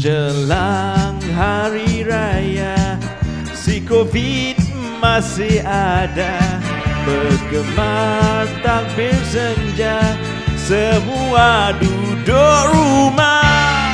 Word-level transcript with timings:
Menjelang 0.00 1.20
hari 1.36 2.00
raya 2.08 2.96
Si 3.52 3.84
Covid 3.84 4.56
masih 4.96 5.60
ada. 5.60 6.40
Bergema 7.04 8.48
takbir 8.64 9.12
senja 9.28 10.16
Semua 10.56 11.76
duduk 11.76 12.60
rumah. 12.72 13.92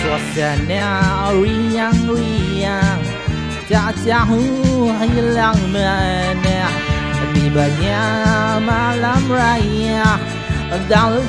Suasana 0.00 1.36
riang-riang 1.36 3.04
Tak 3.68 3.92
tahu 4.08 4.88
hilang 5.04 5.60
mana. 5.68 6.72
Tibanya 7.36 8.00
malam 8.56 9.20
raya 9.28 10.16
Dalam 10.88 11.20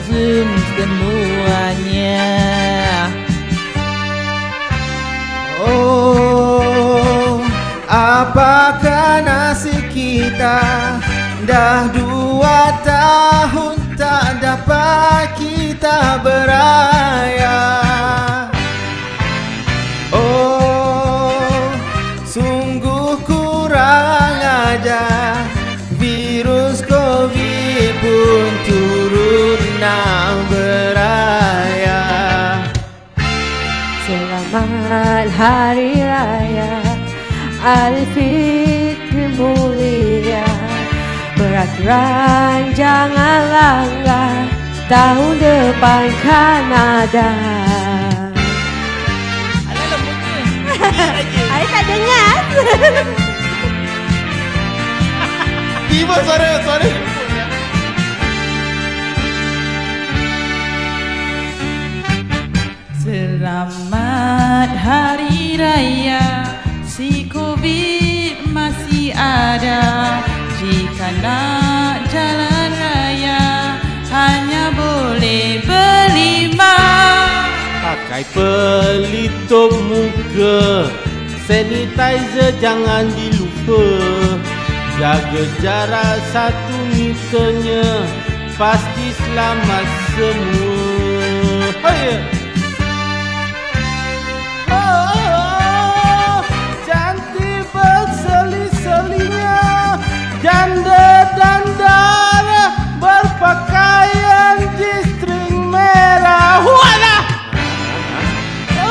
semuanya 0.80 2.24
Oh, 5.64 7.40
apakah 7.88 9.24
nasib 9.24 9.88
kita 9.96 10.60
Dah 11.48 11.88
dua 11.92 12.80
tahun 12.84 13.76
tak 13.96 14.44
dapat 14.44 15.36
kita 15.40 16.20
beraya 16.24 17.83
Hari 35.44 36.00
Raya 36.00 36.80
Aidilfitri 37.60 39.28
mulia. 39.36 40.48
Peraturan 41.36 42.72
jangan 42.72 43.42
langgar 43.52 44.48
Tahun 44.88 45.36
depan 45.44 46.06
kan 46.24 46.64
ada 46.72 47.32
Saya 51.28 51.66
tak 51.76 51.84
dengar? 51.92 52.36
Tiba 55.92 56.16
suara, 56.24 56.50
suara 56.64 57.13
Pakai 78.14 78.30
pelitup 78.30 79.74
muka 79.90 80.86
Sanitizer 81.50 82.54
jangan 82.62 83.10
dilupa. 83.18 83.90
Jaga 85.02 85.44
jarak 85.58 86.22
satu 86.30 86.78
meternya 86.94 88.06
Pasti 88.54 89.18
selamat 89.18 89.86
semua. 90.14 91.74
Oh 94.70 96.38
dan 101.34 101.66
dara 101.82 102.78
berpakaian 103.02 104.70
G-string 104.78 105.66
merah. 105.74 106.62
Walah! 106.62 107.13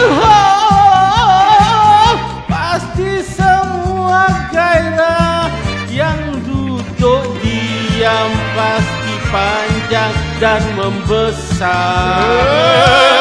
Oh, 0.02 2.10
pasti 2.50 3.22
semua 3.22 4.26
gairah 4.50 5.46
Yang 5.86 6.42
duduk 6.48 7.22
diam 7.38 8.32
pasti 8.58 9.14
panjang 9.30 10.10
dan 10.42 10.58
membesar 10.74 12.18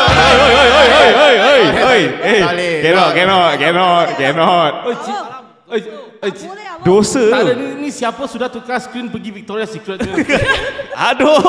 hei, 0.09 0.35
hei, 0.41 0.57
hei, 0.57 0.89
hei, 0.89 1.09
hei, 1.37 1.71
hei, 1.71 2.01
hei. 2.17 2.39
Saleh. 2.41 2.75
Cannot, 2.81 3.09
cannot, 3.13 3.51
cannot, 3.61 4.07
cannot. 4.17 4.71
Oi, 4.89 4.95
cik. 5.05 5.17
Oi, 5.71 5.79
oi, 6.25 6.31
cik. 6.33 6.49
Dosa. 6.81 7.21
Tak 7.29 7.45
ada 7.45 7.53
ni, 7.53 7.77
ni 7.77 7.89
siapa 7.93 8.25
sudah 8.25 8.49
tukar 8.49 8.81
skrin 8.81 9.05
pergi 9.13 9.29
Victoria 9.29 9.69
Secret 9.69 10.01
ni? 10.01 10.09
Aduh. 11.13 11.45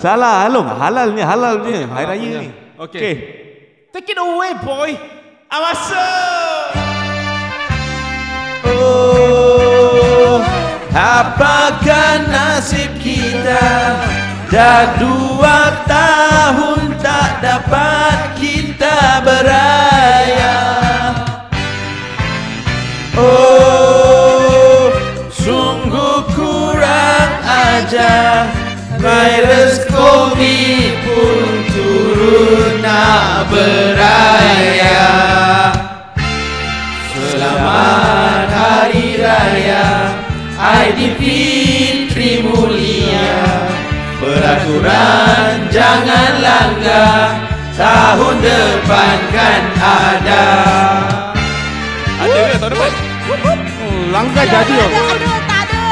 Salah, 0.00 0.48
Along. 0.48 0.72
Halal 0.72 1.12
ni, 1.12 1.20
halal 1.20 1.60
ni. 1.60 1.84
Hari 1.84 2.04
raya 2.08 2.28
ni. 2.40 2.48
Okay. 2.80 3.00
Okay. 3.00 3.14
Take 3.96 4.10
it 4.12 4.18
away, 4.18 4.52
boy. 4.60 4.92
Awasa. 5.48 6.04
Oh, 8.68 10.44
apakah 10.92 12.28
nasib 12.28 12.92
kita 13.00 13.96
Dah 14.52 15.00
dua 15.00 15.80
tahun 15.88 17.00
tak 17.00 17.40
dapat 17.40 18.36
kita 18.36 19.24
beraya 19.24 20.60
Oh, 23.16 24.92
sungguh 25.32 26.20
kurang 26.36 27.32
ajar 27.48 28.44
Virus 29.00 29.88
Covid 29.88 30.92
turut 31.00 31.45
nak 32.86 33.50
beraya 33.50 35.02
Selamat 37.10 38.46
Hari 38.46 39.18
Raya 39.18 40.14
Aidilfitri 40.54 42.46
mulia 42.46 43.42
Peraturan 44.22 45.66
jangan 45.74 46.32
langgar 46.38 47.42
Tahun 47.74 48.36
depan 48.40 49.18
kan 49.34 49.62
ada 49.76 50.46
Ada 52.22 52.38
ke 52.38 52.56
tahun 52.62 52.72
depan? 52.72 52.92
Hmm, 53.26 54.02
langgar 54.14 54.46
jadi 54.46 54.74
oh. 54.78 54.90
Ada, 54.96 55.34
tak 55.50 55.60
ada 55.66 55.84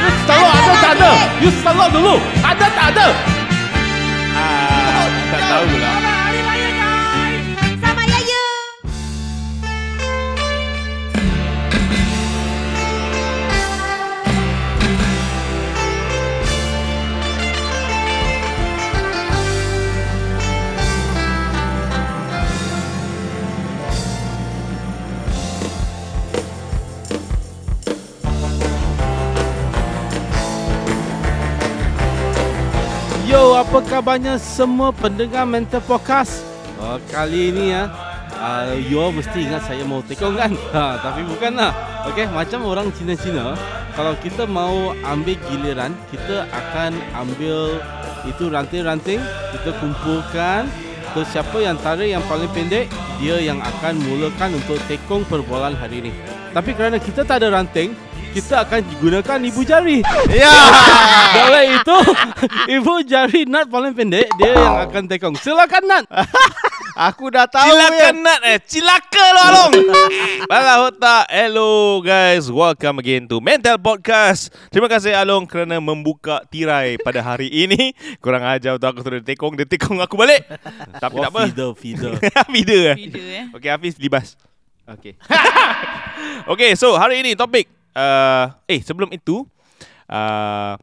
You 0.00 0.10
selalu 0.20 0.48
ada 0.52 0.72
tak 0.80 0.92
ada? 0.96 1.10
You 1.40 1.50
selalu 1.60 1.86
dulu. 1.92 2.14
Ada 2.40 2.66
tak 2.72 2.86
ada? 2.94 3.39
Ah, 5.52 5.89
apa 33.60 33.84
khabarnya 33.84 34.40
semua 34.40 34.88
pendengar 34.88 35.44
Mental 35.44 35.84
Podcast? 35.84 36.40
Oh, 36.80 36.96
kali 37.12 37.52
ini 37.52 37.76
ya, 37.76 37.92
uh, 38.40 38.72
you 38.88 38.96
all 38.96 39.12
mesti 39.12 39.36
ingat 39.36 39.68
saya 39.68 39.84
mau 39.84 40.00
tekong 40.00 40.32
kan? 40.32 40.56
Ha, 40.72 40.96
tapi 41.04 41.28
bukanlah. 41.28 41.68
Okey, 42.08 42.24
macam 42.32 42.64
orang 42.64 42.88
Cina-Cina, 42.96 43.52
kalau 43.92 44.16
kita 44.24 44.48
mau 44.48 44.96
ambil 45.04 45.36
giliran, 45.44 45.92
kita 46.08 46.48
akan 46.48 46.96
ambil 47.12 47.84
itu 48.24 48.48
ranting-ranting, 48.48 49.20
kita 49.52 49.76
kumpulkan. 49.76 50.64
Terus 51.12 51.28
siapa 51.28 51.60
yang 51.60 51.76
tarik 51.84 52.08
yang 52.08 52.24
paling 52.32 52.48
pendek, 52.56 52.88
dia 53.20 53.44
yang 53.44 53.60
akan 53.60 54.00
mulakan 54.00 54.56
untuk 54.56 54.80
tekong 54.88 55.28
perbualan 55.28 55.76
hari 55.76 56.08
ini. 56.08 56.16
Tapi 56.56 56.72
kerana 56.72 56.96
kita 56.96 57.28
tak 57.28 57.44
ada 57.44 57.52
ranting, 57.60 57.92
kita 58.30 58.62
akan 58.62 58.80
gunakan 59.02 59.38
ibu 59.42 59.60
jari. 59.66 59.98
Ya. 60.30 60.54
Oleh 61.50 61.82
itu, 61.82 61.98
ibu 62.78 62.94
jari 63.02 63.42
Nat 63.42 63.66
paling 63.66 63.90
pendek, 63.90 64.30
dia 64.38 64.54
yang 64.54 64.86
akan 64.86 65.02
tekong. 65.10 65.34
Silakan 65.34 65.82
Nat. 65.86 66.04
Aku 67.00 67.32
dah 67.32 67.48
tahu 67.48 67.64
Cilaka 67.64 67.96
ya. 67.96 68.12
nat 68.12 68.40
eh 68.44 68.58
Cilaka 68.60 69.24
lo 69.32 69.40
Along 69.40 69.72
Balah 70.50 70.90
otak 70.90 71.24
Hello 71.32 72.02
guys 72.04 72.50
Welcome 72.50 73.00
again 73.00 73.24
to 73.24 73.40
Mental 73.40 73.80
Podcast 73.80 74.52
Terima 74.68 74.84
kasih 74.90 75.14
Along 75.16 75.48
Kerana 75.48 75.80
membuka 75.80 76.44
tirai 76.50 77.00
Pada 77.00 77.24
hari 77.24 77.48
ini 77.48 77.94
Kurang 78.20 78.44
ajar 78.44 78.76
untuk 78.76 78.90
aku 78.90 79.00
sudah 79.06 79.22
tekong 79.22 79.56
Dia 79.56 79.64
tekong 79.70 80.02
aku 80.02 80.18
balik 80.18 80.44
Tapi 81.00 81.14
Oh, 81.16 81.24
tak 81.24 81.30
apa 81.30 81.40
feeder, 81.48 81.70
feeder. 81.78 82.12
Feeder 82.52 82.80
eh 82.92 82.96
Video 82.98 83.24
eh. 83.24 83.44
Okay 83.56 83.70
Hafiz 83.70 83.94
libas 83.96 84.34
Okay. 84.84 85.14
Okay 86.52 86.74
so 86.74 86.98
hari 86.98 87.22
ini 87.22 87.38
topik 87.38 87.79
uh, 88.00 88.44
Eh 88.64 88.80
sebelum 88.80 89.12
itu 89.12 89.44
uh, 90.08 90.74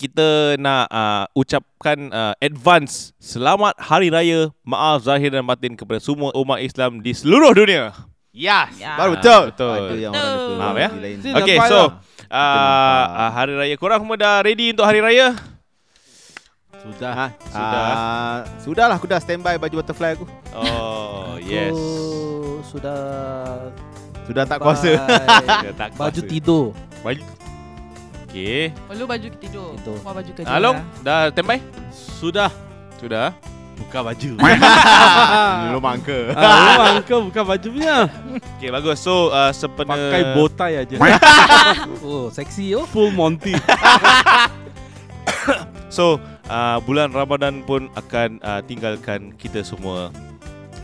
kita 0.00 0.56
nak 0.56 0.88
uh, 0.88 1.24
ucapkan 1.36 2.08
uh, 2.08 2.34
advance 2.40 3.12
selamat 3.20 3.76
hari 3.76 4.08
raya 4.08 4.48
maaf 4.64 5.04
zahir 5.04 5.28
dan 5.28 5.44
batin 5.44 5.76
kepada 5.76 6.00
semua 6.00 6.32
umat 6.32 6.64
Islam 6.64 7.04
di 7.04 7.12
seluruh 7.12 7.52
dunia. 7.52 7.92
Yes. 8.32 8.80
Ya. 8.80 8.96
Baru 8.96 9.20
betul. 9.20 9.52
Betul. 9.52 9.76
Ada 9.76 9.94
yang 10.00 10.12
orang 10.16 10.32
Betul. 10.32 10.56
Maaf 10.56 10.76
ya. 10.80 10.88
Okay, 11.44 11.58
so 11.68 11.80
uh, 12.32 13.04
uh, 13.12 13.30
hari 13.36 13.52
raya 13.52 13.76
korang 13.76 14.00
semua 14.00 14.16
dah 14.16 14.40
ready 14.40 14.72
untuk 14.72 14.88
hari 14.88 15.04
raya? 15.04 15.36
Sudah. 16.82 17.12
Ha, 17.14 17.26
Sudah. 17.46 17.84
Uh, 17.92 18.38
sudahlah 18.58 18.96
aku 18.96 19.06
dah 19.06 19.20
standby 19.20 19.60
baju 19.60 19.84
butterfly 19.84 20.16
aku. 20.16 20.26
Oh, 20.56 21.36
yes. 21.38 21.70
Aku 21.70 22.64
sudah 22.66 22.98
Sudah 24.32 24.48
tak 24.48 24.58
kuasa. 24.64 24.90
tak 25.76 25.88
Baju 26.00 26.08
kuasa. 26.08 26.24
tidur 26.24 26.64
Baju. 27.04 27.22
Okay. 28.24 28.72
Perlu 28.88 29.04
baju 29.04 29.28
tidur. 29.36 29.70
Tidur. 29.76 29.96
Semua 30.00 30.14
baju 30.16 30.30
kerja. 30.32 30.48
Along, 30.56 30.76
lah. 30.80 31.04
dah 31.04 31.20
standby? 31.36 31.58
Sudah. 31.92 32.50
Sudah. 32.96 33.36
Buka 33.76 34.00
baju. 34.00 34.30
Lu 35.76 35.78
mangka. 35.84 36.32
ah, 36.32 36.96
memang 36.96 37.04
kau 37.04 37.28
buka 37.28 37.44
baju 37.44 37.68
punya. 37.68 38.08
Okay, 38.56 38.72
bagus. 38.72 39.04
So, 39.04 39.28
uh, 39.28 39.52
sepena... 39.52 39.92
Pakai 39.92 40.32
bow 40.32 40.48
tie 40.48 40.80
aja. 40.80 40.96
Oh 42.00 42.32
seksi 42.32 42.72
oh 42.72 42.88
Full 42.88 43.12
Monty. 43.12 43.52
So, 45.92 46.16
uh, 46.48 46.80
bulan 46.88 47.12
Ramadan 47.12 47.68
pun 47.68 47.92
akan 47.92 48.40
uh, 48.40 48.64
tinggalkan 48.64 49.36
kita 49.36 49.60
semua. 49.60 50.08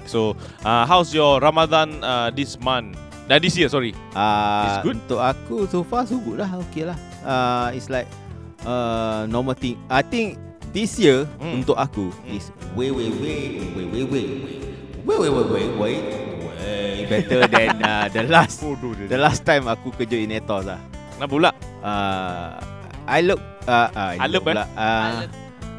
So, 0.04 0.36
uh, 0.68 0.84
how's 0.84 1.16
your 1.16 1.40
Ramadan 1.40 2.04
uh, 2.04 2.28
this 2.28 2.60
month? 2.60 3.07
Dah 3.28 3.36
this 3.36 3.60
year 3.60 3.68
sorry 3.68 3.92
uh, 4.16 4.64
It's 4.64 4.80
good 4.80 4.96
Untuk 5.04 5.20
aku 5.20 5.68
so 5.68 5.84
far 5.84 6.08
so 6.08 6.16
good 6.16 6.40
lah 6.40 6.48
Okay 6.68 6.88
lah 6.88 6.96
uh, 7.28 7.68
It's 7.76 7.92
like 7.92 8.08
uh, 8.64 9.28
Normal 9.28 9.52
thing 9.52 9.76
I 9.92 10.00
think 10.00 10.40
This 10.72 10.96
year 10.96 11.28
mm. 11.36 11.60
Untuk 11.60 11.76
aku 11.76 12.08
mm. 12.24 12.32
Is 12.40 12.48
way 12.72 12.88
way 12.88 13.12
way 13.12 13.60
Way 13.76 13.84
way 13.84 14.04
way 14.08 14.24
Way 15.04 15.16
way 15.20 15.28
way 15.28 15.44
way 15.44 15.64
Way 15.76 15.94
Way 16.56 17.04
better 17.04 17.44
than 17.52 17.76
uh, 17.84 18.08
The 18.08 18.24
last 18.24 18.64
oh. 18.64 18.72
The 18.80 19.20
last 19.20 19.44
time 19.44 19.68
aku 19.68 19.92
kerja 19.92 20.16
in 20.16 20.32
Etos 20.32 20.64
lah 20.64 20.80
Kenapa 21.20 21.28
pula? 21.28 21.50
Uh, 21.84 22.56
I 23.04 23.20
look 23.20 23.40
uh, 23.68 23.92
uh, 23.92 24.16
I, 24.16 24.24
I 24.24 24.26
love 24.32 24.44
pula. 24.44 24.64
Uh, 24.72 25.28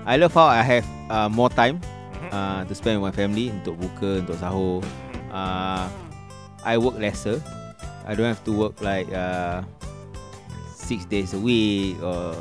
I 0.05 0.15
love 0.21 0.33
how 0.37 0.49
I 0.53 0.61
have 0.61 0.85
uh, 1.09 1.29
More 1.29 1.49
time 1.49 1.81
uh, 2.29 2.61
To 2.69 2.73
spend 2.77 3.01
with 3.01 3.09
my 3.09 3.13
family 3.13 3.49
Untuk 3.49 3.73
buka 3.81 4.21
Untuk 4.21 4.37
sahur 4.37 4.85
uh, 5.33 5.89
I 6.65 6.77
work 6.77 6.99
lesser. 6.99 7.39
I 8.07 8.15
don't 8.17 8.27
have 8.27 8.41
to 8.49 8.53
work 8.55 8.81
like 8.81 9.07
uh, 9.13 9.61
six 10.73 11.05
days 11.05 11.33
a 11.33 11.39
week 11.39 12.01
or 12.01 12.33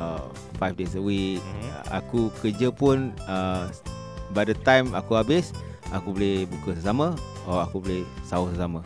uh, 0.00 0.24
five 0.56 0.74
days 0.76 0.96
a 0.96 1.02
week. 1.02 1.42
Mhm. 1.42 1.68
Aku 1.92 2.32
kerja 2.40 2.72
pun 2.72 3.12
uh, 3.28 3.68
by 4.32 4.48
the 4.48 4.56
time 4.64 4.96
aku 4.96 5.14
habis, 5.20 5.52
aku 5.92 6.16
boleh 6.16 6.48
buka 6.48 6.72
sesama 6.72 7.12
or 7.44 7.60
aku 7.60 7.84
boleh 7.84 8.02
sahur 8.24 8.48
sesama. 8.56 8.80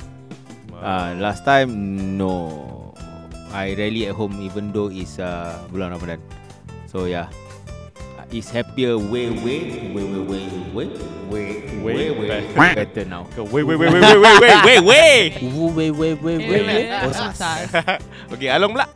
Uh, 0.76 1.16
last 1.22 1.40
time 1.46 1.70
no, 2.20 2.92
I 3.54 3.72
rarely 3.78 4.10
at 4.10 4.14
home 4.18 4.36
even 4.44 4.74
though 4.74 4.90
it's 4.92 5.16
uh, 5.16 5.56
bulan 5.72 5.94
Ramadan. 5.94 6.20
So 6.90 7.06
yeah, 7.08 7.30
uh, 8.30 8.36
it's 8.36 8.50
happier 8.50 8.98
way 8.98 9.30
way 9.30 9.92
way 9.94 10.04
way 10.04 10.20
way 10.26 10.42
way 10.74 10.86
way 11.30 11.46
way 11.82 12.10
way 12.10 12.40
way 12.54 12.74
better 12.74 13.04
now. 13.04 13.26
Wait, 13.36 13.62
wait, 13.62 13.76
wait, 13.76 13.78
wait, 13.78 13.92
wait, 13.92 14.18
wait, 14.18 14.40
wait, 14.40 14.58
wait, 14.64 14.82
wait. 14.82 15.30
Wuh 15.42 15.70
weh 15.74 15.90
weh 15.90 16.14
weh 16.18 16.36
weh 16.38 16.60
weh 16.62 16.86
Eh, 16.90 17.06
Oh 17.06 17.12
susah. 17.14 17.66
Okay, 18.34 18.50
Along 18.50 18.74
pula. 18.74 18.86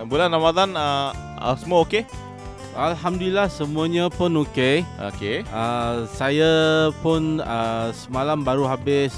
Bulan 0.00 0.32
Ramadan 0.32 0.72
uh, 0.72 1.12
uh, 1.36 1.54
semua 1.60 1.84
okay? 1.84 2.08
Alhamdulillah 2.72 3.52
semuanya 3.52 4.08
pun 4.08 4.32
okey. 4.48 4.80
Okay. 5.12 5.44
Uh, 5.52 6.08
saya 6.16 6.88
pun 7.04 7.42
uh, 7.44 7.92
semalam 7.92 8.40
baru 8.40 8.64
habis 8.64 9.12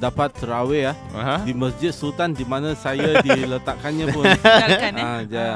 dapat 0.00 0.32
terawih 0.36 0.90
ya 0.90 0.94
Aha. 1.16 1.36
di 1.44 1.52
Masjid 1.56 1.92
Sultan 1.92 2.32
di 2.32 2.44
mana 2.44 2.72
saya 2.72 3.20
diletakkannya 3.20 4.06
pun. 4.12 4.24
Tinggalkan 4.26 4.94
eh. 4.96 5.04
Ah, 5.04 5.20
ja. 5.28 5.48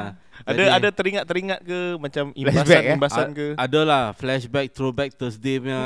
Ada 0.49 0.57
Jadi- 0.57 0.73
ada 0.73 0.89
teringat-teringat 0.89 1.59
ke 1.61 1.79
macam 2.01 2.23
Flashback, 2.33 2.81
eh? 2.81 2.97
imbasan-imbasan 2.97 3.27
ke? 3.31 3.47
Adalah 3.53 4.17
flashback, 4.17 4.67
throwback 4.73 5.13
Thursday 5.13 5.61
punya. 5.61 5.85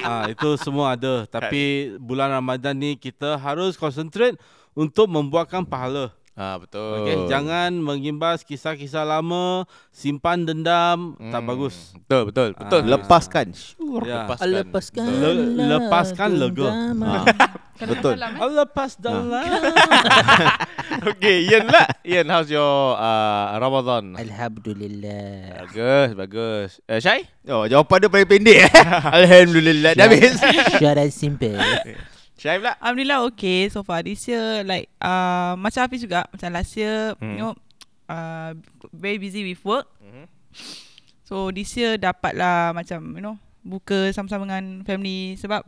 ah, 0.00 0.24
itu 0.32 0.56
semua 0.56 0.96
ada. 0.96 1.28
Tapi 1.28 1.94
bulan 2.00 2.32
Ramadan 2.32 2.72
ni 2.72 2.96
kita 2.96 3.36
harus 3.36 3.76
concentrate 3.76 4.40
untuk 4.72 5.04
membuatkan 5.04 5.68
pahala. 5.68 6.08
Ah 6.40 6.56
betul. 6.56 7.04
Okey, 7.04 7.28
jangan 7.28 7.68
mengimbas 7.76 8.40
kisah-kisah 8.40 9.04
lama, 9.04 9.68
simpan 9.92 10.48
dendam, 10.48 11.12
tak 11.20 11.44
Hmm, 11.44 11.48
bagus. 11.52 11.92
Betul, 12.08 12.32
betul, 12.32 12.48
betul. 12.56 12.80
Ah. 12.80 12.88
Lepaskan. 12.96 13.46
Ya. 14.08 14.24
Lepaskan. 14.24 14.48
Lepaskan 14.48 15.04
Le- 15.04 15.68
lepaskan 15.68 16.30
lega. 16.32 16.68
Kena 17.80 17.96
Betul. 17.96 18.12
malam, 18.16 18.32
eh. 18.36 18.52
Lepas 18.60 18.92
dalam. 18.96 19.44
Okay, 21.12 21.48
Ian 21.48 21.64
lah. 21.64 21.88
Ian, 22.04 22.26
how's 22.28 22.48
your 22.48 22.92
uh, 22.92 23.56
Ramadan? 23.56 24.20
Alhamdulillah 24.20 25.64
Bagus, 25.64 26.08
bagus. 26.12 26.70
Uh, 26.84 27.00
Syai? 27.00 27.24
Oh, 27.48 27.64
jawapan 27.64 28.04
dia 28.04 28.08
paling 28.12 28.28
pendek 28.28 28.58
eh. 28.64 28.72
Alhamdulillah 29.16 29.96
dah 29.96 30.08
habis. 30.08 30.36
Short 30.76 31.00
and 31.00 31.12
simple 31.12 31.56
Syai 32.40 32.56
pula? 32.56 32.72
Alhamdulillah 32.80 33.20
okay 33.28 33.68
so 33.68 33.84
far 33.84 34.00
this 34.00 34.24
year 34.24 34.64
like 34.64 34.88
uh, 34.96 35.52
macam 35.54 35.84
Hafiz 35.84 36.00
juga 36.00 36.24
macam 36.26 36.48
last 36.50 36.72
year 36.72 37.12
Hmm. 37.20 37.30
you 37.30 37.38
know 37.38 37.52
uh, 38.08 38.56
very 38.90 39.20
busy 39.20 39.44
with 39.44 39.60
work 39.60 39.84
Mhm. 40.00 40.24
so 41.22 41.52
this 41.52 41.68
year 41.74 41.94
dapatlah 41.94 42.72
macam 42.72 43.12
you 43.12 43.20
know 43.20 43.36
buka 43.60 44.08
sama-sama 44.10 44.48
dengan 44.48 44.80
family 44.82 45.36
sebab 45.36 45.60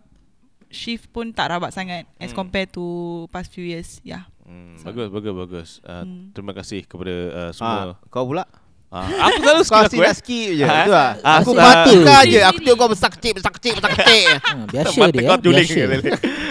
shift 0.73 1.13
pun 1.13 1.29
tak 1.31 1.53
rabak 1.53 1.69
sangat 1.71 2.09
as 2.17 2.33
Hmm. 2.33 2.41
compared 2.41 2.73
to 2.73 2.83
past 3.29 3.53
few 3.53 3.63
years 3.63 4.01
yeah 4.03 4.25
Hmm, 4.43 4.75
So- 4.75 4.91
bagus, 4.91 5.07
bagus, 5.09 5.35
bagus. 5.39 5.71
Uh, 5.81 6.03
Hmm. 6.03 6.35
Terima 6.35 6.51
kasih 6.51 6.83
kepada 6.83 7.15
uh, 7.31 7.43
Ah, 7.45 7.51
semua. 7.55 7.95
kau 8.11 8.27
pula? 8.27 8.43
Ah, 8.93 9.09
aku 9.25 9.41
selalu 9.41 9.63
Kau 9.65 9.81
asyik 9.81 9.89
aku 9.89 9.97
nak 9.99 10.13
eh. 10.13 10.19
skip 10.21 10.51
je. 10.53 10.65
Ha? 10.69 10.81
Lah. 10.85 11.11
Ah, 11.25 11.41
Aku 11.41 11.51
asyik 11.51 11.65
mata 11.65 11.91
kau 11.97 12.23
je. 12.29 12.41
Aku 12.45 12.59
tengok 12.61 12.77
kau 12.77 12.91
besar 12.93 13.11
kecil, 13.11 13.33
besar 13.33 13.51
kecil, 13.51 13.73
besar 13.75 13.91
kecil. 13.91 14.27
ha, 14.29 14.53
Biasa 14.73 14.93
Mata 14.95 15.11
dia 15.11 15.21
kau 15.23 15.33
eh, 15.33 15.41
juling 15.41 15.65
Biasa 15.67 16.11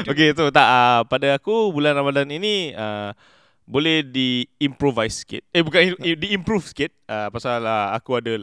Okay, 0.10 0.28
so 0.34 0.44
tak 0.50 0.66
uh, 0.66 1.00
pada 1.06 1.28
aku 1.32 1.54
bulan 1.70 1.94
Ramadan 1.94 2.26
ini 2.28 2.74
uh, 2.74 3.14
boleh 3.64 4.02
di-improvise 4.02 5.22
sikit. 5.22 5.46
Eh 5.50 5.62
bukan 5.62 5.94
i- 5.96 6.18
di-improve 6.18 6.66
sikit 6.66 6.90
uh, 7.06 7.30
pasal 7.30 7.62
uh, 7.62 7.94
aku 7.94 8.18
ada 8.18 8.42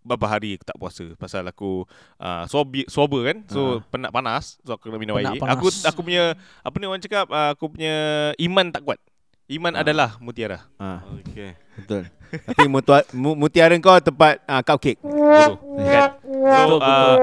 beberapa 0.00 0.26
hari 0.28 0.54
aku 0.54 0.64
tak 0.64 0.74
puasa 0.76 1.02
pasal 1.12 1.42
aku 1.44 1.82
uh, 2.16 2.46
sober, 2.46 2.86
sober 2.86 3.20
kan. 3.24 3.38
So 3.48 3.60
Ah. 3.60 3.76
penat 3.84 4.10
panas, 4.10 4.62
so 4.62 4.70
aku 4.72 4.86
kena 4.86 4.96
minum 4.96 5.18
Penat 5.18 5.34
air. 5.34 5.40
panas. 5.40 5.52
Aku 5.52 5.66
aku 5.66 6.00
punya 6.00 6.24
apa 6.60 6.74
ni 6.74 6.86
orang 6.86 6.98
cakap 7.00 7.26
uh, 7.26 7.50
aku 7.52 7.70
punya 7.70 7.94
iman 8.36 8.66
tak 8.68 8.82
kuat. 8.82 9.02
Iman 9.48 9.74
Ah. 9.74 9.82
adalah 9.82 10.14
mutiara. 10.16 10.62
Ha, 10.78 11.02
Okey. 11.18 11.58
betul. 11.76 12.06
Tapi 12.32 12.64
mutua- 12.64 13.04
mu- 13.12 13.36
mutiara 13.36 13.76
kau 13.76 13.92
tempat 13.98 14.40
uh, 14.42 14.60
cupcake. 14.60 14.96
Bodoh. 14.98 15.56
kan? 15.78 16.10
So 16.42 16.74
uh, 16.76 17.14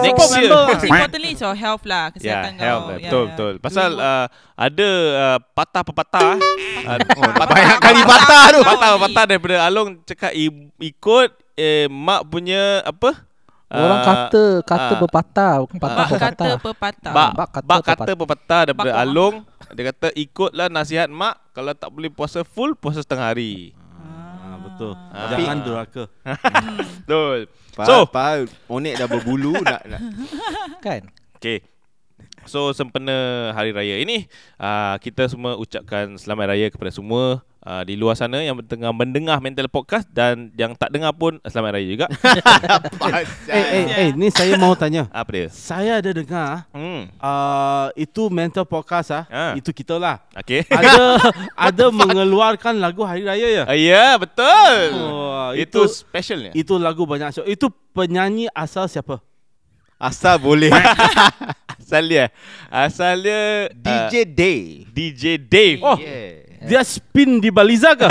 next 0.00 0.18
Support 0.18 0.30
year 0.34 0.50
member 0.66 0.74
importantly 0.80 1.30
is 1.30 1.40
your 1.40 1.54
health 1.54 1.84
lah 1.84 2.10
Kesihatan 2.10 2.52
yeah, 2.52 2.58
health 2.58 2.80
kau 2.80 2.88
lah. 2.88 2.98
betul 2.98 3.22
betul. 3.28 3.52
Pasal 3.60 3.90
uh, 3.94 4.26
ada 4.54 4.88
uh, 5.14 5.38
patah-pepatah 5.52 6.32
uh, 6.82 6.96
Oh, 7.14 7.30
banyak 7.46 7.78
kali 7.78 8.02
patah 8.02 8.42
tu. 8.50 8.60
patah-pepatah 8.62 9.24
daripada 9.26 9.56
Along 9.62 9.88
cakap 10.02 10.32
ikut 10.74 11.28
eh, 11.54 11.86
mak 11.86 12.26
punya 12.26 12.82
apa? 12.82 13.28
Orang 13.68 14.00
Ah, 14.00 14.04
kata 14.24 14.44
Kata 14.64 14.84
ah, 14.88 14.98
berpatah 14.98 15.52
Bukan 15.60 15.76
patah 15.76 15.92
Bak 15.94 16.08
kata 16.08 16.16
berpatah 16.16 16.58
pepatah 16.58 17.12
Bak, 17.12 17.30
Bak 17.30 17.48
kata 17.52 17.66
bak 17.68 17.80
kata 17.84 18.10
pepatah 18.16 18.60
daripada 18.64 18.90
Bak- 18.90 19.02
Along 19.04 19.34
Dia 19.68 19.84
kata 19.86 20.08
ikutlah 20.14 20.66
nasihat 20.66 21.04
mak 21.06 21.36
Kalau 21.52 21.76
tak 21.76 21.92
boleh 21.92 22.08
puasa 22.08 22.40
full 22.42 22.72
Puasa 22.72 23.04
setengah 23.04 23.28
hari 23.28 23.76
betul. 24.80 24.94
Ah. 24.94 25.26
Jangan 25.34 25.56
durhaka. 25.66 26.04
Betul 27.02 27.50
So 27.86 28.10
pa, 28.10 28.42
onek 28.66 28.98
dah 28.98 29.06
berbulu 29.06 29.54
nak, 29.62 29.86
nak. 29.86 30.00
Kan 30.84 31.06
Okay 31.38 31.62
So 32.48 32.74
sempena 32.74 33.50
Hari 33.54 33.70
Raya 33.70 34.02
ini 34.02 34.26
uh, 34.58 34.98
Kita 34.98 35.30
semua 35.30 35.54
ucapkan 35.54 36.18
Selamat 36.18 36.54
Raya 36.54 36.72
kepada 36.74 36.90
semua 36.90 37.46
uh, 37.60 37.82
di 37.82 37.94
luar 37.94 38.14
sana 38.14 38.38
yang 38.38 38.58
tengah 38.62 38.90
mendengar 38.90 39.38
Mental 39.38 39.66
Podcast 39.66 40.06
dan 40.10 40.50
yang 40.54 40.74
tak 40.74 40.90
dengar 40.90 41.12
pun 41.12 41.38
selamat 41.42 41.70
raya 41.74 41.86
juga. 41.86 42.06
Eh, 43.08 43.24
eh, 43.48 43.84
eh, 43.88 44.10
ni 44.12 44.28
saya 44.28 44.54
mau 44.54 44.76
tanya. 44.76 45.08
Apa 45.08 45.30
dia? 45.32 45.46
Saya 45.48 45.98
ada 45.98 46.10
dengar 46.12 46.68
Hmm. 46.70 47.08
uh, 47.16 47.88
itu 47.96 48.28
mental 48.28 48.68
podcast 48.68 49.10
ah, 49.10 49.24
Ah. 49.28 49.52
itu 49.56 49.72
kita 49.72 49.96
lah. 49.96 50.20
Okay. 50.36 50.68
Ada 50.68 51.16
ada 51.72 51.84
mengeluarkan 51.88 52.76
lagu 52.76 53.02
hari 53.02 53.24
raya 53.24 53.48
ya. 53.48 53.64
Ah, 53.64 53.78
ya, 53.78 54.06
betul. 54.20 54.76
Oh, 54.94 55.50
itu 55.56 55.80
itu 55.88 56.04
specialnya. 56.04 56.52
itu 56.52 56.74
lagu 56.76 57.08
banyak 57.08 57.32
show. 57.32 57.44
Itu 57.46 57.72
penyanyi 57.94 58.52
asal 58.52 58.86
siapa? 58.86 59.18
Asal 59.96 60.38
boleh. 60.38 60.70
Asal 61.88 62.04
dia. 62.04 62.28
Asal 62.68 63.24
dia 63.24 63.72
DJ 63.72 64.14
Day. 64.28 64.60
uh, 64.84 64.92
DJ 64.92 65.22
Dave. 65.40 65.80
Oh, 65.80 65.96
Yeah. 65.96 66.37
Dia 66.66 66.80
spin 66.82 67.38
di 67.38 67.52
Baliza 67.52 67.94
ke? 67.94 68.08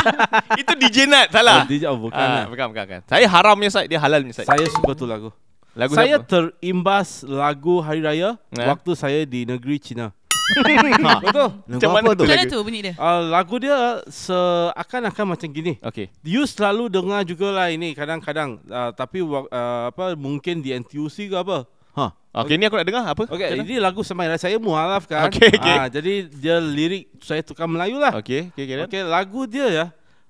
itu 0.60 0.72
DJ 0.78 1.10
Nat 1.10 1.34
salah. 1.34 1.64
Oh, 1.64 1.68
DJ, 1.68 1.82
oh, 1.90 1.98
bukan. 1.98 2.18
Ah, 2.18 2.44
lah. 2.44 2.46
bukan, 2.46 2.66
bukan, 2.70 2.84
bukan. 2.86 3.00
Saya 3.08 3.26
haramnya 3.26 3.70
side, 3.72 3.88
dia 3.90 3.98
halalnya 3.98 4.32
side. 4.36 4.46
Saya 4.46 4.66
suka 4.70 4.92
tu 4.94 5.08
lagu. 5.08 5.30
Lagu 5.74 5.94
saya 5.94 6.18
siapa? 6.18 6.26
terimbas 6.26 7.22
lagu 7.22 7.78
hari 7.78 8.02
raya 8.02 8.34
Eh? 8.58 8.66
waktu 8.66 8.90
saya 8.98 9.22
di 9.22 9.46
negeri 9.46 9.78
China. 9.78 10.10
Ha. 10.50 11.22
Betul. 11.22 11.48
Macam 11.62 11.88
mana 11.94 12.06
apa 12.10 12.12
tu? 12.18 12.24
Macam 12.26 12.46
tu 12.50 12.58
bunyi 12.66 12.80
dia? 12.82 12.94
Uh, 12.98 13.22
lagu 13.30 13.54
dia 13.62 14.02
seakan-akan 14.10 15.38
macam 15.38 15.46
gini. 15.46 15.78
Okay. 15.78 16.10
You 16.26 16.42
selalu 16.42 16.90
dengar 16.90 17.22
jugalah 17.22 17.70
ini 17.70 17.94
kadang-kadang 17.94 18.58
uh, 18.66 18.90
tapi 18.90 19.22
uh, 19.22 19.46
apa 19.94 20.18
mungkin 20.18 20.58
di 20.58 20.74
NTUC 20.74 21.30
ke 21.30 21.36
apa. 21.38 21.70
Ha. 21.98 22.06
Okay, 22.30 22.54
ni 22.54 22.62
aku 22.70 22.78
nak 22.78 22.86
dengar 22.86 23.02
apa? 23.10 23.26
Okey, 23.26 23.42
Macam 23.42 23.66
ini 23.66 23.76
lagu 23.82 24.00
semai 24.06 24.30
saya 24.38 24.54
mualaf 24.62 25.10
kan. 25.10 25.26
Okey, 25.26 25.50
okey. 25.50 25.76
Ah, 25.76 25.90
jadi 25.90 26.30
dia 26.30 26.62
lirik 26.62 27.10
saya 27.18 27.42
tukar 27.42 27.66
Melayu 27.66 27.98
lah. 27.98 28.14
Okay, 28.22 28.54
okay, 28.54 28.70
okay. 28.70 28.76
Okey, 28.86 28.86
okay, 28.86 29.02
lagu 29.02 29.50
dia 29.50 29.66
ya 29.66 29.86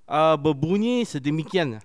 uh, 0.08 0.34
berbunyi 0.40 1.04
sedemikian. 1.04 1.76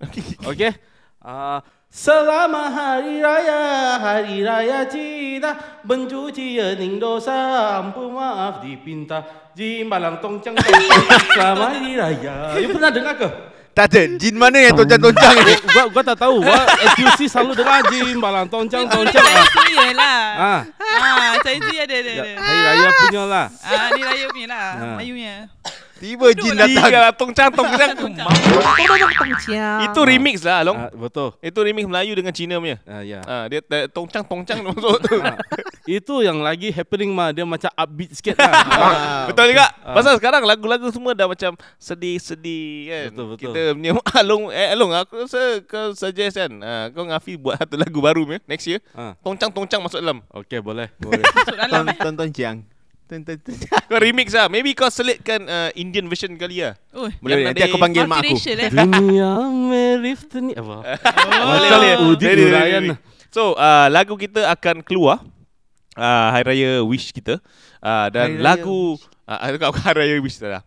Okey. 0.48 0.72
Uh, 1.20 1.60
Selamat 1.96 2.76
Hari 2.76 3.24
Raya, 3.24 3.62
Hari 4.04 4.44
Raya 4.44 4.84
Cina 4.84 5.80
Mencuci 5.88 6.60
ening 6.60 7.00
dosa, 7.00 7.80
ampun 7.80 8.12
maaf 8.20 8.60
dipinta 8.60 9.24
Jimbalang 9.56 10.20
tongcang 10.20 10.60
tongcang 10.60 11.08
Selamat 11.40 11.80
Hari 11.80 11.96
Raya 11.96 12.36
You 12.60 12.76
pernah 12.76 12.92
dengar 12.92 13.16
ke? 13.16 13.55
Tak 13.76 13.92
ada. 13.92 14.08
Jin 14.16 14.40
mana 14.40 14.56
yang 14.56 14.72
toncang-toncang 14.72 15.36
ni? 15.44 15.52
gua, 15.68 15.84
gua 15.92 16.00
tak 16.00 16.16
tahu 16.16 16.40
Gua 16.40 16.64
SQC 16.96 17.28
selalu 17.28 17.60
dengar 17.60 17.84
Jimbalang 17.92 18.48
tongcang 18.48 18.88
Oh, 18.88 18.88
ni 18.88 18.96
tongcang 19.04 19.20
saya 19.20 19.36
ah. 19.36 19.48
sendiri 19.52 19.90
lah. 19.92 20.20
ah. 20.34 20.62
Ah, 20.80 21.36
saya 21.44 21.56
sendiri 21.60 21.78
ada 21.84 21.96
ada. 22.00 22.12
Ya, 22.16 22.24
ada. 22.24 22.32
Hari 22.40 22.60
Raya 22.64 22.90
punya 22.96 23.24
lah 23.28 23.46
Ah, 23.60 23.88
ni 23.92 24.02
raya 24.02 24.26
punya 24.32 24.48
lah. 24.48 24.68
Ah. 24.72 24.88
Melayunya. 24.96 25.36
Tiba 25.96 26.28
jin 26.32 26.54
datang. 26.54 26.76
Tiga 26.86 27.02
tongcang 27.16 27.50
tongcang 27.58 27.90
tu. 27.96 28.08
Tongciang. 29.16 29.80
Itu 29.88 30.00
remix 30.04 30.44
lah, 30.44 30.62
Long. 30.62 30.78
ah, 30.78 30.92
Betul 30.92 31.34
Itu 31.40 31.60
remix 31.62 31.86
Melayu 31.86 32.14
dengan 32.14 32.30
Cina 32.30 32.60
punya. 32.60 32.78
ah, 32.84 33.00
ya. 33.00 33.24
Ah, 33.24 33.46
dia 33.48 33.64
uh, 33.64 33.88
tongcang 33.88 34.24
tongcang 34.24 34.60
masuk 34.62 35.00
tu. 35.02 35.16
Ah, 35.26 35.40
Itu 35.86 36.22
yang 36.22 36.42
lagi 36.42 36.70
happening 36.70 37.10
mah 37.10 37.30
Dia 37.30 37.46
macam 37.46 37.70
upbeat 37.72 38.12
sikit 38.14 38.36
lah 38.36 38.52
Ah, 38.86 39.24
Betul 39.30 39.56
juga. 39.56 39.72
Ah. 39.82 39.96
Pasal 39.96 40.20
sekarang 40.20 40.44
lagu-lagu 40.44 40.92
semua 40.92 41.16
dah 41.16 41.26
macam 41.26 41.56
sedih-sedih 41.78 42.68
kan. 42.86 43.06
Betul, 43.10 43.26
betul. 43.32 43.42
Kita 43.50 43.62
punya 43.74 43.92
Along 44.16 44.44
eh 44.52 44.68
Along 44.74 44.92
aku 44.94 45.26
rasa 45.26 45.64
kau 45.64 45.96
suggest 45.96 46.36
kan. 46.36 46.52
Ah, 46.60 46.92
kau 46.92 47.04
dengan 47.04 47.16
Afi 47.16 47.40
buat 47.40 47.56
satu 47.56 47.80
lagu 47.80 48.00
baru 48.00 48.26
punya 48.26 48.40
next 48.46 48.68
year. 48.68 48.84
ah. 48.94 49.16
Tongcang-tongcang 49.24 49.80
masuk 49.80 50.04
dalam. 50.04 50.20
Okay 50.30 50.60
boleh, 50.60 50.92
boleh. 51.00 51.24
Masuk 51.24 51.56
dalam 51.56 51.88
eh. 51.88 51.96
Tonton-toncang. 51.96 52.75
Kau 53.90 54.00
remix 54.02 54.34
lah. 54.34 54.50
Maybe 54.50 54.74
kau 54.74 54.90
selitkan 54.90 55.46
uh, 55.46 55.70
Indian 55.78 56.10
version 56.10 56.34
kali 56.36 56.66
lah. 56.66 56.74
Oh, 56.92 57.06
Boleh, 57.06 57.18
boleh. 57.22 57.46
Nanti 57.54 57.62
aku 57.66 57.78
panggil 57.78 58.04
mak 58.10 58.26
aku. 58.26 58.36
eh. 58.36 58.70
Dunia 58.74 59.32
merif 59.70 60.26
ni 60.42 60.54
apa? 60.58 60.76
boleh, 61.46 61.70
Macam 61.70 61.80
boleh. 61.80 61.94
Ready. 62.50 62.90
So 63.30 63.54
uh, 63.54 63.88
lagu 63.92 64.16
kita 64.16 64.48
akan 64.48 64.80
keluar 64.82 65.20
uh, 66.00 66.28
Hari 66.32 66.46
Raya 66.48 66.72
Wish 66.88 67.12
kita 67.12 67.38
uh, 67.84 68.08
Dan 68.08 68.40
Hari 68.40 68.42
Raya 68.42 68.46
lagu 68.48 68.96
uh, 69.28 69.40
Hari 69.76 69.96
Raya 70.00 70.16
Wish 70.24 70.40
kita 70.40 70.60
lah 70.60 70.64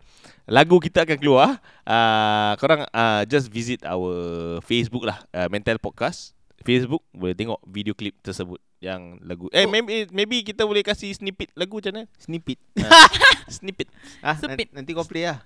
Lagu 0.49 0.77
kita 0.77 1.01
akan 1.05 1.17
keluar 1.17 1.57
uh, 1.85 2.51
Korang 2.57 2.85
uh, 2.89 3.21
just 3.25 3.49
visit 3.49 3.81
our 3.85 4.13
Facebook 4.61 5.01
lah 5.01 5.17
uh, 5.33 5.49
Mental 5.49 5.77
Podcast 5.81 6.37
Facebook 6.61 7.03
boleh 7.11 7.35
tengok 7.35 7.59
video 7.65 7.95
klip 7.95 8.15
tersebut 8.19 8.59
yang 8.79 9.19
lagu. 9.23 9.51
Eh 9.51 9.67
maybe 9.67 10.07
maybe 10.09 10.39
kita 10.41 10.63
boleh 10.63 10.79
kasih 10.79 11.11
snippet 11.11 11.51
lagu 11.53 11.79
macam 11.83 11.99
mana? 11.99 12.05
Snippet. 12.15 12.59
snippet. 13.59 13.87
Ah, 14.23 14.35
Sepit. 14.39 14.71
nanti 14.71 14.91
kau 14.95 15.03
play 15.03 15.27
lah. 15.27 15.43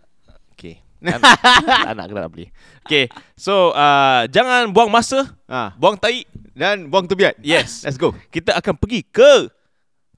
okay. 0.53 0.81
Tak 1.03 1.19
nak. 1.19 2.05
Kena 2.09 2.23
nak 2.23 2.31
beli 2.31 2.47
okay. 2.85 3.11
So 3.35 3.75
uh, 3.75 4.23
jangan 4.31 4.71
buang 4.71 4.87
masa. 4.87 5.27
Ah, 5.49 5.73
buang 5.75 5.99
tai 5.99 6.23
dan 6.53 6.87
buang 6.87 7.09
tu 7.09 7.17
biar. 7.17 7.33
yes. 7.41 7.83
Let's 7.83 7.97
go. 7.97 8.13
kita 8.29 8.55
akan 8.55 8.77
pergi 8.77 9.01
ke 9.03 9.49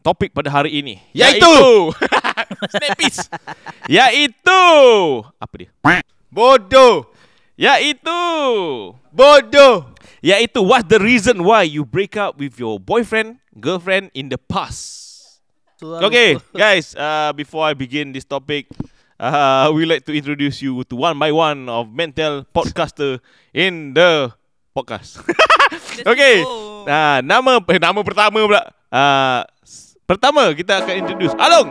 topik 0.06 0.30
pada 0.36 0.54
hari 0.54 0.78
ini. 0.78 1.02
Iaitu- 1.16 1.96
Snap 2.76 2.94
peace. 3.00 3.26
Iaitu 3.90 4.62
Apa 5.42 5.54
dia? 5.58 5.70
Bodoh. 6.30 7.10
Iaitu 7.56 8.20
Bodoh. 9.16 9.96
Iaitu 10.20 10.60
What's 10.60 10.92
the 10.92 11.00
reason 11.00 11.46
why 11.48 11.64
you 11.64 11.86
break 11.88 12.18
up 12.18 12.36
with 12.36 12.60
your 12.60 12.82
boyfriend 12.82 13.40
Girlfriend 13.56 14.12
in 14.18 14.28
the 14.28 14.36
past 14.42 15.40
Okay 15.80 16.36
guys 16.58 16.98
uh, 16.98 17.30
Before 17.32 17.62
I 17.64 17.78
begin 17.78 18.10
this 18.12 18.26
topic 18.26 18.66
uh, 19.22 19.70
We 19.70 19.86
like 19.86 20.02
to 20.10 20.14
introduce 20.18 20.66
you 20.66 20.82
to 20.90 20.96
one 20.98 21.22
by 21.22 21.30
one 21.32 21.70
Of 21.70 21.94
mental 21.94 22.42
podcaster 22.50 23.22
In 23.54 23.94
the 23.94 24.34
podcast 24.74 25.22
Okay 26.12 26.42
Oh. 26.42 26.90
uh, 26.90 27.22
Nama 27.22 27.62
eh, 27.70 27.78
Nama 27.78 28.00
pertama 28.02 28.38
pula 28.42 28.62
uh, 28.90 29.42
Pertama 30.10 30.50
kita 30.58 30.82
akan 30.82 30.96
introduce 31.06 31.34
Along 31.38 31.70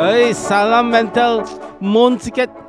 Eh, 0.00 0.36
salam 0.36 0.92
mental 0.92 1.48
Mon 1.80 2.20
sikit. 2.20 2.59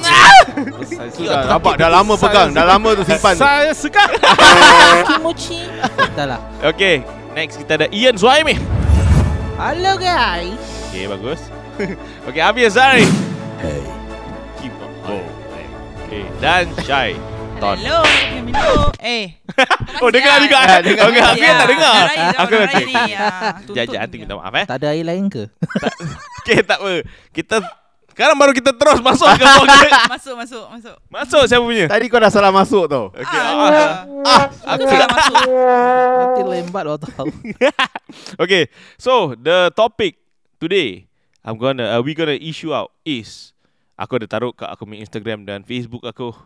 Saya 0.00 1.08
Sudah 1.16 1.40
nampak 1.46 1.74
dah 1.78 1.88
lama 1.90 2.14
pegang, 2.18 2.50
dah 2.52 2.64
lama 2.66 2.88
tu 2.98 3.02
simpan. 3.06 3.34
Saya 3.36 3.70
suka. 3.72 4.04
Kimochi. 5.08 5.66
Dah 6.16 6.26
lah. 6.36 6.40
Okay 6.60 7.04
Next 7.30 7.62
kita 7.62 7.78
ada 7.78 7.86
Ian 7.94 8.18
Suhaimi 8.18 8.58
Hello 9.54 9.94
guys. 9.94 10.58
Okay 10.90 11.06
bagus 11.06 11.40
Okay 12.28 12.42
Abi 12.42 12.66
Azari 12.66 13.06
Hey 13.62 13.80
Keep 14.58 14.74
on 14.82 14.90
oh. 15.06 15.24
Okay 16.06 16.26
Dan 16.42 16.66
Ton 17.60 17.76
Hello, 17.76 18.00
nak 18.02 18.42
minum. 18.42 18.88
Eh. 19.04 19.36
Oh 20.00 20.08
dengar 20.08 20.40
juga 20.40 20.80
dengar. 20.80 21.06
Okay 21.12 21.22
Abi 21.22 21.44
Ya, 21.44 21.52
tak 21.54 21.68
dengar 21.68 22.02
Aku 22.40 22.54
ah, 22.56 22.66
tuntut 23.60 23.74
Sekejap 23.76 23.94
ni. 23.94 24.00
nanti 24.00 24.16
minta 24.16 24.34
maaf 24.40 24.54
eh 24.56 24.64
Tak 24.66 24.76
ada 24.80 24.88
air 24.96 25.04
lain 25.04 25.28
ke? 25.28 25.44
Okay 26.42 26.64
tak 26.64 26.80
apa 26.80 27.04
Kita 27.30 27.60
Sekarang 28.20 28.36
baru 28.36 28.52
kita 28.52 28.76
terus 28.76 29.00
masuk 29.00 29.24
ke 29.32 29.48
Masuk, 30.12 30.36
masuk, 30.36 30.64
masuk. 30.68 30.96
Masuk 31.08 31.42
siapa 31.48 31.64
punya 31.64 31.88
Tadi 31.88 32.04
kau 32.12 32.20
dah 32.20 32.28
salah 32.28 32.52
masuk 32.52 32.84
tau. 32.84 33.08
Okay 33.16 33.24
Ah, 33.32 34.04
ah. 34.28 34.44
Aku 34.76 34.84
salah 34.84 35.08
masuk. 35.08 35.44
Nanti 36.20 36.40
lembat 36.44 36.84
kau 36.84 37.00
tahu. 37.00 37.32
Okay 38.44 38.68
So 39.00 39.32
the 39.40 39.72
topic 39.72 40.20
Today 40.60 41.08
I'm 41.40 41.56
gonna 41.56 41.96
uh, 41.96 42.04
We 42.04 42.12
gonna 42.12 42.36
issue 42.36 42.76
out 42.76 42.92
Is 43.08 43.56
Aku 43.96 44.20
ada 44.20 44.28
taruh 44.28 44.52
kat 44.52 44.68
aku 44.68 44.84
punya 44.84 45.00
Instagram 45.00 45.48
dan 45.48 45.64
Facebook 45.64 46.04
aku 46.04 46.36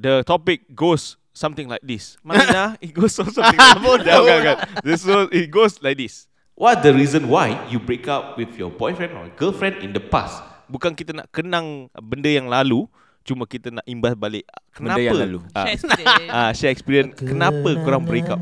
The 0.00 0.24
topic 0.24 0.72
goes 0.72 1.20
Something 1.36 1.68
like 1.68 1.84
this 1.84 2.16
Mana 2.24 2.80
It 2.80 2.96
goes 2.96 3.12
something 3.12 3.44
like 3.44 3.60
this. 3.60 4.56
This 4.80 5.00
was, 5.04 5.28
It 5.36 5.52
goes 5.52 5.84
like 5.84 6.00
this 6.00 6.24
What 6.56 6.80
the 6.80 6.96
reason 6.96 7.28
why 7.28 7.60
You 7.68 7.76
break 7.76 8.08
up 8.08 8.40
with 8.40 8.56
your 8.56 8.72
boyfriend 8.72 9.12
Or 9.12 9.28
girlfriend 9.36 9.84
in 9.84 9.92
the 9.92 10.00
past 10.00 10.47
Bukan 10.68 10.92
kita 10.92 11.16
nak 11.16 11.26
kenang 11.32 11.88
Benda 11.96 12.28
yang 12.28 12.46
lalu 12.46 12.84
Cuma 13.24 13.44
kita 13.44 13.68
nak 13.68 13.84
imbas 13.84 14.12
balik 14.14 14.44
Kenapa 14.72 14.96
Benda 14.96 15.02
yang 15.04 15.20
lalu. 15.20 15.38
Ah, 15.52 15.64
Share 15.66 15.74
experience. 15.74 16.30
ah, 16.36 16.50
Share 16.54 16.72
experience 16.72 17.12
Kenapa 17.18 17.70
korang 17.82 18.04
break 18.04 18.28
up 18.28 18.40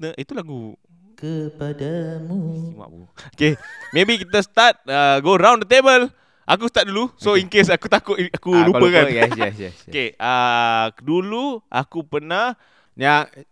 Nah, 0.00 0.14
Itu 0.16 0.32
lagu 0.32 0.74
Kepadamu. 1.20 2.72
Simak 2.72 2.88
bu. 2.88 3.04
Okay, 3.36 3.52
maybe 3.92 4.24
kita 4.24 4.40
start 4.40 4.80
uh, 4.88 5.20
go 5.20 5.36
round 5.36 5.60
the 5.60 5.68
table. 5.68 6.08
Aku 6.48 6.64
start 6.64 6.88
dulu. 6.88 7.12
So 7.20 7.36
in 7.36 7.44
case 7.44 7.68
aku 7.68 7.92
takut 7.92 8.16
aku 8.32 8.56
Ah, 8.56 8.64
lupa 8.64 8.88
kan. 8.88 9.04
Yes, 9.12 9.30
yes, 9.36 9.36
yes. 9.36 9.54
yes. 9.60 9.72
Okay, 9.84 10.08
uh, 10.16 10.88
dulu 11.04 11.60
aku 11.68 12.00
pernah 12.08 12.56
Yang 12.96 13.44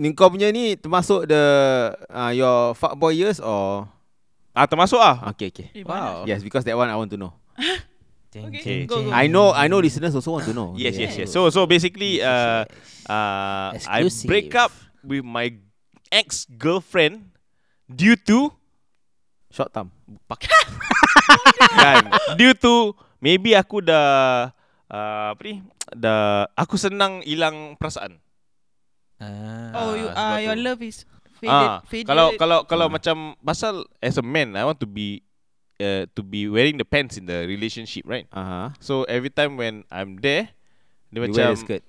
ni 0.00 0.16
kau 0.16 0.32
punya 0.32 0.48
ni 0.48 0.80
termasuk 0.80 1.28
the 1.28 1.44
uh, 2.08 2.32
your 2.32 2.72
fuckboy 2.72 3.12
years 3.12 3.36
or 3.36 3.84
ah 4.54 4.66
termasuk 4.66 4.98
ah. 4.98 5.30
okay 5.30 5.48
okay. 5.54 5.66
Eh, 5.72 5.84
mana? 5.86 6.26
Yes, 6.26 6.42
because 6.42 6.66
that 6.66 6.74
one 6.74 6.90
I 6.90 6.96
want 6.98 7.10
to 7.12 7.18
know. 7.18 7.32
Okay, 8.30 8.86
jeng, 8.86 8.86
go, 8.86 9.02
go. 9.02 9.10
jeng. 9.10 9.10
I 9.10 9.26
know 9.26 9.50
I 9.50 9.66
know 9.66 9.82
listeners 9.82 10.14
also 10.14 10.38
want 10.38 10.46
to 10.46 10.54
know. 10.54 10.70
Yes, 10.78 10.94
yes, 10.94 11.18
yes. 11.18 11.34
So 11.34 11.50
so 11.50 11.66
basically 11.66 12.22
Yes, 12.22 12.30
uh, 12.30 12.62
yes. 12.70 13.10
uh, 13.10 13.66
I 13.90 14.06
Exclusive. 14.06 14.28
break 14.30 14.54
up 14.54 14.70
with 15.02 15.26
my 15.26 15.50
ex 16.14 16.46
girlfriend 16.46 17.34
due 17.90 18.14
to 18.30 18.54
Short 19.50 19.74
term. 19.74 19.90
pakai. 20.30 20.46
kan. 21.82 22.06
Due 22.38 22.54
to 22.54 22.94
maybe 23.18 23.58
aku 23.58 23.82
dah 23.82 24.54
uh, 24.86 25.34
apa 25.34 25.42
ni? 25.42 25.66
Dah 25.90 26.46
aku 26.54 26.78
senang 26.78 27.26
hilang 27.26 27.74
perasaan. 27.82 28.14
Ah. 29.18 29.74
Oh, 29.74 29.98
you, 29.98 30.06
sebab 30.06 30.38
uh, 30.38 30.38
your 30.38 30.54
love 30.54 30.80
is 30.86 31.02
faded. 31.40 31.68
Ah, 31.72 31.80
faded. 31.88 32.06
kalau 32.06 32.26
kalau 32.36 32.58
kalau 32.62 32.86
Ah. 32.86 32.92
macam 32.92 33.16
pasal 33.40 33.82
as 33.98 34.14
a 34.14 34.24
man 34.24 34.52
I 34.54 34.62
want 34.62 34.76
to 34.78 34.88
be 34.88 35.24
uh, 35.80 36.04
to 36.12 36.20
be 36.20 36.44
wearing 36.46 36.76
the 36.76 36.84
pants 36.84 37.16
in 37.16 37.24
the 37.24 37.48
relationship, 37.48 38.04
right? 38.04 38.28
Aha. 38.30 38.76
So 38.78 39.08
every 39.08 39.32
time 39.32 39.56
when 39.56 39.82
I'm 39.88 40.20
there, 40.20 40.52
dia 41.08 41.16
You 41.16 41.20
macam 41.24 41.40
wear 41.40 41.52
a 41.52 41.58
skirt. 41.58 41.82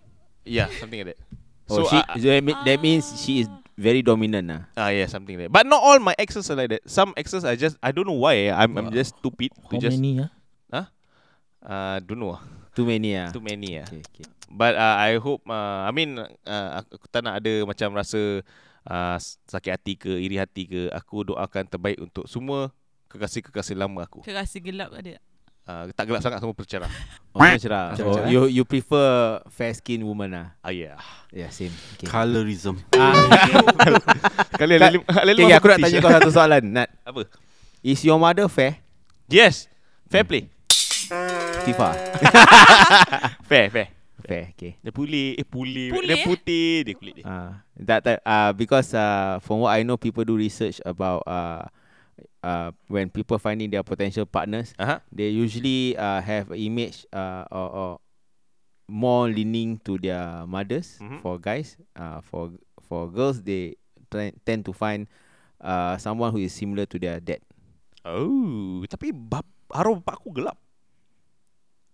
yeah, 0.47 0.71
something 0.79 1.03
like 1.03 1.13
that. 1.13 1.19
Oh, 1.67 1.83
so 1.83 1.91
she, 1.91 1.99
ah, 1.99 2.15
that 2.15 2.41
mean- 2.41 2.63
that 2.63 2.77
means 2.79 3.03
she 3.19 3.43
is 3.43 3.47
very 3.75 3.99
dominant 3.99 4.45
lah. 4.47 4.61
ah 4.75 4.89
yeah, 4.91 5.07
something 5.07 5.35
like 5.35 5.47
that. 5.47 5.53
But 5.53 5.67
not 5.67 5.83
all 5.83 5.99
my 5.99 6.15
exes 6.15 6.47
are 6.47 6.55
like 6.55 6.71
that. 6.71 6.83
Some 6.87 7.11
exes 7.19 7.43
are 7.43 7.55
just 7.55 7.75
I 7.83 7.91
don't 7.91 8.07
know 8.07 8.15
why. 8.17 8.47
I'm 8.51 8.71
I'm 8.79 8.87
Wow. 8.87 8.95
just 8.95 9.19
stupid 9.19 9.51
to 9.69 9.75
How 9.75 9.83
just 9.83 9.99
many 9.99 10.23
ah? 10.23 10.31
uh 11.61 11.97
don't 12.01 12.17
know. 12.19 12.33
ah. 12.37 12.41
Too 12.73 12.87
many 12.87 13.13
ah. 13.19 13.29
Too 13.29 13.43
many 13.43 13.77
ah. 13.77 13.85
Okay, 13.85 14.01
okay. 14.01 14.25
But 14.51 14.75
uh, 14.75 14.95
I 14.99 15.15
hope 15.19 15.43
uh, 15.47 15.87
I 15.87 15.91
mean 15.91 16.19
uh, 16.19 16.69
aku, 16.81 16.99
aku 16.99 17.05
tak 17.07 17.21
nak 17.23 17.39
ada 17.39 17.53
macam 17.63 17.93
rasa 17.95 18.43
uh, 18.83 19.17
sakit 19.45 19.71
hati 19.71 19.93
ke 19.95 20.11
iri 20.11 20.37
hati 20.37 20.63
ke. 20.65 20.81
Aku 20.91 21.25
doakan 21.25 21.65
terbaik 21.65 21.99
untuk 21.99 22.25
semua 22.25 22.69
kekasih-kekasih 23.07 23.75
lama 23.75 24.03
aku. 24.03 24.23
Terasa 24.23 24.57
gelap 24.57 24.91
ada. 24.91 25.19
Uh, 25.61 25.85
tak 25.93 26.09
gelap 26.09 26.25
sangat 26.25 26.41
semua 26.41 26.57
bercerah. 26.57 26.89
Oh, 27.31 27.45
cerah. 27.55 27.93
Cerah, 27.93 28.01
Oh, 28.01 28.15
cerah. 28.17 28.27
you 28.27 28.41
you 28.49 28.63
prefer 28.65 29.39
fair 29.47 29.69
skin 29.71 30.01
woman. 30.01 30.33
Ah 30.33 30.73
yeah. 30.73 30.97
Yeah, 31.29 31.53
same. 31.53 31.69
Okay. 31.95 32.09
Colorism. 32.09 32.81
Ah, 32.97 33.13
Kali 34.59 34.81
Kak- 34.81 35.05
Alil 35.21 35.37
okay, 35.37 35.45
okay, 35.45 35.55
aku 35.55 35.67
nak 35.69 35.79
tanya 35.79 35.97
kau 36.01 36.11
satu 36.11 36.29
soalan. 36.29 36.63
Nat, 36.65 36.89
Apa? 37.05 37.29
is 37.85 38.01
your 38.01 38.17
mother 38.17 38.49
fair? 38.49 38.81
Yes. 39.29 39.69
Fair 40.09 40.25
play. 40.25 40.49
Tifa. 41.63 41.93
Fair, 43.51 43.67
fair. 43.69 43.87
Fair, 44.23 44.53
okay. 44.53 44.77
Dia 44.81 44.93
pulih, 44.93 45.35
eh 45.35 45.45
pulih. 45.45 45.89
Pulih, 45.91 46.07
Dia 46.07 46.17
eh? 46.21 46.25
putih, 46.25 46.73
dia 46.85 46.93
kulit 46.95 47.13
dia. 47.19 47.25
Uh, 47.25 47.51
that, 47.81 47.99
that 48.05 48.17
uh, 48.25 48.51
because 48.53 48.93
uh, 48.93 49.41
from 49.41 49.61
what 49.65 49.73
I 49.73 49.81
know, 49.83 49.97
people 49.97 50.23
do 50.23 50.37
research 50.37 50.77
about 50.85 51.25
uh, 51.25 51.65
uh, 52.45 52.69
when 52.87 53.09
people 53.09 53.37
finding 53.37 53.69
their 53.69 53.83
potential 53.83 54.25
partners, 54.25 54.73
Aha. 54.77 55.01
they 55.11 55.29
usually 55.29 55.97
uh, 55.97 56.21
have 56.21 56.49
an 56.51 56.59
image 56.61 57.05
uh, 57.13 57.45
or, 57.49 57.67
or 57.69 57.91
more 58.91 59.27
leaning 59.31 59.79
to 59.87 59.95
their 59.97 60.43
mothers 60.45 60.99
Mhm. 60.99 61.23
for 61.23 61.39
guys. 61.39 61.77
Uh, 61.95 62.19
for 62.21 62.51
for 62.85 63.07
girls, 63.07 63.39
they 63.41 63.79
try, 64.11 64.35
tend 64.43 64.67
to 64.67 64.73
find 64.75 65.07
uh, 65.63 65.95
someone 65.95 66.31
who 66.35 66.43
is 66.43 66.51
similar 66.51 66.83
to 66.85 66.99
their 66.99 67.19
dad. 67.23 67.39
Oh, 68.01 68.81
tapi 68.89 69.13
bap, 69.13 69.45
arwah 69.71 70.01
bapak 70.01 70.19
aku 70.19 70.33
gelap. 70.33 70.57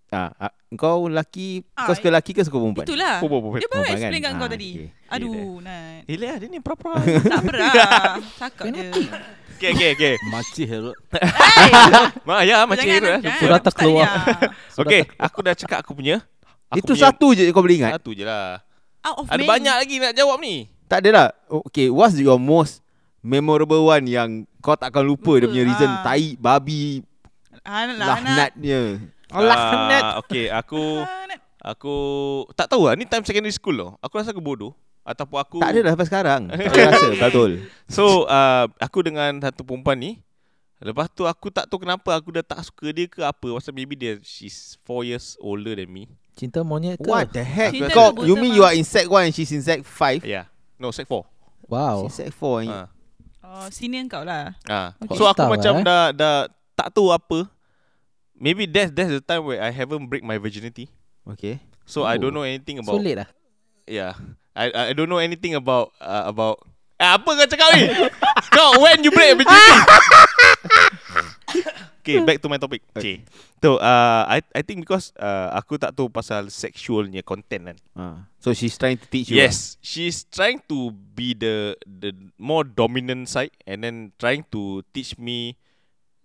Ah, 0.08 0.32
uh, 0.40 0.52
kau 0.74 1.12
lelaki, 1.12 1.68
Ah, 1.76 1.84
kau 1.84 1.92
suka 1.92 2.08
lelaki 2.08 2.32
ke 2.32 2.40
suka 2.40 2.56
perempuan? 2.56 2.88
Itulah. 2.88 3.20
Oh, 3.20 3.28
oh, 3.28 3.40
oh, 3.42 3.60
Dia 3.60 3.68
baru 3.68 3.84
explain 3.86 4.12
kat 4.14 4.24
kan? 4.24 4.34
kau 4.34 4.48
Ah, 4.48 4.52
tadi. 4.52 4.70
okay. 4.72 4.90
Aduh, 5.10 5.60
Nat. 5.60 6.08
Eh, 6.08 6.16
lah, 6.16 6.36
dia 6.38 6.48
ni 6.48 6.60
pera-pera. 6.60 6.96
Tak 7.34 7.42
berat. 7.44 7.74
Cakap 8.40 8.66
dia. 8.70 8.88
okay, 9.54 9.70
okay, 9.70 9.90
okay. 9.92 10.14
Makcik 10.26 10.66
Herod. 10.66 10.96
Hey! 11.12 11.72
Ma, 12.28 12.40
ya, 12.42 12.64
macam 12.64 12.80
Jangan, 12.82 13.04
itu. 13.04 13.10
eh. 13.28 13.36
Surat 13.36 13.60
tak 13.60 13.74
keluar. 13.76 14.08
Lia. 14.08 14.12
Okay, 14.80 15.02
aku 15.18 15.40
dah 15.42 15.54
cakap 15.58 15.78
aku 15.82 15.92
punya. 15.92 16.24
Aku 16.70 16.80
Itu 16.80 16.92
punya 16.94 17.04
satu 17.04 17.28
je 17.34 17.44
kau 17.50 17.60
boleh 17.60 17.78
ingat? 17.82 17.98
Satu 17.98 18.12
je 18.14 18.24
lah. 18.24 18.62
Out 19.02 19.24
of 19.24 19.28
Ada 19.28 19.40
many. 19.40 19.50
banyak 19.50 19.76
lagi 19.76 19.96
nak 19.98 20.14
jawab 20.14 20.38
ni. 20.40 20.72
Tak 20.86 21.04
ada 21.04 21.10
lah. 21.10 21.28
Okay, 21.68 21.92
what's 21.92 22.16
your 22.16 22.38
most 22.38 22.80
memorable 23.20 23.84
one 23.84 24.06
yang 24.06 24.30
kau 24.62 24.78
takkan 24.78 25.04
lupa, 25.04 25.36
dia 25.36 25.44
Lupa, 25.44 25.52
punya 25.52 25.64
reason 25.66 25.90
ah. 25.90 26.00
tai, 26.00 26.38
babi, 26.38 27.02
Anak. 27.66 28.56
Lahnatnya. 29.32 30.00
Ah, 30.00 30.14
okay, 30.20 30.48
aku 30.48 31.04
aku 31.60 31.96
tak 32.56 32.72
tahu 32.72 32.88
lah. 32.88 32.96
Ni 32.96 33.04
time 33.04 33.24
secondary 33.28 33.52
school 33.52 33.76
loh. 33.76 33.92
Aku 34.00 34.16
rasa 34.16 34.32
aku 34.32 34.44
bodoh. 34.44 34.72
Ataupun 35.08 35.40
aku... 35.40 35.58
Tak 35.64 35.72
ada 35.72 35.80
dah 35.88 35.92
sampai 35.96 36.08
sekarang. 36.12 36.42
Tak 36.68 36.84
rasa, 36.92 37.08
betul. 37.16 37.52
So, 37.88 38.28
uh, 38.28 38.68
aku 38.76 39.08
dengan 39.08 39.40
satu 39.40 39.64
perempuan 39.64 39.96
ni. 39.96 40.20
Lepas 40.84 41.08
tu 41.10 41.24
aku 41.24 41.48
tak 41.48 41.66
tahu 41.72 41.88
kenapa 41.88 42.12
aku 42.12 42.36
dah 42.36 42.44
tak 42.44 42.60
suka 42.68 42.92
dia 42.92 43.08
ke 43.08 43.24
apa. 43.24 43.48
Pasal 43.56 43.72
maybe 43.72 43.96
dia, 43.96 44.20
she's 44.20 44.76
4 44.84 45.08
years 45.08 45.40
older 45.40 45.80
than 45.80 45.88
me. 45.88 46.12
Cinta 46.36 46.60
monyet 46.62 47.00
ke? 47.00 47.08
What 47.08 47.32
the 47.32 47.42
heck? 47.42 47.72
Cinta 47.72 47.96
Kau, 47.96 48.14
you 48.22 48.36
mean 48.36 48.52
you 48.54 48.68
are 48.68 48.76
in 48.76 48.84
sec 48.84 49.08
1 49.08 49.32
and 49.32 49.34
she's 49.34 49.50
in 49.50 49.64
sec 49.64 49.82
5? 49.82 50.28
Yeah. 50.28 50.52
No, 50.76 50.92
sec 50.92 51.08
4. 51.10 51.24
Wow. 51.72 52.06
She's 52.06 52.20
sec 52.20 52.30
4. 52.36 52.68
eh. 52.68 52.70
Ah. 52.70 52.88
Oh, 53.48 53.68
senior 53.72 54.04
kau 54.12 54.22
lah. 54.28 54.54
Ah. 54.68 54.92
Okay. 55.02 55.16
So 55.16 55.24
aku 55.26 55.40
Tahu, 55.40 55.56
macam 55.56 55.74
eh? 55.80 55.84
dah 55.88 56.12
dah 56.12 56.36
tak 56.76 56.92
tahu 56.94 57.10
apa. 57.16 57.48
Maybe 58.38 58.70
that's 58.70 58.94
that's 58.94 59.10
the 59.10 59.22
time 59.22 59.44
where 59.50 59.58
I 59.60 59.74
haven't 59.74 60.06
break 60.08 60.22
my 60.22 60.38
virginity. 60.38 60.94
Okay. 61.26 61.58
So 61.90 62.06
I 62.06 62.16
Oh. 62.16 62.30
don't 62.30 62.34
know 62.38 62.46
anything 62.46 62.78
about 62.78 63.02
Sulit 63.02 63.18
lah. 63.18 63.30
Yeah. 63.90 64.14
I 64.54 64.70
I 64.70 64.94
don't 64.94 65.10
know 65.10 65.22
anything 65.22 65.58
about 65.58 65.98
uh, 65.98 66.30
about 66.30 66.62
eh, 66.98 67.10
apa 67.10 67.26
kau 67.26 67.48
cakap 67.50 67.70
ni? 67.78 67.86
kau 68.58 68.78
when 68.82 69.02
you 69.02 69.10
break 69.10 69.38
virginity? 69.38 69.78
okay, 72.02 72.18
back 72.24 72.40
to 72.42 72.50
my 72.50 72.58
topic. 72.58 72.82
Okay. 72.96 73.24
So 73.58 73.82
uh, 73.82 74.24
I 74.30 74.46
I 74.54 74.62
think 74.62 74.86
because 74.86 75.10
uh, 75.18 75.50
aku 75.58 75.82
tak 75.82 75.98
tahu 75.98 76.10
pasal 76.14 76.50
sexualnya 76.54 77.26
content 77.26 77.74
kan. 77.74 77.78
Ah. 77.98 78.18
So 78.38 78.54
she's 78.54 78.78
trying 78.78 79.02
to 79.02 79.08
teach 79.10 79.34
you. 79.34 79.42
Yes, 79.42 79.82
she's 79.82 80.24
trying 80.30 80.62
to 80.70 80.94
be 80.94 81.34
the 81.34 81.74
the 81.84 82.14
more 82.38 82.62
dominant 82.66 83.30
side 83.30 83.54
and 83.66 83.82
then 83.82 83.96
trying 84.22 84.46
to 84.54 84.86
teach 84.94 85.18
me 85.18 85.58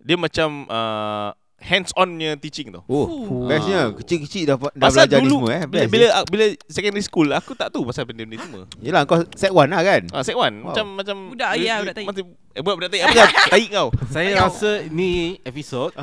dia 0.03 0.19
macam 0.19 0.67
uh, 0.69 1.31
hands-onnya 1.63 2.35
teaching 2.35 2.75
tu. 2.75 2.83
Oh, 2.91 3.07
Fuh. 3.07 3.47
bestnya. 3.47 3.95
Kecil-kecil 3.95 4.43
dah, 4.43 4.57
dah 4.59 4.91
Pasal 4.91 5.07
belajar 5.07 5.19
ni 5.19 5.25
dulu 5.25 5.35
semua 5.47 5.51
eh. 5.55 5.63
bila, 5.63 5.81
Best, 5.81 5.91
bila 5.91 6.05
eh. 6.05 6.23
bila 6.27 6.45
secondary 6.67 7.03
school 7.07 7.27
aku 7.31 7.51
tak 7.55 7.71
tahu 7.71 7.87
pasal 7.87 8.03
benda 8.03 8.27
ni 8.27 8.35
semua. 8.35 8.67
Yelah 8.83 9.07
kau 9.07 9.23
sec 9.33 9.49
1 9.49 9.71
lah 9.71 9.81
kan? 9.81 10.01
Ah, 10.11 10.21
sec 10.27 10.35
1 10.35 10.43
wow. 10.43 10.51
Macam 10.69 10.85
macam 10.99 11.15
Budak 11.31 11.49
ayah, 11.55 11.79
budak 11.79 11.95
tahi. 11.95 12.05
Macam 12.11 12.23
eh, 12.51 12.61
budak 12.61 12.75
budak 12.75 12.89
tahi 12.91 13.01
apa 13.01 13.13
dah 13.15 13.29
tahi 13.55 13.65
kau. 13.71 13.87
Saya 14.11 14.29
rasa 14.43 14.71
ni 14.91 15.39
episod 15.47 15.95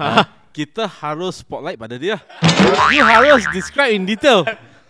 kita 0.50 0.88
harus 0.88 1.44
spotlight 1.46 1.78
pada 1.78 1.94
dia. 1.94 2.18
You 2.90 3.06
harus 3.06 3.46
describe 3.54 3.94
in 3.94 4.08
detail. 4.08 4.42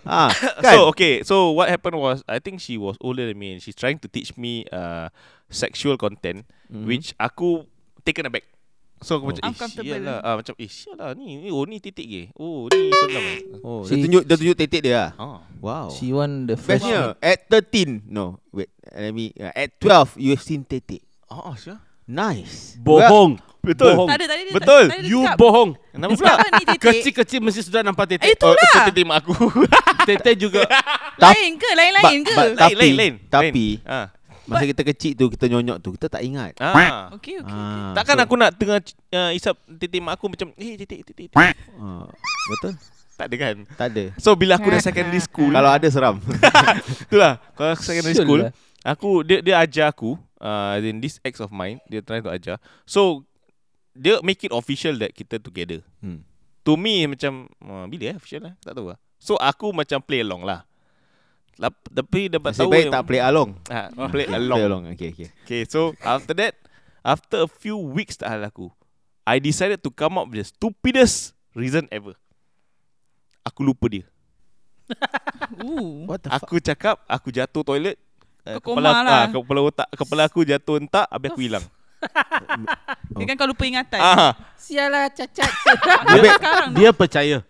Ah, 0.09 0.33
kan? 0.64 0.72
So 0.72 0.78
okay, 0.88 1.20
so 1.20 1.52
what 1.52 1.68
happened 1.68 2.00
was 2.00 2.24
I 2.24 2.40
think 2.40 2.64
she 2.64 2.80
was 2.80 2.96
older 3.04 3.28
than 3.28 3.37
me 3.37 3.52
and 3.52 3.61
she's 3.61 3.76
trying 3.76 4.00
to 4.00 4.09
teach 4.09 4.33
me 4.40 4.64
uh, 4.72 5.12
sexual 5.52 6.00
content 6.00 6.48
Mhm. 6.70 6.87
which 6.87 7.12
aku 7.18 7.66
taken 8.06 8.24
aback. 8.30 8.46
So 9.01 9.17
aku 9.17 9.33
macam 9.33 9.43
eh 9.43 9.57
sial 9.57 10.01
lah 10.01 10.19
ah, 10.21 10.35
Macam 10.37 10.55
eh 10.55 10.69
sial 10.69 10.93
lah 10.95 11.17
ni, 11.17 11.41
ni 11.41 11.49
Oh 11.49 11.65
ni 11.65 11.77
titik 11.79 12.05
ke 12.05 12.23
Oh 12.37 12.69
ni 12.69 12.89
senang 12.91 13.25
lah 13.25 13.37
Oh, 13.61 13.81
She- 13.83 13.97
dia 13.97 14.05
tunjuk 14.05 14.23
dia 14.23 14.37
tunjuk 14.37 14.57
tetek 14.57 14.81
dia 14.83 14.93
lah. 14.95 15.11
ah. 15.17 15.39
Wow. 15.57 15.89
She 15.89 16.09
want 16.11 16.47
the 16.47 16.57
first 16.57 16.85
Bestnya 16.85 17.17
at 17.19 17.45
13. 17.47 18.05
No, 18.07 18.41
wait. 18.51 18.69
Let 18.87 19.13
me 19.13 19.33
uh, 19.35 19.53
at 19.55 19.73
12 19.77 20.17
you 20.17 20.31
have 20.31 20.41
seen 20.41 20.63
tetek. 20.63 21.01
Ah, 21.27 21.53
sial 21.55 21.81
Nice. 22.05 22.75
Bohong. 22.77 23.39
Betul. 23.61 23.93
Bohong. 23.93 24.09
Tak 24.09 24.17
ada, 24.17 24.27
tadi 24.27 24.43
dia 24.43 24.53
Betul. 24.53 24.85
tadi 24.89 25.01
dia 25.01 25.11
You 25.11 25.21
cakap, 25.23 25.37
bohong. 25.39 25.71
Kenapa 25.91 26.11
pula? 26.13 26.33
Titik. 26.59 26.79
Kecil-kecil 26.81 27.41
mesti 27.41 27.61
sudah 27.63 27.81
nampak 27.81 28.05
Eh, 28.11 28.11
tetek. 28.19 28.41
Oh, 28.43 28.57
itulah. 28.57 28.85
titik 28.85 29.05
mak 29.05 29.17
aku 29.21 29.33
Tetek 30.03 30.35
juga. 30.39 30.65
Lain 31.19 31.53
ke? 31.55 31.69
Lain-lain 31.71 32.19
ke? 32.21 32.33
But- 32.33 32.49
Lain, 32.51 32.57
Tapi- 32.59 32.77
lain, 32.77 32.93
lain 32.95 33.15
tapi- 33.29 33.77
Masa 34.48 34.64
kita 34.64 34.83
kecil 34.87 35.12
tu 35.18 35.26
kita 35.29 35.46
nyonyok 35.50 35.79
tu 35.83 35.90
kita 35.96 36.07
tak 36.09 36.22
ingat. 36.24 36.57
Ah. 36.62 37.12
Okey, 37.16 37.42
okey. 37.42 37.53
Ah, 37.53 37.92
Takkan 37.92 38.16
so- 38.16 38.24
aku 38.24 38.35
nak 38.38 38.50
tengah 38.57 38.79
uh, 39.12 39.31
isap 39.35 39.57
titik 39.76 40.00
mak 40.00 40.16
aku 40.16 40.33
macam 40.33 40.55
eh 40.57 40.79
titik 40.81 41.05
titik 41.05 41.29
titik. 41.29 41.37
Ah, 41.37 42.07
betul? 42.50 42.74
Tak 43.20 43.29
ada 43.29 43.37
kan? 43.37 43.57
Tak 43.76 43.87
ada. 43.92 44.05
So 44.16 44.33
bila 44.33 44.57
aku 44.57 44.72
dah 44.72 44.81
secondary 44.81 45.20
school 45.20 45.53
Kalau 45.53 45.68
ada 45.68 45.85
seram. 45.92 46.16
Itulah 47.05 47.37
Kalau 47.53 47.70
aku 47.76 47.85
secondary 47.85 48.16
Sure 48.16 48.24
school 48.24 48.40
lah. 48.48 48.53
Aku 48.81 49.20
Dia 49.20 49.44
dia 49.44 49.61
ajar 49.61 49.92
aku 49.92 50.16
uh, 50.40 50.81
in 50.81 51.05
this 51.05 51.20
ex 51.20 51.37
of 51.37 51.53
mine 51.53 51.85
Dia 51.85 52.00
trying 52.00 52.24
to 52.24 52.33
ajar 52.33 52.57
So 52.88 53.29
Dia 53.92 54.24
make 54.24 54.40
it 54.40 54.57
official 54.57 54.96
That 54.96 55.12
kita 55.12 55.37
together 55.37 55.85
hmm. 56.00 56.24
To 56.64 56.81
me 56.81 57.05
macam 57.12 57.44
uh, 57.61 57.85
Bila 57.92 58.09
eh 58.09 58.16
official 58.16 58.48
lah 58.48 58.55
Tak 58.64 58.72
tahu 58.72 58.96
lah 58.96 58.98
So 59.20 59.37
aku 59.37 59.68
macam 59.76 60.00
play 60.00 60.24
along 60.24 60.48
lah 60.48 60.64
Lap, 61.61 61.77
Tapi 61.85 62.33
dapat 62.33 62.51
Nasib 62.51 62.64
tahu 62.64 62.73
baik 62.73 62.87
tak 62.88 63.03
play 63.05 63.20
along. 63.20 63.51
ha, 63.68 63.92
Play 64.09 64.25
Play 64.25 64.38
along 64.40 64.61
along. 64.61 64.83
Okay, 64.96 65.12
okay. 65.12 65.29
Okay 65.44 65.62
so 65.64 65.92
After 66.01 66.33
that 66.35 66.57
After 67.01 67.44
a 67.44 67.51
few 67.51 67.77
weeks 67.77 68.16
tak 68.16 68.33
hal 68.33 68.40
aku 68.42 68.73
I 69.23 69.37
decided 69.37 69.79
to 69.79 69.92
come 69.92 70.16
up 70.16 70.25
with 70.27 70.40
the 70.40 70.46
stupidest 70.46 71.37
reason 71.53 71.85
ever 71.88 72.16
Aku 73.44 73.61
lupa 73.61 73.87
dia 73.87 74.09
Ooh. 75.62 76.09
What 76.09 76.25
the 76.25 76.33
fuck? 76.33 76.49
Aku 76.49 76.57
cakap 76.59 76.96
Aku 77.05 77.29
jatuh 77.29 77.62
toilet 77.62 78.01
eh, 78.42 78.57
Kau 78.59 78.73
kepala, 78.73 78.90
koma 78.90 79.05
lah. 79.05 79.20
ah, 79.20 79.27
kepala 79.29 79.61
otak 79.62 79.88
Kepala 79.92 80.23
aku 80.27 80.40
jatuh 80.42 80.77
entak 80.77 81.07
Habis 81.07 81.29
aku 81.31 81.40
hilang 81.44 81.66
Dia 83.12 83.25
kan 83.29 83.37
kau 83.37 83.44
lupa 83.44 83.68
ingatan. 83.68 84.01
ah, 84.01 84.33
Sialah 84.57 85.12
cacat. 85.12 85.51
Dia, 86.16 86.33
dia 86.73 86.90
percaya. 86.96 87.44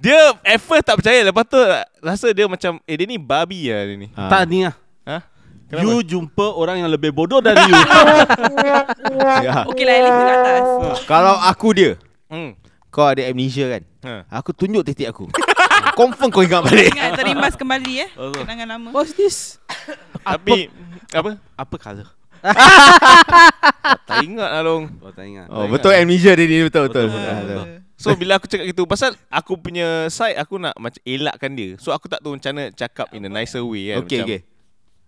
Dia 0.00 0.32
at 0.40 0.58
first 0.58 0.82
tak 0.82 0.96
percaya 0.96 1.20
Lepas 1.22 1.44
tu 1.44 1.60
Rasa 2.00 2.32
dia 2.32 2.44
macam 2.44 2.80
Eh 2.84 2.96
dia 2.96 3.04
ni 3.04 3.16
babi 3.16 3.68
lah 3.68 3.84
dia 3.84 3.96
ni 3.96 4.08
Ah. 4.12 4.28
Tak 4.28 4.42
ni 4.44 4.64
ah. 4.64 4.74
Ha? 5.04 5.18
Kenapa? 5.70 5.86
You 5.86 6.02
jumpa 6.02 6.46
orang 6.50 6.82
yang 6.82 6.90
lebih 6.90 7.14
bodoh 7.14 7.38
dari 7.38 7.62
you. 7.62 7.70
ya. 9.46 9.62
Okay 9.70 9.84
lah, 9.86 9.94
at 9.94 10.02
least 10.02 10.18
dekat 10.18 10.34
atas. 10.34 10.62
Kalau 11.06 11.34
aku 11.38 11.68
dia, 11.70 11.94
Hmm. 12.26 12.58
kau 12.90 13.06
ada 13.06 13.22
amnesia 13.22 13.70
kan? 13.70 13.82
Ha. 14.02 14.26
Aku 14.34 14.50
tunjuk 14.50 14.82
titik 14.82 15.06
aku. 15.06 15.30
Confirm 15.98 16.26
kau 16.28 16.42
ingat 16.42 16.66
balik. 16.66 16.90
Ingat 16.90 17.14
terimbas 17.14 17.54
kembali 17.54 17.92
eh. 18.02 18.10
Oh. 18.18 18.34
Kenangan 18.34 18.66
lama. 18.66 18.88
What's 18.90 19.14
this? 19.14 19.62
Tapi 20.20 20.74
apa? 21.14 21.38
Apa 21.54 21.74
color? 21.78 22.08
Tak 24.06 24.26
ingat 24.26 24.50
lah 24.50 24.62
long. 24.62 24.90
Oh, 24.98 25.14
tak 25.14 25.22
ingat. 25.22 25.46
Oh, 25.48 25.64
Tak 25.64 25.70
betul 25.70 25.90
ingat. 25.94 26.02
amnesia 26.02 26.32
dia 26.34 26.46
ni 26.46 26.56
betul 26.60 26.82
betul. 26.86 27.06
Betul, 27.06 27.14
betul, 27.14 27.30
betul, 27.30 27.46
betul. 27.46 27.79
So 28.00 28.16
bila 28.16 28.40
aku 28.40 28.48
cakap 28.48 28.64
gitu 28.64 28.88
Pasal 28.88 29.12
aku 29.28 29.60
punya 29.60 30.08
side 30.08 30.40
Aku 30.40 30.56
nak 30.56 30.72
macam 30.80 30.96
elakkan 31.04 31.52
dia 31.52 31.76
So 31.76 31.92
aku 31.92 32.08
tak 32.08 32.24
tahu 32.24 32.40
macam 32.40 32.56
mana 32.56 32.72
Cakap 32.72 33.12
in 33.12 33.28
a 33.28 33.30
nicer 33.30 33.60
way 33.60 33.92
kan 33.92 34.08
Okay 34.08 34.24
macam, 34.24 34.28
okay. 34.32 34.40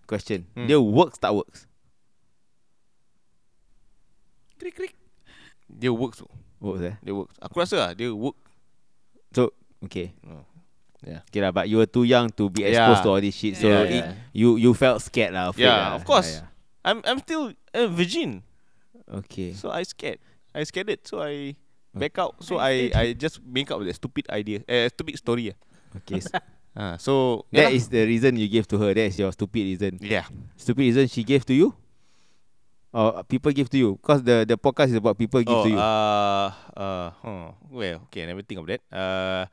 Question. 0.05 0.39
Hmm. 0.53 0.69
Dia 0.69 0.77
works 0.77 1.17
tak 1.17 1.33
works? 1.33 1.65
Krik 4.61 4.77
krik. 4.77 4.93
Dia 5.65 5.89
works 5.89 6.21
tu 6.21 6.29
Works 6.61 6.81
eh. 6.85 6.95
Dia 7.01 7.13
works 7.17 7.33
Aku 7.41 7.55
rasa 7.57 7.75
lah 7.81 7.91
Dia 7.97 8.13
work 8.13 8.37
So 9.33 9.49
okay. 9.81 10.13
Oh, 10.29 10.45
yeah. 11.01 11.25
Okay 11.25 11.41
lah, 11.41 11.49
but 11.49 11.65
you 11.65 11.81
were 11.81 11.89
too 11.89 12.05
young 12.05 12.29
to 12.37 12.53
be 12.53 12.61
Yeah. 12.61 12.85
exposed 12.85 13.01
to 13.01 13.09
all 13.09 13.17
this 13.19 13.33
shit. 13.33 13.57
So 13.57 13.65
Yeah, 13.65 13.83
it, 13.89 14.03
yeah. 14.05 14.13
you 14.29 14.61
you 14.61 14.71
felt 14.77 15.01
scared 15.01 15.33
lah. 15.33 15.49
afraid 15.49 15.65
Yeah, 15.65 15.89
lah. 15.89 15.97
of 15.97 16.05
course. 16.05 16.37
Yeah, 16.39 16.53
I'm 16.85 17.01
I'm 17.01 17.17
still 17.25 17.49
a 17.73 17.89
virgin 17.89 18.45
yeah. 18.93 19.25
Okay. 19.25 19.57
So 19.57 19.73
I 19.73 19.81
scared 19.83 20.21
I 20.53 20.61
scared 20.69 20.93
it 20.93 21.01
So 21.09 21.25
I 21.25 21.57
Back 21.93 22.17
out 22.17 22.35
So 22.41 22.57
I 22.57 22.89
I 22.93 23.13
just 23.13 23.37
make 23.45 23.69
up 23.69 23.79
that 23.85 23.93
stupid 23.93 24.25
idea 24.33 24.65
Eh 24.65 24.89
stupid 24.89 25.17
story 25.21 25.53
lah 25.53 25.57
Okay. 26.01 26.17
s- 26.21 26.33
Ah, 26.73 26.97
So 26.97 27.45
that 27.53 27.69
yeah 27.69 27.77
is 27.77 27.85
the 27.85 28.01
reason 28.01 28.33
you 28.33 28.49
gave 28.49 28.65
to 28.73 28.81
her. 28.81 28.97
That 28.97 29.13
is 29.13 29.21
your 29.21 29.29
stupid 29.29 29.61
reason. 29.61 30.01
Yeah 30.01 30.25
Stupid 30.57 30.81
reason 30.89 31.05
she 31.05 31.21
gave 31.21 31.45
to 31.45 31.53
you? 31.53 31.77
Or 32.89 33.21
people 33.25 33.53
give 33.53 33.69
to 33.69 33.77
you? 33.77 33.97
Because 34.01 34.21
the 34.25 34.41
the 34.45 34.57
podcast 34.57 34.89
is 34.93 34.97
about 34.97 35.17
people 35.17 35.41
give 35.45 35.53
oh, 35.53 35.65
to 35.65 35.69
you. 35.69 35.77
Uh, 35.81 36.49
uh, 36.77 37.07
huh. 37.21 37.53
Well, 37.69 38.05
okay, 38.09 38.25
I 38.25 38.33
never 38.33 38.41
think 38.45 38.61
of 38.61 38.69
that. 38.69 38.81
Uh, 38.89 39.45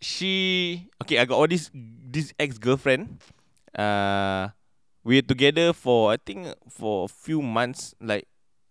she 0.00 0.88
okay. 1.02 1.18
I 1.20 1.24
got 1.24 1.36
all 1.36 1.48
this 1.48 1.68
this 2.08 2.32
ex 2.40 2.56
girlfriend. 2.56 3.20
Uh, 3.76 4.48
we're 5.04 5.22
together 5.24 5.72
for 5.72 6.12
I 6.12 6.16
think 6.16 6.48
for 6.68 7.04
a 7.04 7.08
few 7.08 7.42
months. 7.44 7.92
Like 8.00 8.24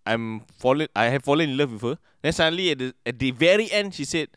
I'm 0.05 0.41
fallen. 0.57 0.87
I 0.95 1.11
have 1.11 1.23
fallen 1.23 1.51
in 1.51 1.57
love 1.57 1.71
with 1.73 1.83
her. 1.83 1.97
Then 2.21 2.33
suddenly 2.33 2.71
at 2.71 2.77
the 2.79 2.87
at 3.05 3.15
the 3.17 3.31
very 3.31 3.67
end, 3.71 3.93
she 3.93 4.03
said, 4.03 4.27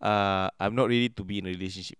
"Uh, 0.00 0.48
I'm 0.60 0.74
not 0.74 0.88
ready 0.88 1.08
to 1.12 1.22
be 1.24 1.38
in 1.40 1.46
a 1.46 1.52
relationship." 1.52 1.98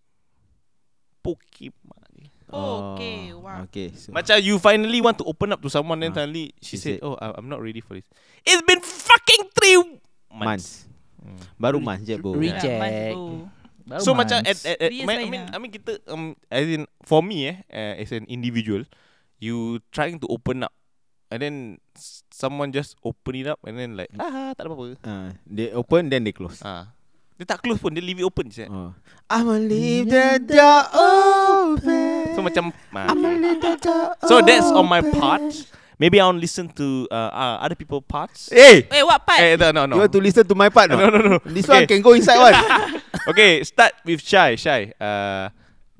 Pokemon. 1.20 2.32
Oh, 2.50 2.94
okay. 2.98 3.30
Wow. 3.30 3.62
Okay. 3.70 3.94
So, 3.94 4.10
Macam 4.10 4.42
you 4.42 4.58
finally 4.58 4.98
want 4.98 5.14
to 5.22 5.24
open 5.28 5.54
up 5.54 5.62
to 5.62 5.70
someone 5.70 6.02
Then 6.02 6.10
Ah. 6.10 6.24
suddenly 6.26 6.50
she, 6.58 6.74
She 6.74 6.76
said, 6.82 6.98
said- 6.98 7.06
Oh 7.06 7.14
I'm 7.14 7.46
not 7.46 7.62
ready 7.62 7.78
for 7.78 7.94
this 7.94 8.02
It's 8.42 8.58
been 8.66 8.82
fucking 8.82 9.54
three 9.54 9.78
months, 10.34 10.82
months. 10.82 10.90
Baru 11.62 11.78
months 11.78 12.10
je 12.10 12.18
bro. 12.18 12.34
Reject. 12.34 12.66
months, 12.82 13.14
bro. 13.14 13.46
Baru 13.86 14.02
So 14.02 14.18
macam 14.18 14.42
at, 14.42 14.58
at, 14.66 14.78
at 14.82 14.90
my, 15.06 15.14
I 15.14 15.30
mean 15.30 15.46
lah. 15.46 15.54
I 15.54 15.56
mean 15.62 15.70
kita 15.70 16.02
um 16.10 16.34
as 16.50 16.66
in 16.66 16.90
for 17.06 17.22
me 17.22 17.54
eh 17.54 17.56
uh, 17.70 17.94
as 18.02 18.10
an 18.10 18.26
individual 18.26 18.82
you 19.38 19.78
trying 19.94 20.18
to 20.18 20.26
open 20.26 20.66
up 20.66 20.74
and 21.30 21.38
then 21.40 21.54
someone 22.30 22.74
just 22.74 22.98
open 23.06 23.34
it 23.38 23.46
up 23.46 23.62
and 23.64 23.78
then 23.78 23.94
like 23.96 24.10
ah 24.18 24.50
tak 24.58 24.66
ada 24.66 24.68
apa-apa. 24.74 24.86
Uh, 25.06 25.28
they 25.46 25.70
open 25.70 26.10
then 26.10 26.26
they 26.26 26.34
close. 26.34 26.58
Ah. 26.66 26.90
Dia 27.40 27.56
tak 27.56 27.64
close 27.64 27.80
pun 27.80 27.94
dia 27.96 28.04
leave 28.04 28.20
it 28.20 28.26
open 28.28 28.52
je. 28.52 28.68
Oh. 28.68 28.92
I'ma 29.30 29.56
leave 29.56 30.10
the 30.12 30.36
door 30.44 30.82
open. 30.92 32.36
So 32.36 32.40
macam 32.44 32.64
ah, 32.92 33.08
I'ma 33.14 33.30
leave 33.32 33.62
the 33.62 33.72
door 33.80 34.06
So 34.28 34.42
that's 34.44 34.68
on 34.68 34.84
my 34.84 35.00
part. 35.00 35.40
Maybe 36.00 36.16
I'll 36.16 36.32
listen 36.36 36.64
to 36.80 37.04
uh, 37.12 37.28
uh 37.32 37.56
other 37.60 37.76
people 37.76 38.00
parts. 38.00 38.48
Hey, 38.48 38.88
Eh, 38.88 39.04
what 39.04 39.20
part? 39.24 39.40
Eh 39.40 39.56
no 39.60 39.68
no 39.68 39.84
no. 39.84 39.96
you 39.96 40.02
want 40.08 40.12
to 40.16 40.20
listen 40.20 40.44
to 40.48 40.56
my 40.56 40.68
part? 40.72 40.88
no 40.88 40.96
no 41.12 41.20
no. 41.20 41.36
This 41.44 41.68
Okay. 41.68 41.84
one 41.84 41.86
can 41.88 42.00
go 42.00 42.12
inside 42.16 42.40
one. 42.40 42.56
okay, 43.30 43.60
start 43.64 43.92
with 44.04 44.20
Shy. 44.24 44.56
Shy. 44.56 44.92
Uh, 44.96 45.52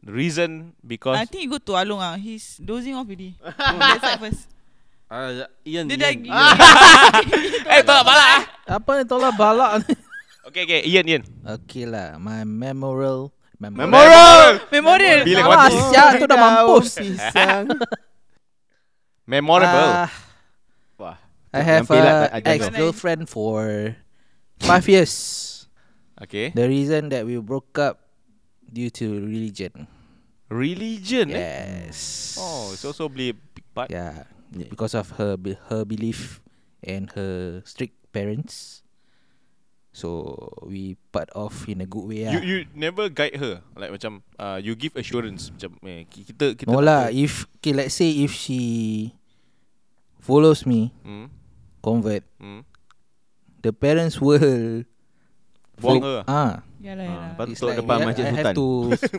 reason 0.04 0.72
because 0.80 1.20
I 1.20 1.28
think 1.28 1.44
you 1.44 1.50
go 1.52 1.60
to 1.60 1.76
Along 1.76 2.00
ah. 2.00 2.16
He's 2.16 2.56
dozing 2.56 2.96
off 2.96 3.04
already. 3.04 3.36
Let's 3.80 4.00
start 4.00 4.20
first. 4.24 4.48
Uh, 5.10 5.42
Ian, 5.66 5.90
Dia 5.90 5.98
dah 5.98 6.10
Ian. 6.14 6.22
gila. 6.22 6.46
eh 7.74 7.82
tolak 7.82 8.04
balak 8.06 8.28
ah. 8.30 8.42
Apa 8.78 8.90
ni 8.94 9.02
tolak 9.02 9.34
balak 9.34 9.70
ni? 9.82 9.94
Okay 10.50 10.62
okay 10.64 10.80
Ian 10.86 11.04
Ian. 11.10 11.22
Okay 11.58 11.84
lah, 11.84 12.14
my 12.16 12.46
memorial 12.46 13.34
Memorial. 13.60 14.56
Memorial. 14.72 15.20
Bila 15.20 15.40
kau 15.44 15.52
Ah, 15.52 15.68
siap 15.68 16.16
tu 16.16 16.24
dah 16.24 16.38
mampus. 16.40 16.96
Memorable. 19.28 20.08
Ah, 20.08 20.10
Wah. 20.96 21.20
I 21.52 21.60
have 21.60 21.84
a 21.92 22.40
ex-girlfriend 22.40 23.28
for 23.28 23.92
five 24.64 24.88
years. 24.88 25.12
okay. 26.16 26.56
The 26.56 26.64
reason 26.72 27.12
that 27.12 27.28
we 27.28 27.36
broke 27.36 27.76
up 27.76 28.00
due 28.64 28.88
to 28.96 29.28
religion. 29.28 29.84
Religion. 30.48 31.28
Eh? 31.30 31.36
Yes. 31.36 32.34
Oh, 32.40 32.72
it's 32.72 32.82
also 32.88 33.12
play 33.12 33.30
a 33.30 33.36
big 33.36 33.66
part. 33.76 33.92
Yeah, 33.92 34.24
because 34.50 34.92
of 34.92 35.14
her 35.16 35.38
her 35.68 35.82
belief 35.84 36.42
and 36.82 37.10
her 37.14 37.62
strict 37.62 37.94
parents. 38.10 38.82
So 39.90 40.38
we 40.62 40.94
part 41.10 41.26
off 41.34 41.66
in 41.66 41.82
a 41.82 41.86
good 41.86 42.06
way 42.06 42.22
You 42.22 42.38
lah. 42.38 42.42
you 42.46 42.56
never 42.72 43.10
guide 43.10 43.34
her 43.34 43.58
like 43.74 43.90
macam 43.90 44.22
uh, 44.38 44.54
you 44.56 44.78
give 44.78 44.94
assurance 44.94 45.50
macam 45.50 45.74
eh, 45.82 46.06
ki- 46.06 46.30
kita 46.30 46.54
kita 46.54 46.70
No 46.70 46.78
lah, 46.78 47.10
if 47.10 47.50
okay, 47.58 47.74
let's 47.74 47.98
say 47.98 48.22
if 48.22 48.30
she 48.30 49.10
follows 50.22 50.62
me, 50.62 50.94
Hmm. 51.02 51.26
convert, 51.82 52.22
Hmm. 52.38 52.62
the 53.60 53.74
parents 53.74 54.22
will 54.22 54.86
Buang 55.80 56.00
her. 56.00 56.18
Ah, 56.24 56.52
Yalah, 56.80 57.04
Ah, 57.04 57.36
yalah. 57.36 57.52
tu 57.52 57.64
like 57.68 57.76
depan 57.76 57.96
Masjid 58.02 58.24
I 58.24 58.28
Sultan. 58.32 58.40
have 58.40 58.56
to 58.56 58.66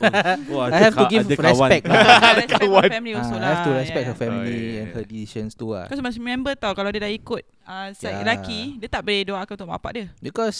Oh, 0.57 0.61
I 0.65 0.79
have 0.81 0.95
to 0.97 1.05
give 1.05 1.23
ada 1.29 1.35
kawan. 1.37 1.69
respect 1.69 1.83
lah. 1.85 1.97
respect 2.33 2.61
her 2.65 2.89
family 2.89 3.13
also 3.13 3.33
I 3.33 3.37
lah. 3.37 3.47
have 3.47 3.61
to 3.61 3.71
respect 3.77 4.05
her 4.05 4.09
yeah. 4.09 4.23
family 4.25 4.49
Oh, 4.49 4.65
yeah, 4.65 4.81
and 4.81 4.89
her 4.97 5.05
decisions 5.05 5.51
too 5.53 5.69
lah. 5.69 5.85
Kau 5.85 6.01
must 6.01 6.17
remember 6.17 6.57
tau 6.57 6.73
Kalau 6.73 6.89
dia 6.89 7.05
dah 7.05 7.11
ikut 7.11 7.43
uh, 7.63 7.87
Side 7.93 8.09
Yeah. 8.11 8.25
lelaki 8.25 8.81
Dia 8.81 8.89
tak 8.89 9.05
boleh 9.05 9.21
doakan 9.23 9.53
untuk 9.53 9.67
mak 9.69 9.77
bapak 9.77 9.91
dia 9.93 10.05
Because 10.17 10.59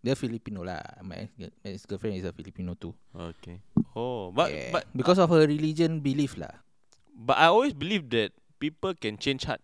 they're 0.00 0.16
Filipino 0.16 0.64
lah. 0.64 0.80
My 1.04 1.28
ex- 1.28 1.36
my 1.62 1.68
ex-girlfriend 1.70 2.16
is 2.16 2.24
a 2.24 2.32
Filipino 2.32 2.72
too. 2.74 2.90
Okay. 3.12 3.60
Oh, 3.92 4.32
but 4.32 4.48
Yeah. 4.48 4.72
but 4.72 4.88
because 4.90 5.20
of 5.20 5.28
her 5.28 5.44
religion 5.44 6.00
belief 6.00 6.34
lah. 6.34 6.56
but 7.12 7.36
I 7.36 7.52
always 7.52 7.70
believe 7.70 8.08
that 8.10 8.32
people 8.58 8.96
can 8.96 9.14
change 9.14 9.44
heart 9.44 9.60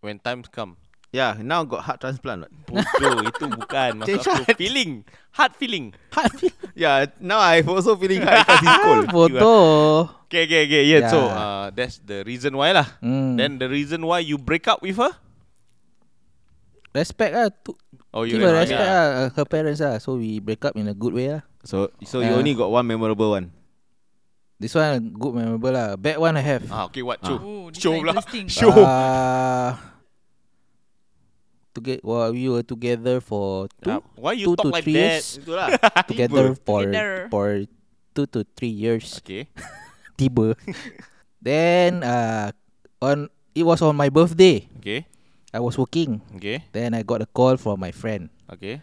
when 0.00 0.16
times 0.16 0.46
come. 0.48 0.78
Yeah, 1.16 1.40
now 1.40 1.64
got 1.64 1.80
heart 1.88 2.04
transplant. 2.04 2.44
Bodoh 2.68 3.24
itu 3.32 3.48
bukan 3.48 4.04
maksud 4.04 4.20
Change 4.20 4.28
aku 4.28 4.52
feeling, 4.60 4.90
heart 5.32 5.56
feeling. 5.56 5.96
Yeah, 6.76 7.08
now 7.24 7.40
I've 7.40 7.64
also 7.64 7.96
feeling 7.96 8.20
heart 8.20 8.44
because 8.44 8.60
it's 8.60 8.78
cold. 8.84 9.04
Foto. 9.08 9.54
Okay, 10.28 10.44
okay, 10.44 10.68
okay. 10.68 10.82
Yeah, 10.84 11.08
so 11.08 11.24
Yeah. 11.24 11.40
uh, 11.40 11.66
that's 11.72 12.04
the 12.04 12.20
reason 12.28 12.52
why 12.52 12.76
lah. 12.76 12.84
Hmm. 13.00 13.40
Then 13.40 13.56
the 13.56 13.64
reason 13.64 14.04
why 14.04 14.20
you 14.20 14.36
break 14.36 14.68
up 14.68 14.84
with 14.84 15.00
her? 15.00 15.16
respect 16.92 17.32
lah. 17.32 17.48
To, 17.64 17.72
Oh, 18.16 18.24
you 18.24 18.40
give 18.40 18.48
her 18.48 18.56
respect 18.56 18.80
yeah. 18.80 18.96
lah. 18.96 19.06
uh, 19.24 19.28
Her 19.36 19.44
parents 19.44 19.80
lah. 19.84 20.00
So 20.00 20.16
we 20.16 20.40
break 20.40 20.64
up 20.64 20.72
in 20.76 20.88
a 20.88 20.96
good 20.96 21.12
way 21.12 21.28
lah. 21.36 21.44
So 21.64 21.92
so 22.04 22.24
you 22.24 22.32
Yeah. 22.32 22.40
only 22.40 22.56
got 22.56 22.68
one 22.68 22.84
memorable 22.84 23.36
one. 23.36 23.52
This 24.56 24.72
one 24.72 25.12
good 25.12 25.36
memorable 25.36 25.72
lah. 25.72 26.00
Bad 26.00 26.16
one 26.16 26.32
I 26.36 26.44
have. 26.44 26.64
Ah, 26.72 26.88
okay, 26.88 27.04
what? 27.04 27.20
Ah. 27.20 27.28
Show. 27.28 27.36
Oh, 27.40 27.68
this 27.68 27.80
Show 27.80 27.92
one 27.92 28.00
pula. 28.00 28.12
interesting. 28.16 28.46
Show. 28.48 28.72
Uh, 28.72 29.76
to 31.76 31.80
get, 31.84 32.00
well, 32.02 32.32
we 32.32 32.48
were 32.48 32.64
together 32.64 33.20
for 33.20 33.68
two, 33.84 33.92
Ah, 33.92 34.00
why 34.16 34.32
you 34.32 34.48
two 34.48 34.56
talk 34.56 34.72
to 34.72 34.72
like 34.72 34.82
three 34.88 34.96
that? 34.96 35.20
years. 35.20 35.26
Itulah. 35.44 35.68
together 36.10 36.44
for 36.56 36.80
Together. 36.88 37.28
for 37.28 37.46
two 38.16 38.26
to 38.32 38.40
three 38.56 38.72
years. 38.72 39.20
Okay. 39.20 39.46
Tiba. 40.18 40.56
then 41.44 42.00
uh, 42.02 42.50
on 43.04 43.28
it 43.54 43.64
was 43.64 43.80
on 43.84 43.96
my 43.96 44.08
birthday. 44.08 44.64
Okay. 44.80 45.04
I 45.52 45.60
was 45.60 45.76
working. 45.78 46.20
Okay. 46.36 46.64
Then 46.72 46.92
I 46.92 47.04
got 47.04 47.20
a 47.22 47.28
call 47.28 47.56
from 47.56 47.80
my 47.80 47.92
friend. 47.92 48.28
Okay. 48.52 48.80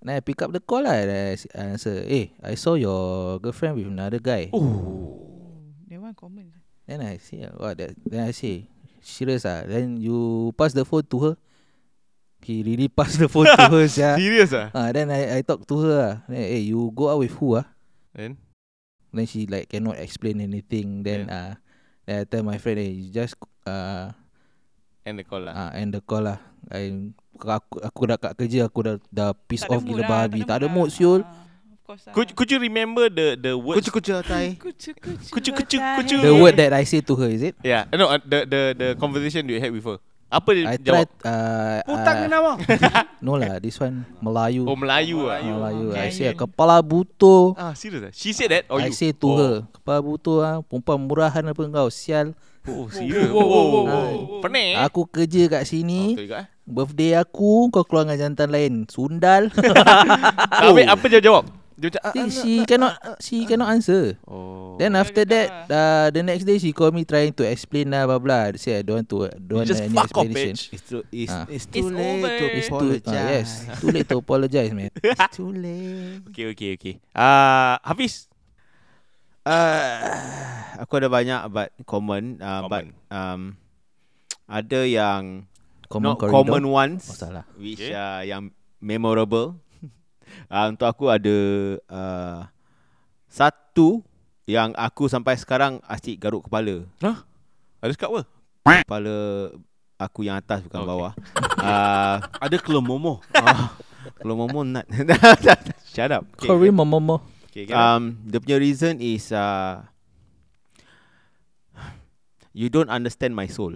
Then 0.00 0.16
I 0.16 0.20
pick 0.20 0.40
up 0.40 0.52
the 0.52 0.60
call 0.60 0.84
lah. 0.84 0.94
And 0.96 1.10
I 1.10 1.32
s- 1.36 1.48
I 1.52 1.74
answer, 1.76 2.04
hey, 2.06 2.32
I 2.40 2.54
saw 2.54 2.76
your 2.78 3.36
girlfriend 3.40 3.76
with 3.76 3.88
another 3.88 4.20
guy. 4.22 4.48
Oh, 4.54 5.20
that 5.90 6.00
one 6.00 6.14
common. 6.14 6.52
Then 6.88 7.04
I 7.04 7.18
say, 7.20 7.44
what? 7.56 7.76
That, 7.76 7.92
then 8.08 8.24
I 8.24 8.32
say, 8.32 8.64
serious 9.04 9.44
ah. 9.44 9.64
Then 9.68 10.00
you 10.00 10.52
pass 10.56 10.72
the 10.72 10.84
phone 10.88 11.04
to 11.12 11.18
her. 11.20 11.34
He 12.48 12.64
really 12.64 12.88
passed 12.88 13.20
the 13.20 13.28
phone 13.28 13.44
to 13.44 13.68
her, 13.68 13.84
sia. 13.84 14.16
Serious 14.16 14.56
ah? 14.56 14.72
Ah, 14.72 14.88
then 14.88 15.12
I 15.12 15.36
I 15.36 15.40
talk 15.44 15.68
to 15.68 15.84
her 15.84 15.96
ah. 16.00 16.14
Then, 16.24 16.48
hey, 16.48 16.64
you 16.64 16.88
go 16.96 17.12
out 17.12 17.20
with 17.20 17.36
who 17.36 17.60
ah? 17.60 17.68
Then? 18.16 18.40
Then 19.12 19.28
she 19.28 19.44
like 19.44 19.68
cannot 19.68 20.00
explain 20.00 20.40
anything. 20.40 21.04
Then 21.04 21.28
uh, 21.28 21.60
then 22.08 22.14
I 22.16 22.24
tell 22.24 22.40
my 22.40 22.56
friend, 22.56 22.80
hey, 22.80 22.88
you 22.88 23.12
just 23.12 23.36
uh, 23.68 24.16
End 25.04 25.20
the 25.20 25.28
call 25.28 25.44
lah. 25.44 25.52
uh 25.52 25.70
end 25.76 25.92
the 25.92 26.00
call 26.00 26.24
lah. 26.24 26.40
I 26.72 27.12
aku, 27.36 27.84
aku 27.84 28.00
dah 28.08 28.16
kat 28.16 28.32
kerja 28.32 28.64
aku 28.64 28.80
dah 28.80 28.96
dah 29.12 29.36
piss 29.36 29.68
Tak 29.68 29.76
off 29.76 29.84
gila 29.84 30.08
lah, 30.08 30.08
babi. 30.08 30.40
Tak 30.48 30.64
ada 30.64 30.72
mood 30.72 30.88
siul. 30.88 31.20
Ah, 31.20 31.28
lah. 31.28 32.12
Could 32.16 32.32
could 32.32 32.48
you 32.48 32.60
remember 32.60 33.12
the 33.12 33.36
the 33.36 33.56
words? 33.56 33.84
Kucu-kucu 33.84 34.24
tai. 34.24 34.56
Kucu 34.60 34.92
kucu. 34.96 35.32
Kucu, 35.36 35.50
kucu, 35.52 35.76
kucu. 35.80 36.16
The 36.20 36.32
word 36.32 36.56
that 36.60 36.72
I 36.72 36.84
say 36.84 37.04
to 37.04 37.12
her 37.16 37.28
is 37.28 37.40
it? 37.40 37.56
Yeah, 37.60 37.88
no, 37.92 38.12
uh, 38.12 38.20
the 38.20 38.44
the 38.44 38.62
the 38.72 38.88
conversation 38.96 39.48
you 39.48 39.56
had 39.60 39.72
with 39.72 39.84
her. 39.84 40.00
Apa 40.28 40.48
dia 40.52 40.64
I 40.68 40.76
jawab? 40.76 41.08
tried 41.08 41.10
uh, 41.24 41.78
Putang 41.88 42.16
uh, 42.16 42.22
kenapa? 42.22 42.50
No 43.24 43.32
lah 43.34 43.56
This 43.56 43.80
one 43.80 44.04
Melayu 44.20 44.68
Oh 44.68 44.76
Melayu 44.76 45.24
ah. 45.24 45.40
Melayu 45.40 45.84
I 45.90 46.08
Melayu. 46.08 46.12
say 46.12 46.28
kepala 46.32 46.84
butuh 46.84 47.56
Ah, 47.56 47.72
serious 47.72 48.04
ah? 48.04 48.12
She 48.12 48.36
said 48.36 48.52
that 48.52 48.64
or 48.68 48.76
I 48.76 48.88
you? 48.88 48.92
say 48.92 49.10
to 49.10 49.24
oh. 49.24 49.34
her 49.34 49.54
Kepala 49.72 49.98
butuh 49.98 50.36
ah, 50.40 50.56
Perempuan 50.60 51.00
murahan 51.00 51.40
apa 51.42 51.62
kau 51.64 51.88
Sial 51.88 52.36
Oh, 52.68 52.84
serious. 52.92 53.32
Wow, 53.32 53.40
wow, 53.40 53.64
wow, 53.64 53.84
Ah, 53.88 54.08
wow. 54.12 54.40
Pening. 54.44 54.76
Aku 54.84 55.08
kerja 55.08 55.48
kat 55.48 55.64
Oh, 55.64 55.68
sini 55.72 56.12
juga 56.12 56.44
eh. 56.44 56.46
Birthday 56.62 57.16
aku 57.16 57.72
Kau 57.72 57.80
keluar 57.80 58.04
dengan 58.04 58.28
jantan 58.28 58.52
lain 58.52 58.84
Sundal 58.84 59.48
Habis 60.60 60.84
apa 60.84 61.04
dia 61.08 61.24
jawab? 61.24 61.48
Dia 61.78 61.94
macam 61.94 62.02
ah, 62.02 62.10
See, 62.10 62.18
ah, 62.18 62.26
She 62.34 62.54
cannot 62.66 62.94
She 63.22 63.36
cannot 63.46 63.70
answer 63.70 64.18
Oh. 64.26 64.74
Then 64.76 64.98
after 64.98 65.22
that 65.22 65.70
uh, 65.70 66.10
The 66.10 66.26
next 66.26 66.42
day 66.42 66.58
she 66.58 66.74
call 66.74 66.90
me 66.90 67.06
Trying 67.06 67.30
to 67.38 67.46
explain 67.46 67.94
lah 67.94 68.02
blah 68.04 68.18
blah 68.18 68.50
Say 68.58 68.74
I 68.74 68.82
don't 68.82 69.06
want 69.06 69.08
to 69.14 69.30
Don't 69.38 69.62
want 69.62 69.70
just 69.70 69.86
any 69.86 69.94
fuck 69.94 70.10
off, 70.10 70.26
explanation 70.26 70.58
bitch. 70.58 70.74
It's 70.74 70.82
too, 70.82 71.02
it's, 71.08 71.30
Ah. 71.30 71.46
it's 71.46 71.66
too 71.70 71.86
It's 71.86 71.90
late 71.94 72.18
over. 72.18 72.28
to 72.28 72.44
It's 72.50 72.66
too, 72.66 72.74
apologize. 72.74 73.06
uh, 73.06 73.30
yes 73.30 73.48
Too 73.78 73.90
late 73.94 74.08
to 74.10 74.16
apologize 74.18 74.70
man 74.74 74.90
It's 75.06 75.30
too 75.32 75.50
late. 75.54 76.26
Okay, 76.34 76.46
okay, 76.50 76.70
okay. 76.74 76.94
Ah, 77.14 77.78
Hafiz. 77.86 78.26
Uh, 79.48 79.96
aku 80.76 81.00
ada 81.00 81.08
banyak 81.08 81.40
but 81.48 81.72
common, 81.88 82.36
uh, 82.36 82.68
but 82.68 82.84
Common. 82.84 83.08
um, 83.08 83.40
ada 84.44 84.80
yang 84.84 85.48
Common 85.88 86.04
not 86.04 86.20
corridor 86.20 86.36
common 86.44 86.64
ones 86.68 87.08
Oh 87.08 87.16
salah 87.16 87.44
which 87.56 87.80
Okay. 87.80 87.96
uh, 87.96 88.20
yang 88.20 88.52
memorable. 88.82 89.56
Uh, 90.48 90.66
untuk 90.70 90.86
aku 90.86 91.04
ada 91.08 91.36
uh, 91.88 92.40
satu 93.28 94.00
yang 94.48 94.72
aku 94.72 95.06
sampai 95.06 95.36
sekarang 95.36 95.78
asyik 95.84 96.16
garuk 96.18 96.48
kepala. 96.48 96.88
Ada 97.78 97.92
cakap 97.92 98.08
apa? 98.10 98.22
Kepala 98.84 99.16
aku 99.98 100.20
yang 100.24 100.38
atas 100.38 100.64
bukan 100.64 100.80
Okay. 100.80 100.88
bawah. 100.88 101.12
Uh, 101.58 102.16
Ada 102.48 102.56
kelomomo. 102.56 103.20
kalau 104.18 104.34
momo 104.38 104.64
nut. 104.64 104.86
Shut 105.92 106.10
up. 106.14 106.24
Okay. 106.38 106.48
Korean 106.48 106.72
momomo 106.72 107.20
Okay, 107.48 107.64
um, 107.74 108.14
the 108.22 108.38
punya 108.38 108.60
reason 108.60 109.00
is 109.00 109.32
uh, 109.34 109.82
you 112.52 112.68
don't 112.68 112.88
understand 112.88 113.34
my 113.34 113.48
soul. 113.48 113.74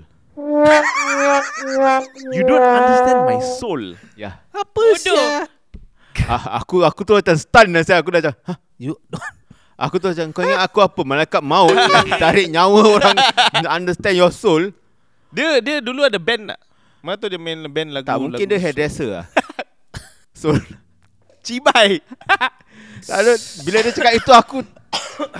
you 2.33 2.43
don't 2.47 2.63
understand 2.63 3.27
my 3.27 3.39
soul. 3.41 3.97
Yeah. 4.15 4.39
Apa 4.55 4.71
Bodoh. 4.77 5.49
Ah, 6.29 6.61
aku 6.61 6.83
aku 6.83 7.01
tu 7.03 7.15
macam 7.15 7.35
stun 7.35 7.69
lah 7.73 7.83
saya. 7.83 8.01
Aku 8.01 8.11
dah 8.11 8.21
macam, 8.23 8.35
Hah? 8.47 8.59
You 8.79 8.95
aku 9.79 9.97
tu 9.99 10.07
macam 10.11 10.27
kau 10.31 10.43
ingat 10.43 10.61
aku 10.63 10.79
apa? 10.79 11.01
Malaikat 11.03 11.43
maut 11.43 11.75
tarik 12.23 12.47
nyawa 12.49 12.81
orang 12.99 13.17
understand 13.67 14.15
your 14.15 14.31
soul. 14.31 14.71
Dia 15.33 15.59
dia 15.65 15.81
dulu 15.81 16.05
ada 16.05 16.21
band 16.21 16.55
tak? 16.55 16.61
Mana 17.03 17.19
tu 17.19 17.27
dia 17.27 17.41
main 17.41 17.59
band 17.67 17.91
lagu 17.91 18.07
Tak 18.07 18.19
mungkin 18.21 18.47
lagu 18.47 18.53
dia 18.53 18.59
hairdresser 18.61 19.09
lah. 19.11 19.27
soul. 20.41 20.61
Cibai. 21.43 21.99
Lalu 23.11 23.33
bila 23.67 23.79
dia 23.83 23.91
cakap 23.91 24.15
itu 24.15 24.31
aku 24.31 24.57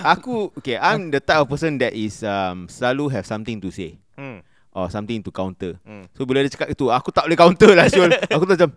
aku 0.03 0.51
okay, 0.59 0.75
I'm 0.75 1.15
the 1.15 1.23
type 1.23 1.39
of 1.39 1.47
person 1.47 1.79
that 1.79 1.95
is 1.95 2.27
um, 2.27 2.67
selalu 2.67 3.07
have 3.15 3.27
something 3.27 3.63
to 3.63 3.71
say 3.71 3.99
Hmm. 4.13 4.45
or 4.77 4.93
something 4.93 5.23
to 5.25 5.31
counter. 5.33 5.79
Hmm. 5.87 6.05
So 6.13 6.27
bila 6.29 6.45
dia 6.45 6.53
cakap 6.53 6.69
itu 6.69 6.93
Aku 6.93 7.09
tak 7.09 7.25
boleh 7.25 7.39
counter 7.39 7.73
lah 7.73 7.89
Syul 7.89 8.13
Aku 8.29 8.45
tu 8.45 8.53
macam? 8.53 8.71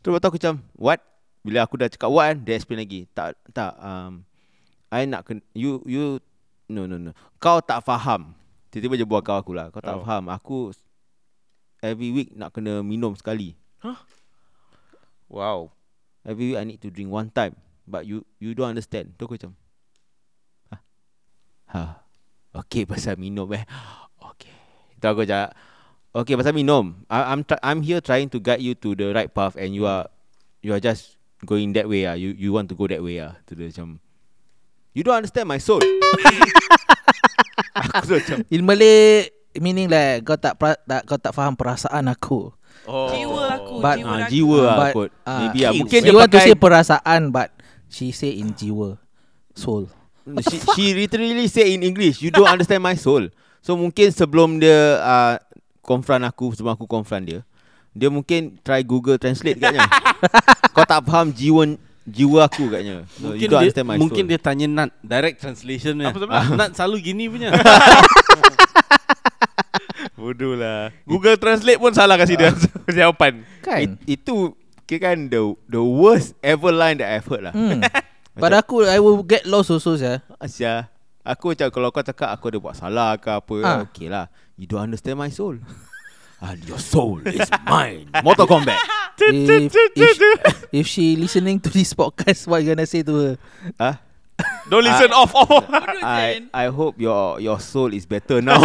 Terus 0.00 0.10
lepas 0.10 0.20
tu 0.20 0.28
aku 0.28 0.38
macam 0.38 0.54
What? 0.74 1.00
Bila 1.40 1.64
aku 1.64 1.74
dah 1.76 1.88
cakap 1.88 2.08
what? 2.08 2.26
kan 2.26 2.36
Dia 2.40 2.54
explain 2.54 2.80
lagi. 2.80 3.08
Tak 3.10 3.36
Tak 3.50 3.72
um, 3.76 4.24
I 4.88 5.04
nak 5.04 5.24
ken- 5.24 5.46
You 5.52 5.80
You 5.84 6.18
No 6.66 6.86
no 6.86 6.96
no. 6.96 7.10
Kau 7.36 7.58
tak 7.58 7.82
faham. 7.82 8.32
Tiba-tiba 8.70 8.94
dia 8.94 9.04
buat 9.04 9.20
kau 9.20 9.34
aku 9.34 9.50
lah. 9.50 9.68
Kau 9.68 9.78
tak 9.78 9.98
Oh. 9.98 10.02
faham. 10.02 10.28
Aku 10.28 10.70
Every 11.80 12.12
week 12.12 12.30
nak 12.32 12.52
kena 12.52 12.80
minum 12.80 13.16
sekali. 13.16 13.56
Wow. 15.26 15.72
Every 16.22 16.52
week 16.52 16.58
I 16.58 16.64
need 16.64 16.80
to 16.80 16.90
drink 16.90 17.08
one 17.08 17.28
time. 17.28 17.56
But 17.84 18.04
you 18.04 18.22
you 18.36 18.52
don't 18.52 18.68
understand. 18.68 19.16
Tu 19.16 19.24
aku 19.24 19.34
macam 19.34 19.56
Hah? 20.68 20.80
Ha. 21.70 21.82
Okay 22.62 22.84
pasal 22.90 23.16
minum 23.16 23.48
eh. 23.50 23.64
Okay. 24.34 24.52
Tu 24.94 25.06
aku 25.06 25.24
cakap 25.24 25.56
Okay 26.10 26.34
pasal 26.34 26.50
minum 26.50 27.06
I, 27.06 27.30
I'm 27.30 27.46
try- 27.46 27.62
I'm 27.62 27.86
here 27.86 28.02
trying 28.02 28.26
to 28.34 28.42
guide 28.42 28.58
you 28.58 28.74
to 28.82 28.98
the 28.98 29.14
right 29.14 29.30
path 29.30 29.54
And 29.54 29.70
you 29.70 29.86
are 29.86 30.10
You 30.58 30.74
are 30.74 30.82
just 30.82 31.14
Going 31.40 31.72
that 31.78 31.86
way 31.88 32.04
ah. 32.04 32.18
You 32.18 32.34
you 32.34 32.50
want 32.52 32.68
to 32.68 32.76
go 32.76 32.90
that 32.90 32.98
way 33.00 33.22
ah. 33.22 33.38
Tu 33.46 33.54
dia 33.54 33.70
macam 33.70 34.02
You 34.90 35.06
don't 35.06 35.22
understand 35.22 35.46
my 35.46 35.62
soul 35.62 35.80
Aku 37.94 38.04
tu 38.10 38.14
macam 38.18 38.38
In 38.50 38.66
Malay 38.66 39.30
Meaning 39.54 39.86
like 39.86 40.26
Kau 40.26 40.34
tak 40.34 40.58
pra, 40.58 40.74
tak, 40.82 41.06
Kau 41.06 41.16
tak 41.16 41.32
faham 41.32 41.54
perasaan 41.54 42.10
aku 42.10 42.50
Oh. 42.88 43.12
Jiwa 43.12 43.60
aku, 43.60 43.74
But- 43.84 43.98
jiwa 44.00 44.08
ah, 44.08 44.16
aku. 44.24 44.30
Jiwa 44.32 44.58
lah 44.64 44.76
But, 44.80 44.92
kot 44.96 45.10
ah, 45.28 45.38
Maybe 45.46 45.58
Kills. 45.62 45.78
Mungkin 45.84 46.00
dia 46.00 46.14
want 46.16 46.30
to 46.32 46.40
say 46.40 46.54
perasaan 46.56 47.22
But 47.30 47.48
She 47.86 48.10
say 48.10 48.34
in 48.34 48.50
jiwa 48.56 48.96
Soul 49.54 49.86
she, 50.46 50.56
she 50.74 50.84
literally 50.96 51.46
say 51.46 51.70
in 51.74 51.82
English 51.86 52.18
You 52.24 52.32
don't 52.32 52.48
understand 52.48 52.82
my 52.82 52.96
soul 52.98 53.28
So 53.60 53.76
mungkin 53.76 54.08
sebelum 54.10 54.58
dia 54.58 54.96
uh, 54.98 55.36
Confront 55.90 56.22
aku 56.22 56.54
Sebelum 56.54 56.78
aku 56.78 56.86
confront 56.86 57.26
dia 57.26 57.42
Dia 57.90 58.06
mungkin 58.06 58.62
Try 58.62 58.86
Google 58.86 59.18
Translate 59.18 59.58
katnya 59.58 59.82
Kau 60.78 60.86
tak 60.86 61.02
faham 61.02 61.34
jiwa 61.34 61.74
Jiwa 62.06 62.46
aku 62.46 62.70
katnya 62.70 63.02
so, 63.10 63.34
Mungkin 63.34 63.42
You 63.42 63.48
don't 63.50 63.66
dia, 63.66 63.82
mungkin 63.98 64.24
dia 64.30 64.38
tanya 64.38 64.66
Nat 64.70 64.90
direct 65.02 65.42
translation 65.42 65.98
Apa 66.06 66.22
sebelah? 66.22 66.46
Nat 66.54 66.70
selalu 66.78 66.96
gini 67.02 67.26
punya. 67.26 67.50
Bodoh 70.20 70.52
lah. 70.52 70.92
Google 71.08 71.40
Translate 71.40 71.80
pun 71.80 71.96
salah 71.96 72.20
kasih 72.20 72.36
dia 72.40 72.52
jawapan. 72.92 73.40
Kan 73.64 73.96
It, 74.04 74.20
Itu 74.20 74.54
Kira 74.84 75.14
kan 75.14 75.30
the 75.30 75.54
the 75.70 75.80
worst 75.80 76.34
ever 76.42 76.74
line 76.74 76.98
that 76.98 77.08
I've 77.14 77.24
heard 77.24 77.46
lah 77.46 77.54
hmm. 77.54 77.78
Pada 78.34 78.58
aku 78.58 78.82
I 78.84 78.98
will 78.98 79.22
get 79.22 79.46
lost 79.46 79.70
also 79.70 79.94
ya. 79.94 80.18
Asia 80.42 80.90
Aku 81.22 81.54
macam 81.54 81.68
Kalau 81.70 81.88
kau 81.94 82.02
cakap 82.02 82.28
Aku 82.34 82.50
ada 82.50 82.58
buat 82.58 82.74
salah 82.74 83.14
ke 83.20 83.30
apa 83.30 83.54
Ah. 83.62 83.78
Okay 83.86 84.10
lah 84.10 84.26
You 84.60 84.68
don't 84.68 84.92
understand 84.92 85.16
my 85.16 85.32
soul 85.32 85.56
And 86.44 86.60
your 86.68 86.76
soul 86.80 87.24
is 87.24 87.48
mine 87.64 88.12
Mortal 88.20 88.44
Kombat 88.44 88.76
if, 89.20 89.72
if, 89.96 90.16
if 90.80 90.84
she 90.84 91.16
listening 91.16 91.60
to 91.64 91.72
this 91.72 91.96
podcast 91.96 92.44
What 92.44 92.60
you 92.60 92.72
gonna 92.76 92.84
say 92.84 93.00
to 93.00 93.14
her 93.16 93.32
Huh? 93.80 93.96
Don't 94.72 94.84
listen 94.84 95.12
off 95.12 95.36
off. 95.36 95.52
Bodoh, 95.52 96.00
I. 96.00 96.48
I 96.48 96.72
hope 96.72 96.96
your 96.96 97.36
your 97.44 97.60
soul 97.60 97.92
is 97.92 98.08
better 98.08 98.40
now. 98.40 98.56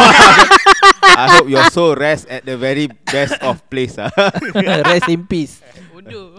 I 1.04 1.36
hope 1.36 1.52
your 1.52 1.68
soul 1.68 2.00
rests 2.00 2.24
at 2.32 2.48
the 2.48 2.56
very 2.56 2.88
best 2.88 3.36
of 3.44 3.60
place. 3.68 4.00
ah. 4.00 4.08
Rest 4.56 5.12
in 5.12 5.28
peace 5.28 5.60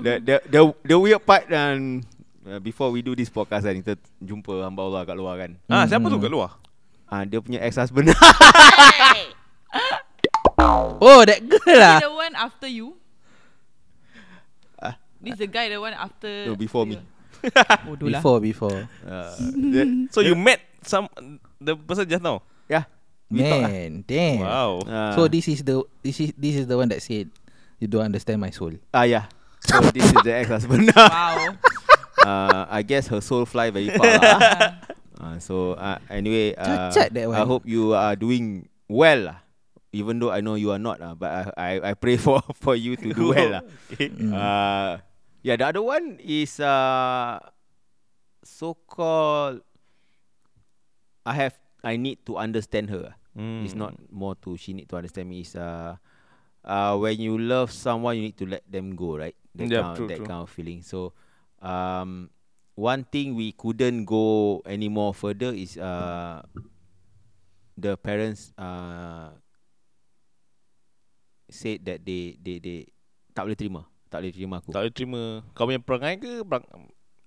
the 0.00 0.12
the 0.22 0.36
the 0.46 0.60
the 0.86 0.96
weird 0.96 1.22
part 1.26 1.50
dan 1.50 2.02
uh, 2.46 2.60
before 2.62 2.94
we 2.94 3.02
do 3.02 3.18
this 3.18 3.30
podcast 3.30 3.66
kan 3.66 3.74
kita 3.82 3.94
jumpa 4.22 4.62
hamba 4.62 4.86
Allah 4.86 5.02
kat 5.02 5.16
luar 5.18 5.34
kan. 5.40 5.50
Ah, 5.66 5.84
siapa 5.88 6.06
tu 6.06 6.18
kat 6.22 6.30
luar? 6.30 6.54
Ah 7.06 7.22
dia 7.22 7.38
punya 7.42 7.62
ex 7.62 7.78
husband. 7.78 8.10
Oh 11.00 11.22
that 11.24 11.40
girl 11.46 11.78
lah 11.78 11.98
He 12.00 12.04
the 12.06 12.12
one 12.12 12.34
after 12.34 12.68
you? 12.68 12.96
Ah. 14.80 14.94
This 15.22 15.38
the 15.38 15.48
guy 15.48 15.70
the 15.70 15.80
one 15.80 15.94
after 15.94 16.28
no, 16.46 16.54
before 16.56 16.84
me. 16.86 17.00
Bodoh 17.86 18.10
lah 18.10 18.20
Before 18.20 18.38
before 18.42 18.78
Uh, 19.06 19.32
So 20.10 20.20
you 20.20 20.34
met 20.34 20.60
some 20.82 21.06
the 21.62 21.76
person 21.76 22.08
just 22.08 22.22
now? 22.22 22.42
yeah. 22.66 22.84
We 23.26 23.42
talk 23.42 23.62
lah. 23.62 23.70
Man 23.70 24.06
damn 24.06 24.42
Wow. 24.42 24.82
Ah, 24.86 25.12
So 25.14 25.26
this 25.26 25.46
is 25.50 25.62
the 25.66 25.82
This 26.02 26.18
is 26.22 26.30
this 26.38 26.54
is 26.58 26.64
the 26.70 26.78
one 26.78 26.90
that 26.90 27.02
said 27.02 27.30
You 27.78 27.86
don't 27.90 28.06
understand 28.06 28.40
my 28.42 28.50
soul 28.50 28.78
ah 28.94 29.04
yeah. 29.06 29.30
So 29.66 29.82
this 29.90 30.06
is 30.06 30.18
the 30.22 30.30
ex 30.30 30.46
husband. 30.46 30.94
Wow 30.94 31.58
uh, 32.26 32.66
I 32.70 32.82
guess 32.82 33.06
her 33.08 33.20
soul 33.20 33.46
fly 33.46 33.70
very 33.70 33.90
far 33.94 34.06
lah. 34.18 34.38
Uh, 35.16 35.40
so 35.40 35.72
uh, 35.80 35.96
anyway, 36.12 36.52
uh, 36.52 36.92
Cacat 36.92 37.08
that 37.16 37.24
one. 37.24 37.40
I 37.40 37.48
hope 37.48 37.64
you 37.64 37.96
are 37.96 38.12
doing 38.12 38.68
well 38.84 39.32
lah. 39.32 39.38
Even 39.96 40.20
though 40.20 40.30
I 40.30 40.44
know 40.44 40.54
you 40.60 40.70
are 40.76 40.78
not 40.80 41.00
lah, 41.00 41.16
but 41.16 41.30
I 41.32 41.42
I, 41.56 41.70
I 41.90 41.92
pray 41.96 42.20
for 42.24 42.44
for 42.60 42.76
you 42.76 42.96
to 43.00 43.08
do 43.16 43.32
well. 43.32 43.64
Okay. 43.96 44.12
Mm. 44.12 44.32
Uh, 44.34 45.00
yeah, 45.40 45.56
the 45.56 45.66
other 45.72 45.80
one 45.82 46.18
is 46.20 46.60
uh, 46.60 47.40
so 48.44 48.76
called. 48.86 49.64
I 51.24 51.34
have 51.34 51.56
I 51.82 51.96
need 51.96 52.26
to 52.26 52.36
understand 52.36 52.90
her. 52.90 53.14
Mm. 53.32 53.64
It's 53.64 53.74
not 53.78 53.94
more 54.12 54.34
to 54.44 54.56
she 54.60 54.74
need 54.76 54.88
to 54.90 54.96
understand 55.00 55.30
me. 55.30 55.40
Is 55.46 55.54
uh, 55.56 55.96
uh, 56.66 56.94
when 56.98 57.16
you 57.18 57.38
love 57.38 57.70
someone, 57.70 58.16
you 58.18 58.22
need 58.28 58.38
to 58.42 58.46
let 58.46 58.66
them 58.66 58.94
go, 58.98 59.16
right? 59.16 59.34
That 59.54 59.70
Yeah, 59.70 59.80
kind 59.86 59.90
of, 59.92 59.96
true, 59.96 60.08
that 60.10 60.18
true. 60.18 60.26
kind 60.26 60.42
of 60.42 60.50
feeling. 60.50 60.82
So, 60.82 61.14
um, 61.62 62.28
one 62.74 63.06
thing 63.08 63.34
we 63.38 63.52
couldn't 63.54 64.04
go 64.04 64.60
any 64.66 64.90
more 64.90 65.14
further 65.14 65.54
is 65.54 65.78
uh, 65.78 66.42
the 67.78 67.96
parents 67.96 68.52
uh 68.56 69.30
said 71.56 71.80
that 71.88 72.04
they 72.04 72.36
they 72.38 72.60
they 72.60 72.78
tak 73.32 73.48
boleh 73.48 73.56
terima, 73.56 73.82
tak 74.12 74.20
boleh 74.20 74.32
terima 74.36 74.54
aku. 74.60 74.70
Tak 74.70 74.80
boleh 74.84 74.94
terima 74.94 75.20
kau 75.56 75.64
punya 75.64 75.80
perangai 75.80 76.14
ke 76.20 76.44
perang, 76.44 76.64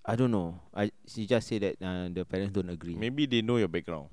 I 0.05 0.13
don't 0.17 0.31
know. 0.31 0.57
I 0.73 0.89
she 1.05 1.25
just 1.25 1.45
say 1.49 1.57
that 1.61 1.75
uh, 1.81 2.07
the 2.09 2.23
parents 2.23 2.53
don't 2.53 2.69
agree. 2.69 2.93
Maybe 2.97 3.25
they 3.25 3.41
know 3.41 3.57
your 3.57 3.69
background. 3.69 4.09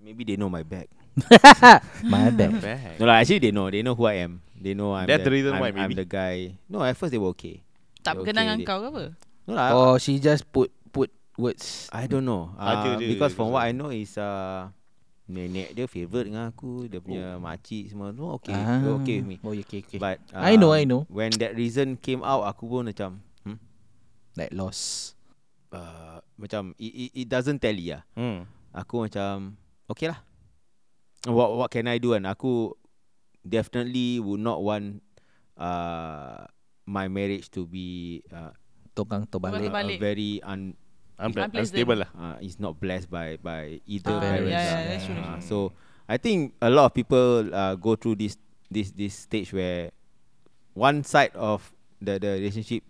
Maybe 0.00 0.24
they 0.24 0.36
know 0.36 0.48
my 0.48 0.64
back. 0.64 0.88
My. 2.06 2.30
Back. 2.30 2.96
No 2.96 3.04
lah, 3.04 3.20
actually 3.20 3.42
they 3.42 3.52
know. 3.52 3.68
They 3.68 3.82
know 3.82 3.92
who 3.92 4.06
I 4.06 4.24
am. 4.24 4.40
They 4.56 4.72
know 4.72 4.94
I'm 4.94 5.04
That's 5.10 5.26
the, 5.26 5.28
the 5.28 5.34
reason 5.34 5.52
I'm, 5.56 5.60
why, 5.60 5.68
I'm 5.74 5.76
maybe. 5.76 5.98
the 5.98 6.08
guy. 6.08 6.56
No, 6.70 6.80
at 6.80 6.96
first 6.96 7.12
they 7.12 7.20
were 7.20 7.32
okay. 7.36 7.60
Tak 8.00 8.16
Okay, 8.16 8.32
berkenan 8.32 8.42
dengan 8.48 8.58
dia- 8.64 8.68
kau 8.68 8.78
ke 8.80 8.86
apa? 8.88 9.04
No 9.44 9.52
lah. 9.52 9.68
Or 9.76 9.98
she 10.00 10.16
just 10.22 10.48
put 10.48 10.72
put 10.88 11.12
words. 11.36 11.90
I 11.92 12.08
don't 12.08 12.24
know. 12.24 12.54
Uh, 12.56 12.96
dia, 12.96 13.12
because 13.12 13.34
dia 13.34 13.36
from 13.36 13.52
rasa. 13.52 13.54
what 13.58 13.62
I 13.66 13.72
know 13.76 13.90
is 13.92 14.14
uh, 14.16 14.72
nenek 15.30 15.72
dia 15.72 15.86
favourite 15.86 16.28
dengan 16.28 16.50
aku. 16.50 16.90
Dia 16.90 16.98
punya 16.98 17.38
oh. 17.38 17.42
makcik 17.42 17.94
semua. 17.94 18.10
No, 18.10 18.36
okay. 18.36 18.52
Ah. 18.52 18.82
They 18.82 18.90
okay 18.90 19.16
with 19.22 19.28
me. 19.30 19.36
Oh, 19.40 19.54
okay, 19.54 19.80
okay. 19.86 19.98
But 20.02 20.18
uh, 20.34 20.42
I 20.42 20.58
know, 20.58 20.74
I 20.74 20.82
know. 20.84 21.06
When 21.06 21.30
that 21.38 21.54
reason 21.54 21.96
came 21.96 22.26
out, 22.26 22.44
aku 22.44 22.66
pun 22.66 22.90
macam, 22.90 23.22
hmm? 23.46 23.58
like 24.34 24.50
loss. 24.50 25.14
uh, 25.74 26.18
macam 26.38 26.74
it, 26.78 26.92
it, 26.92 27.10
it 27.24 27.26
doesn't 27.30 27.62
tally 27.62 27.94
lah. 27.94 28.02
Hmm. 28.14 28.46
Aku 28.74 29.06
macam 29.06 29.58
okay 29.90 30.10
lah. 30.10 30.20
What 31.26 31.58
what 31.58 31.68
can 31.70 31.90
I 31.90 31.98
do 31.98 32.14
kan? 32.14 32.26
Aku 32.26 32.74
definitely 33.42 34.20
would 34.22 34.42
not 34.42 34.62
want 34.62 35.02
uh, 35.58 36.46
my 36.86 37.06
marriage 37.10 37.50
to 37.54 37.66
be 37.66 38.20
uh, 38.30 38.54
Tokang 38.94 39.26
terbalik. 39.30 39.70
Terbalik. 39.70 39.98
a 39.98 40.02
very 40.02 40.32
un 40.42 40.74
Unpla- 41.20 41.52
Unpleasant. 41.52 41.76
unstable 41.76 41.98
lah. 42.00 42.10
uh, 42.16 42.36
is 42.40 42.56
not 42.56 42.80
blessed 42.80 43.12
by 43.12 43.36
by 43.38 43.78
either 43.84 44.16
Ah, 44.16 44.20
parents. 44.24 44.48
yeah, 44.48 44.64
yeah, 44.64 44.72
lah. 44.72 44.84
that's 44.88 45.04
true. 45.04 45.20
Uh, 45.20 45.38
so 45.44 45.56
I 46.08 46.16
think 46.16 46.56
a 46.58 46.72
lot 46.72 46.88
of 46.88 46.92
people 46.96 47.52
uh, 47.52 47.76
go 47.76 47.94
through 47.94 48.16
this 48.16 48.40
this 48.72 48.90
this 48.96 49.28
stage 49.28 49.52
where 49.52 49.92
one 50.72 51.04
side 51.04 51.36
of 51.36 51.60
the 52.00 52.16
the 52.16 52.40
relationship 52.40 52.82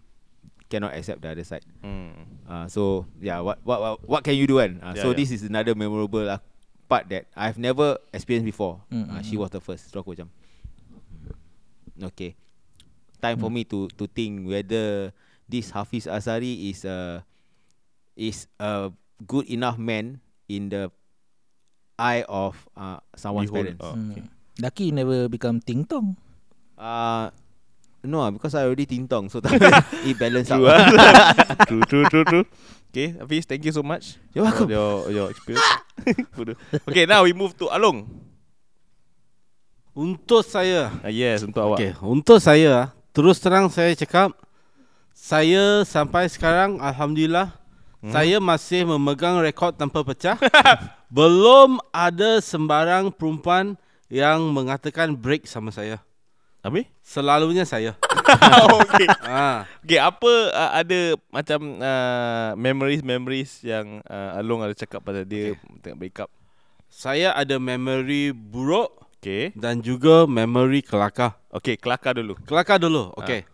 cannot 0.71 0.95
accept 0.95 1.19
the 1.27 1.35
other 1.35 1.43
side. 1.43 1.66
Hmm. 1.83 2.14
Uh, 2.47 2.66
so 2.71 3.05
yeah, 3.19 3.43
what 3.43 3.59
what 3.66 3.79
what, 3.83 3.95
what 4.07 4.21
can 4.23 4.38
you 4.38 4.47
do? 4.47 4.62
Kan? 4.62 4.79
Uh, 4.79 4.95
Yeah, 4.95 5.03
so 5.03 5.09
yeah. 5.11 5.19
this 5.19 5.35
is 5.35 5.43
another 5.43 5.75
memorable 5.75 6.31
uh, 6.31 6.38
part 6.87 7.11
that 7.11 7.27
I've 7.35 7.59
never 7.59 7.99
experienced 8.14 8.47
before. 8.47 8.79
Mm, 8.88 9.11
Uh, 9.11 9.19
mm, 9.19 9.25
she 9.27 9.35
mm. 9.35 9.43
was 9.43 9.51
the 9.51 9.59
first. 9.59 9.90
So 9.90 9.99
aku 9.99 10.14
macam 10.14 10.31
okay, 12.14 12.38
time 13.21 13.37
for 13.37 13.51
me 13.51 13.66
to 13.69 13.90
to 13.99 14.07
think 14.07 14.47
whether 14.49 15.11
this 15.51 15.71
Hafiz 15.75 16.07
Asari 16.07 16.71
is 16.71 16.87
a 16.87 17.27
is 18.14 18.46
a 18.59 18.90
good 19.23 19.46
enough 19.49 19.77
man 19.77 20.18
in 20.46 20.68
the 20.68 20.90
eye 21.94 22.25
of 22.27 22.57
uh, 22.75 22.99
someone's 23.14 23.51
Behold. 23.51 23.77
parents. 23.77 23.85
Oh, 23.85 23.92
Hmm. 23.94 24.11
okay. 24.12 24.25
Lucky 24.61 24.87
never 24.92 25.29
become 25.29 25.61
ting 25.61 25.85
tong. 25.85 26.16
Uh, 26.77 27.29
no, 28.03 28.20
ah, 28.20 28.31
because 28.33 28.53
I 28.55 28.64
already 28.64 28.85
ting 28.85 29.05
tong, 29.05 29.29
so 29.29 29.40
it 30.09 30.16
balance 30.16 30.49
True, 30.49 30.68
out. 30.68 30.81
ah. 30.81 31.33
true, 31.68 31.85
true, 31.85 32.05
true, 32.09 32.25
true. 32.25 32.44
Okay, 32.90 33.14
Hafiz, 33.14 33.46
thank 33.46 33.62
you 33.62 33.70
so 33.70 33.85
much. 33.85 34.18
You're 34.35 34.44
welcome. 34.44 34.66
For 34.66 34.75
your 34.75 34.92
your 35.12 35.27
experience. 35.31 35.68
Okay, 36.88 37.05
now 37.05 37.23
we 37.23 37.37
move 37.37 37.53
to 37.61 37.68
Along. 37.70 38.09
Untuk 39.92 40.46
saya, 40.46 40.88
Uh, 41.05 41.12
yes, 41.12 41.44
untuk 41.44 41.61
awak. 41.61 41.77
okay, 41.77 41.92
untuk 42.01 42.40
saya, 42.40 42.94
terus 43.12 43.37
terang 43.37 43.68
saya 43.68 43.92
cakap, 43.92 44.33
saya 45.12 45.85
sampai 45.85 46.31
sekarang, 46.31 46.81
alhamdulillah, 46.81 47.53
Hmm. 48.00 48.16
saya 48.16 48.40
masih 48.40 48.88
memegang 48.88 49.44
rekod 49.44 49.76
tanpa 49.76 50.00
pecah. 50.00 50.40
Belum 51.12 51.76
ada 51.92 52.40
sembarang 52.40 53.12
perempuan 53.12 53.76
yang 54.08 54.48
mengatakan 54.56 55.12
break 55.12 55.44
sama 55.44 55.68
saya. 55.68 56.00
Habis? 56.64 56.88
Selalunya 57.04 57.68
saya. 57.68 57.96
okay. 58.84 59.08
ah, 59.24 59.64
Okay, 59.84 60.00
apa 60.00 60.32
uh, 60.52 60.70
ada 60.76 61.00
macam 61.32 61.60
uh, 61.80 62.52
memories-memories 62.56 63.64
yang 63.64 64.04
uh, 64.08 64.40
Along 64.40 64.64
ada 64.64 64.76
cakap 64.76 65.00
pada 65.04 65.24
dia 65.24 65.56
okay. 65.56 65.80
tengah 65.80 65.98
break 66.00 66.20
up? 66.20 66.30
saya 66.90 67.30
ada 67.38 67.56
memory 67.62 68.34
buruk 68.34 68.98
Okay. 69.20 69.52
dan 69.52 69.84
juga 69.84 70.24
memory 70.24 70.80
kelakar. 70.80 71.36
Okay, 71.52 71.76
kelakar 71.76 72.16
dulu. 72.16 72.40
Kelakar 72.48 72.80
dulu, 72.80 73.12
okey. 73.20 73.44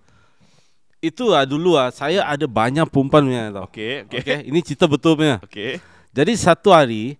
Itu 1.06 1.30
lah 1.30 1.46
dulu 1.46 1.78
ah 1.78 1.94
saya 1.94 2.26
ada 2.26 2.50
banyak 2.50 2.82
perempuan 2.90 3.22
punya 3.30 3.54
tau. 3.54 3.70
Okay, 3.70 4.02
okay. 4.02 4.42
Ini 4.50 4.58
cerita 4.66 4.90
betul 4.90 5.14
punya. 5.14 5.38
Okay. 5.46 5.78
Jadi 6.10 6.32
satu 6.34 6.74
hari 6.74 7.14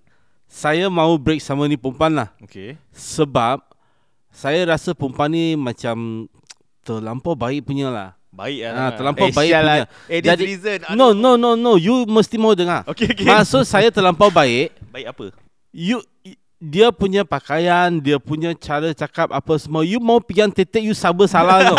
saya 0.51 0.90
mau 0.90 1.14
break 1.14 1.38
sama 1.38 1.70
ni 1.70 1.79
perempuan 1.79 2.18
lah. 2.18 2.29
Okay. 2.42 2.75
Sebab 2.90 3.62
saya 4.35 4.66
rasa 4.66 4.90
perempuan 4.90 5.31
ni 5.31 5.55
macam 5.55 6.27
terlampau 6.83 7.38
baik 7.38 7.66
punya 7.66 7.88
lah. 7.88 8.18
Baik 8.35 8.68
lah. 8.68 8.72
Ah, 8.77 8.90
terlampau 8.92 9.27
Eh, 9.29 9.33
baik 9.33 9.53
punya. 9.55 9.62
lah. 9.64 9.77
Eh, 10.11 10.20
this 10.20 10.40
reason. 10.40 10.79
No, 10.92 11.16
no, 11.16 11.40
no, 11.40 11.57
no. 11.57 11.81
You 11.81 12.05
mesti 12.05 12.37
mau 12.37 12.53
dengar. 12.53 12.85
Okay, 12.85 13.09
okay. 13.09 13.25
Maksud 13.25 13.64
saya 13.64 13.88
terlampau 13.88 14.29
baik. 14.29 14.77
Baik 14.92 15.07
apa? 15.14 15.25
You 15.72 16.05
dia 16.57 16.88
punya 16.88 17.21
pakaian, 17.21 18.01
dia 18.01 18.16
punya 18.16 18.57
cara 18.57 18.97
cakap 18.97 19.29
apa 19.29 19.53
semua. 19.61 19.85
You 19.85 20.01
mau 20.01 20.16
pegang 20.25 20.49
tetek 20.49 20.88
you 20.88 20.97
sabar 20.97 21.29
salah 21.29 21.61
tau. 21.61 21.77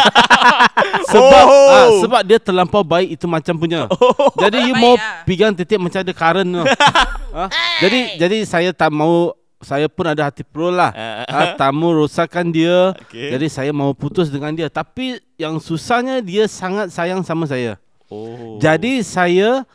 sebab 1.11 1.43
Oh. 1.47 1.69
ah, 1.73 1.87
sebab 2.03 2.21
dia 2.21 2.37
terlampau 2.37 2.85
baik 2.85 3.17
itu 3.17 3.25
macam 3.25 3.57
punya. 3.57 3.89
Jadi 4.37 4.69
you 4.69 4.75
Baik 4.77 4.83
mau 4.83 4.93
lah. 4.93 5.25
pegang 5.25 5.53
tetek 5.57 5.81
macam 5.81 5.99
ada 6.05 6.13
current 6.13 6.49
tau. 6.53 6.65
ah, 7.41 7.49
jadi 7.81 7.99
jadi 8.21 8.37
saya 8.45 8.69
tak 8.69 8.93
mau 8.93 9.33
saya 9.57 9.89
pun 9.89 10.05
ada 10.05 10.29
hati 10.29 10.45
pro 10.45 10.69
lah. 10.69 10.93
Ah, 10.93 11.25
ah, 11.25 11.47
tak 11.57 11.73
mau 11.73 11.89
rosakkan 11.97 12.45
dia. 12.53 12.93
Okay. 13.09 13.33
Jadi 13.33 13.47
saya 13.49 13.71
mau 13.73 13.89
putus 13.97 14.29
dengan 14.29 14.53
dia. 14.53 14.69
Tapi 14.69 15.17
yang 15.41 15.57
susahnya 15.57 16.21
dia 16.21 16.45
sangat 16.45 16.93
sayang 16.93 17.25
sama 17.25 17.49
saya. 17.49 17.81
Oh. 18.13 18.61
Jadi 18.61 19.01
saya 19.01 19.65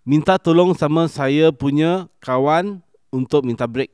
minta 0.00 0.40
tolong 0.40 0.72
sama 0.72 1.04
saya 1.12 1.52
punya 1.52 2.08
kawan 2.24 2.80
untuk 3.12 3.44
minta 3.44 3.68
break. 3.68 3.92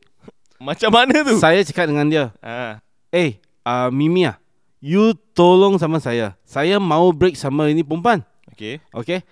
Macam 0.62 0.88
mana 0.94 1.14
tu? 1.26 1.34
Saya 1.42 1.60
cakap 1.66 1.90
dengan 1.90 2.06
dia, 2.06 2.24
Ah. 2.38 2.78
"Eh, 3.10 3.42
uh, 3.66 3.90
Mimi 3.90 4.22
ah, 4.24 4.38
you 4.78 5.14
tolong 5.34 5.78
sama 5.78 5.98
saya. 5.98 6.34
Saya 6.42 6.78
mau 6.78 7.10
break 7.10 7.34
sama 7.34 7.70
ini 7.70 7.82
perempuan. 7.82 8.22
Okay. 8.54 8.78
Okay? 8.94 9.26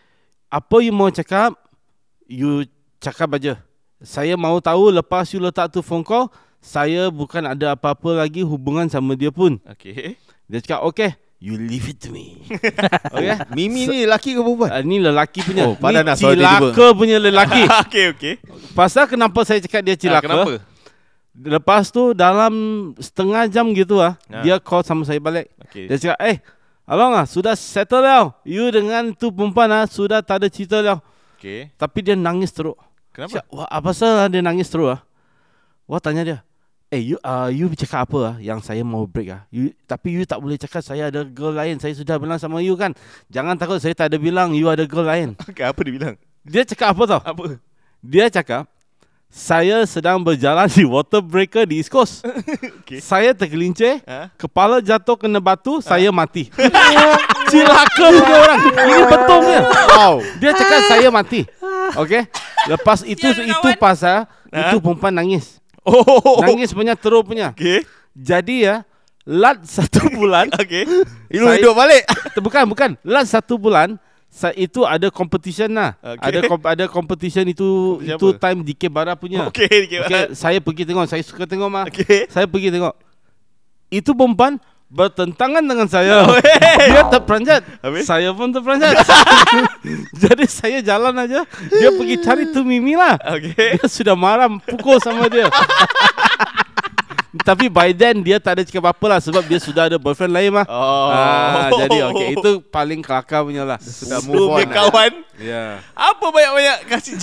Apa 0.51 0.83
you 0.83 0.91
mau 0.91 1.11
cakap, 1.11 1.55
you 2.27 2.67
cakap 2.99 3.31
aja. 3.39 3.63
Saya 4.01 4.35
mau 4.35 4.59
tahu 4.59 4.91
lepas 4.91 5.29
you 5.31 5.39
letak 5.39 5.71
tu 5.71 5.85
phone 5.85 6.03
call, 6.03 6.33
saya 6.59 7.11
bukan 7.13 7.47
ada 7.47 7.77
apa-apa 7.77 8.25
lagi 8.25 8.43
hubungan 8.43 8.89
sama 8.91 9.15
dia 9.15 9.31
pun. 9.31 9.61
Okay. 9.77 10.17
Dia 10.51 10.59
cakap, 10.65 10.83
okay, 10.89 11.11
you 11.39 11.55
leave 11.55 11.89
it 11.89 12.01
to 12.01 12.11
me. 12.11 12.43
okay? 13.15 13.37
Mimi 13.53 13.87
ni 13.87 13.97
lelaki 14.09 14.35
ke 14.35 14.41
perempuan? 14.41 14.71
Uh, 14.73 14.83
ni 14.83 14.97
lelaki 14.99 15.41
punya. 15.45 15.63
Oh, 15.69 15.77
ni 15.77 16.15
cilaka 16.17 16.87
punya 16.97 17.17
lelaki. 17.21 17.63
okay, 17.87 18.05
okay. 18.15 18.35
Pasal 18.73 19.07
kenapa 19.07 19.45
saya 19.45 19.61
cakap 19.61 19.85
dia 19.85 19.95
Ah, 19.95 20.01
cilaka? 20.01 20.25
kenapa? 20.27 20.53
Lepas 21.31 21.95
tu 21.95 22.11
dalam 22.11 22.53
setengah 22.99 23.47
jam 23.47 23.71
gitu 23.71 24.03
ah, 24.03 24.19
Ah. 24.27 24.43
dia 24.43 24.59
call 24.59 24.83
sama 24.83 25.07
saya 25.07 25.23
balik. 25.23 25.47
Okay. 25.71 25.87
Dia 25.87 25.97
cakap, 25.97 26.19
"Eh, 26.27 26.39
Along 26.91 27.15
ah, 27.15 27.23
sudah 27.23 27.55
settle 27.55 28.03
lah. 28.03 28.35
You 28.43 28.67
dengan 28.75 29.15
tu 29.15 29.31
perempuan 29.31 29.71
ah 29.71 29.87
sudah 29.87 30.27
tak 30.27 30.43
ada 30.43 30.49
cerita 30.51 30.83
lah." 30.83 30.99
Okay. 31.39 31.71
Tapi 31.79 31.99
dia 32.03 32.19
nangis 32.19 32.51
teruk. 32.51 32.75
Kenapa? 33.15 33.39
Cakap, 33.39 33.47
Wah, 33.55 33.69
apa 33.71 33.91
salah 33.95 34.27
dia 34.27 34.43
nangis 34.43 34.67
teruk 34.67 34.99
ah? 34.99 35.01
Wah 35.87 36.03
tanya 36.03 36.23
dia, 36.27 36.39
"Eh, 36.91 37.15
you 37.15 37.17
uh, 37.23 37.47
you 37.47 37.71
cakap 37.79 38.11
apa 38.11 38.19
ah 38.27 38.37
yang 38.43 38.59
saya 38.59 38.83
mau 38.83 39.07
break 39.07 39.31
ah? 39.31 39.43
You 39.55 39.71
tapi 39.87 40.19
you 40.19 40.27
tak 40.27 40.43
boleh 40.43 40.59
cakap 40.59 40.83
saya 40.83 41.15
ada 41.15 41.23
girl 41.23 41.55
lain. 41.55 41.79
Saya 41.79 41.95
sudah 41.95 42.19
bilang 42.19 42.43
sama 42.43 42.59
you 42.59 42.75
kan. 42.75 42.91
Jangan 43.31 43.55
takut 43.55 43.79
saya 43.79 43.95
tak 43.95 44.11
ada 44.11 44.19
bilang 44.19 44.51
you 44.51 44.67
ada 44.67 44.83
girl 44.83 45.07
lain." 45.07 45.39
Okay, 45.51 45.63
apa 45.63 45.79
dia 45.87 45.95
bilang? 45.95 46.15
Dia 46.43 46.63
cakap 46.67 46.91
apa 46.91 47.03
tau? 47.07 47.21
Apa? 47.23 47.45
Dia 48.03 48.27
cakap, 48.27 48.67
saya 49.31 49.87
sedang 49.87 50.19
berjalan 50.19 50.67
di 50.67 50.83
water 50.83 51.23
breaker 51.23 51.63
di 51.63 51.79
East 51.79 51.89
Coast. 51.89 52.21
Okay. 52.83 52.99
Saya 52.99 53.31
tergelincir, 53.31 54.03
Ha? 54.03 54.35
kepala 54.35 54.83
jatuh 54.83 55.15
kena 55.15 55.39
batu, 55.39 55.79
saya 55.79 56.11
mati. 56.11 56.51
Cilaka 57.51 57.87
punya 58.11 58.37
orang. 58.43 58.61
Ini 58.83 58.95
betul 59.07 59.39
punya. 59.47 59.63
Wow. 59.95 60.15
Dia 60.43 60.51
cakap 60.51 60.81
saya 60.91 61.09
mati. 61.15 61.47
Okay? 61.95 62.27
Lepas 62.67 63.07
itu 63.07 63.31
Sial, 63.31 63.47
itu 63.47 63.63
kawan. 63.63 63.79
pasal 63.79 64.27
Ha? 64.51 64.75
itu 64.75 64.83
perempuan 64.83 65.15
nangis. 65.15 65.63
Oh. 65.87 66.43
Nangis 66.43 66.75
punya 66.75 66.99
teruk 66.99 67.31
punya. 67.31 67.55
Okay. 67.55 67.87
Jadi 68.11 68.67
ya, 68.67 68.83
lat 69.23 69.63
satu 69.63 70.11
bulan. 70.11 70.51
Okay. 70.51 70.83
Saya- 71.31 71.63
hidup 71.63 71.79
balik. 71.79 72.03
bukan 72.43 72.63
bukan. 72.67 72.91
Lat 73.07 73.31
satu 73.31 73.55
bulan. 73.55 73.95
Sa 74.31 74.55
itu 74.55 74.87
ada 74.87 75.11
competition 75.11 75.75
lah. 75.75 75.99
Okay. 75.99 76.31
Ada 76.31 76.39
kom- 76.47 76.69
ada 76.71 76.85
competition 76.87 77.45
itu 77.51 77.99
Competition 77.99 78.15
itu 78.15 78.27
apa? 78.31 78.39
time 78.47 78.59
DK 78.63 78.83
Bara 78.87 79.13
punya. 79.19 79.51
Okay. 79.51 79.91
okay. 79.91 79.99
Okay, 80.07 80.23
saya 80.39 80.63
pergi 80.63 80.87
tengok. 80.87 81.11
Saya 81.11 81.23
suka 81.27 81.51
tengok 81.51 81.67
mah. 81.67 81.85
Okay. 81.91 82.31
Saya 82.31 82.47
pergi 82.47 82.71
tengok. 82.71 82.95
Itu 83.91 84.15
perempuan 84.15 84.63
bertentangan 84.91 85.63
dengan 85.63 85.87
saya. 85.87 86.27
Dia 86.91 87.07
terperanjat. 87.11 87.63
Habis? 87.83 88.05
Saya 88.07 88.31
pun 88.31 88.51
terperanjat. 88.51 89.03
Jadi 90.23 90.45
saya 90.51 90.79
jalan 90.83 91.15
aja. 91.15 91.47
Dia 91.71 91.91
pergi 91.95 92.17
cari 92.23 92.45
tu 92.51 92.67
Mimi 92.67 92.95
lah. 92.99 93.19
Okay. 93.19 93.79
Dia 93.79 93.87
sudah 93.87 94.15
marah 94.19 94.51
pukul 94.63 94.99
sama 95.03 95.31
dia. 95.31 95.47
Tapi 97.33 97.71
by 97.71 97.91
then 97.91 98.21
dia 98.21 98.37
tak 98.37 98.59
ada 98.59 98.63
cakap 98.63 98.91
apa 98.91 99.07
lah 99.07 99.19
sebab 99.19 99.47
dia 99.47 99.57
sudah 99.57 99.87
ada 99.87 99.95
boyfriend 99.97 100.31
lain 100.31 100.51
mah. 100.51 100.67
Oh. 100.67 101.07
Ah, 101.09 101.71
jadi 101.71 102.11
okey 102.11 102.29
itu 102.35 102.51
paling 102.67 102.99
kelakar 102.99 103.47
punya 103.47 103.63
lah. 103.63 103.79
Sudah 103.79 104.19
Move 104.21 104.51
on. 104.51 104.59
lah. 104.59 104.67
kawan. 104.67 105.13
Ya. 105.37 105.79
Apa 105.95 106.27
banyak-banyak 106.27 106.77
kasih 106.87 107.15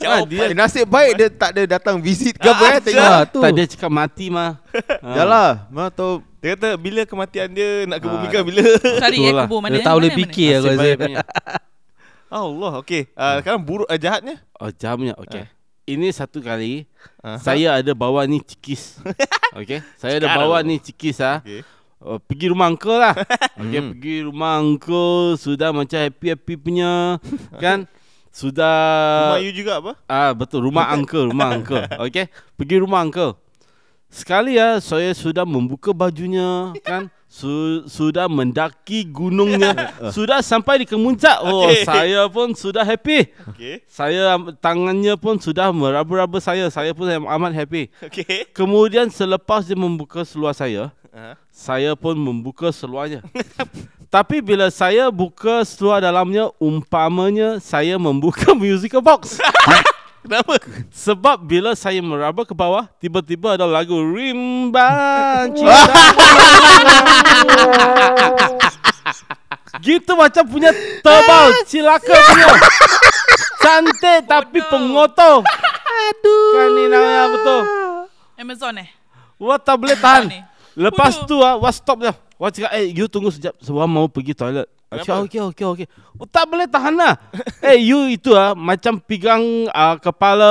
Ah, 0.00 0.24
jawab. 0.24 0.32
dia 0.32 0.40
Eh, 0.42 0.56
nasib 0.56 0.88
baik 0.88 1.12
dia 1.14 1.28
tak 1.28 1.50
ada 1.52 1.62
datang 1.68 2.00
visit 2.00 2.34
ke 2.34 2.48
apa 2.48 2.64
eh 2.70 2.80
tengok. 2.82 3.04
ah, 3.04 3.22
tu. 3.22 3.38
Tak 3.38 3.50
dia 3.52 3.64
cakap 3.68 3.90
mati 3.90 4.26
mah. 4.26 4.56
Ah. 4.98 5.14
Yalah, 5.14 5.50
mana 5.68 5.88
tahu 5.88 6.24
Dia 6.40 6.56
kata 6.56 6.72
bila 6.74 7.04
kematian 7.04 7.52
dia 7.52 7.84
nak 7.84 8.00
kebumikan 8.00 8.40
Ah, 8.40 8.46
bila. 8.46 8.62
Cari 8.96 9.18
eh 9.20 9.28
lah. 9.30 9.44
kubur 9.44 9.60
mana. 9.60 9.76
Dia 9.76 9.84
tak 9.84 9.92
boleh 9.92 10.08
mana? 10.08 10.18
fikir 10.18 10.48
aku 10.56 10.66
rasa. 10.66 10.88
Allah, 12.32 12.72
okey. 12.80 13.02
Uh, 13.12 13.34
sekarang 13.42 13.60
buruk 13.60 13.84
uh, 13.84 13.98
jahatnya. 13.98 14.40
Oh 14.56 14.72
jamnya 14.72 15.12
okey. 15.18 15.44
Ini 15.90 16.14
satu 16.14 16.38
kali 16.38 16.86
Aha. 17.18 17.42
saya 17.42 17.82
ada 17.82 17.92
bawa 17.98 18.22
ni 18.22 18.38
cikis. 18.38 19.02
Okey. 19.58 19.82
Saya 19.98 20.22
ada 20.22 20.28
bawa 20.38 20.62
ni 20.62 20.78
cikis 20.78 21.18
ah. 21.18 21.42
Okey. 21.42 21.66
Uh, 22.00 22.16
pergi 22.16 22.48
rumah 22.48 22.70
uncle 22.72 22.96
lah 22.96 23.12
okay, 23.60 23.76
Hmm. 23.76 23.92
Pergi 23.92 24.24
rumah 24.24 24.56
uncle 24.56 25.36
Sudah 25.36 25.68
macam 25.68 26.00
happy-happy 26.00 26.56
punya 26.56 27.20
Kan 27.60 27.84
Sudah 28.32 29.36
Rumah 29.36 29.44
you 29.44 29.52
juga 29.52 29.84
apa? 29.84 29.92
Ah 30.08 30.32
betul 30.32 30.64
rumah 30.64 30.88
uncle, 30.96 31.28
rumah 31.28 31.52
uncle. 31.52 31.82
Okey. 32.08 32.30
Pergi 32.56 32.76
rumah 32.80 33.02
uncle. 33.04 33.34
Sekali 34.10 34.58
ya 34.58 34.82
saya 34.82 35.14
sudah 35.14 35.46
membuka 35.46 35.94
bajunya 35.94 36.74
kan. 36.82 37.06
Su- 37.30 37.86
sudah 37.86 38.26
mendaki 38.26 39.06
gunungnya. 39.06 39.94
sudah 40.16 40.42
sampai 40.42 40.82
di 40.82 40.86
kemuncak. 40.90 41.38
Oh, 41.46 41.70
Okey. 41.70 41.86
saya 41.86 42.26
pun 42.26 42.50
sudah 42.58 42.82
happy. 42.82 43.30
Okey. 43.54 43.86
Saya 43.86 44.34
tangannya 44.58 45.14
pun 45.14 45.38
sudah 45.38 45.70
meraba-raba 45.70 46.42
saya. 46.42 46.66
Saya 46.74 46.90
pun 46.90 47.06
amat 47.06 47.54
happy. 47.54 47.86
Okey. 48.02 48.50
Kemudian 48.50 49.06
selepas 49.14 49.62
dia 49.62 49.78
membuka 49.78 50.26
seluar 50.26 50.58
saya, 50.58 50.90
Aha. 51.14 51.38
saya 51.54 51.94
pun 51.94 52.18
membuka 52.18 52.74
seluarnya. 52.74 53.22
Tapi 54.10 54.42
bila 54.42 54.66
saya 54.74 55.06
buka 55.06 55.62
seluar 55.62 56.02
dalamnya, 56.02 56.50
umpamanya 56.58 57.62
saya 57.62 57.94
membuka 57.94 58.50
musical 58.58 58.98
box. 58.98 59.38
Kenapa? 60.20 60.60
Sebab 60.92 61.40
bila 61.40 61.72
saya 61.72 62.04
meraba 62.04 62.44
ke 62.44 62.52
bawah, 62.52 62.84
tiba-tiba 63.00 63.56
ada 63.56 63.64
lagu 63.64 63.96
Rimba 63.96 65.48
Cinta. 65.56 65.80
gitu 69.80 70.12
macam 70.12 70.44
punya 70.44 70.70
tebal 71.00 71.46
cilaka 71.64 72.12
punya. 72.12 72.46
Cantik 73.60 74.20
tapi 74.28 74.58
pengotor. 74.68 75.44
Aduh. 75.88 76.52
Kan 76.52 76.68
ni 76.76 76.84
namanya 76.88 77.24
betul. 77.32 77.60
Amazon 78.36 78.80
eh. 78.80 78.88
Wah 79.40 79.56
tak 79.56 79.76
boleh 79.80 79.96
tahan. 79.96 80.44
Lepas 80.76 81.24
tu 81.24 81.40
ah, 81.40 81.56
wah 81.56 81.72
stop 81.72 82.04
dah. 82.04 82.16
Wah 82.40 82.48
cakap, 82.48 82.72
eh 82.72 82.88
you 82.92 83.08
tunggu 83.08 83.32
sekejap 83.32 83.56
sebab 83.60 83.88
mau 83.88 84.08
pergi 84.08 84.36
toilet. 84.36 84.68
Cakap, 84.90 85.22
okey, 85.22 85.40
okey, 85.54 85.66
okey. 85.70 85.86
Oh, 86.18 86.26
tak 86.26 86.50
boleh 86.50 86.66
tahan 86.66 86.98
lah. 86.98 87.14
eh, 87.70 87.78
you 87.78 88.10
itu 88.10 88.34
ah 88.34 88.58
macam 88.58 88.98
pegang 88.98 89.70
ah, 89.70 89.94
kepala 89.94 90.50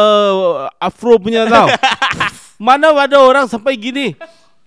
ah, 0.71 0.71
afro 0.79 1.19
punya 1.19 1.43
tau. 1.43 1.67
Mana 2.55 2.95
ada 2.95 3.19
orang 3.19 3.51
sampai 3.51 3.75
gini. 3.75 4.15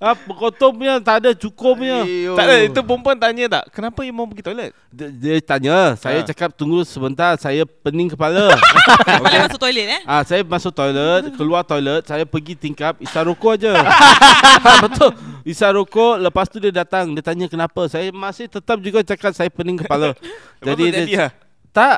Ah, 0.02 0.18
kotor 0.18 0.74
punya, 0.74 0.98
tak 0.98 1.22
ada 1.22 1.30
cukup 1.30 1.78
punya. 1.78 2.02
Ayo. 2.02 2.34
Tak 2.34 2.44
ada, 2.50 2.56
itu 2.66 2.80
perempuan 2.82 3.14
tanya 3.14 3.44
tak? 3.46 3.64
Kenapa 3.70 4.02
you 4.02 4.10
mau 4.10 4.26
pergi 4.26 4.42
toilet? 4.42 4.74
Dia, 4.90 5.06
dia 5.14 5.34
tanya, 5.38 5.94
saya 5.94 6.18
Ah. 6.18 6.26
cakap 6.26 6.50
tunggu 6.58 6.82
sebentar, 6.82 7.38
saya 7.38 7.62
pening 7.62 8.10
kepala. 8.10 8.50
Boleh 9.22 9.46
masuk 9.46 9.62
toilet 9.62 9.86
eh. 9.86 10.00
Ah, 10.02 10.26
saya 10.26 10.42
masuk 10.42 10.74
toilet, 10.74 11.30
keluar 11.38 11.62
toilet, 11.62 12.02
saya 12.02 12.26
pergi 12.26 12.58
tingkap, 12.58 12.98
isar 12.98 13.22
rokok 13.22 13.54
aja. 13.54 13.78
ah, 14.66 14.82
betul. 14.82 15.14
Isar 15.46 15.70
rokok, 15.70 16.18
lepas 16.18 16.50
tu 16.50 16.58
dia 16.58 16.74
datang, 16.74 17.14
dia 17.14 17.22
tanya 17.22 17.46
kenapa. 17.46 17.86
Saya 17.86 18.10
masih 18.10 18.50
tetap 18.50 18.82
juga 18.82 19.06
cakap 19.06 19.30
saya 19.30 19.54
pening 19.54 19.86
kepala. 19.86 20.18
Jadi 20.58 20.82
jadi 20.90 21.00
dia 21.06 21.18
lah. 21.18 21.30
tak 21.70 21.96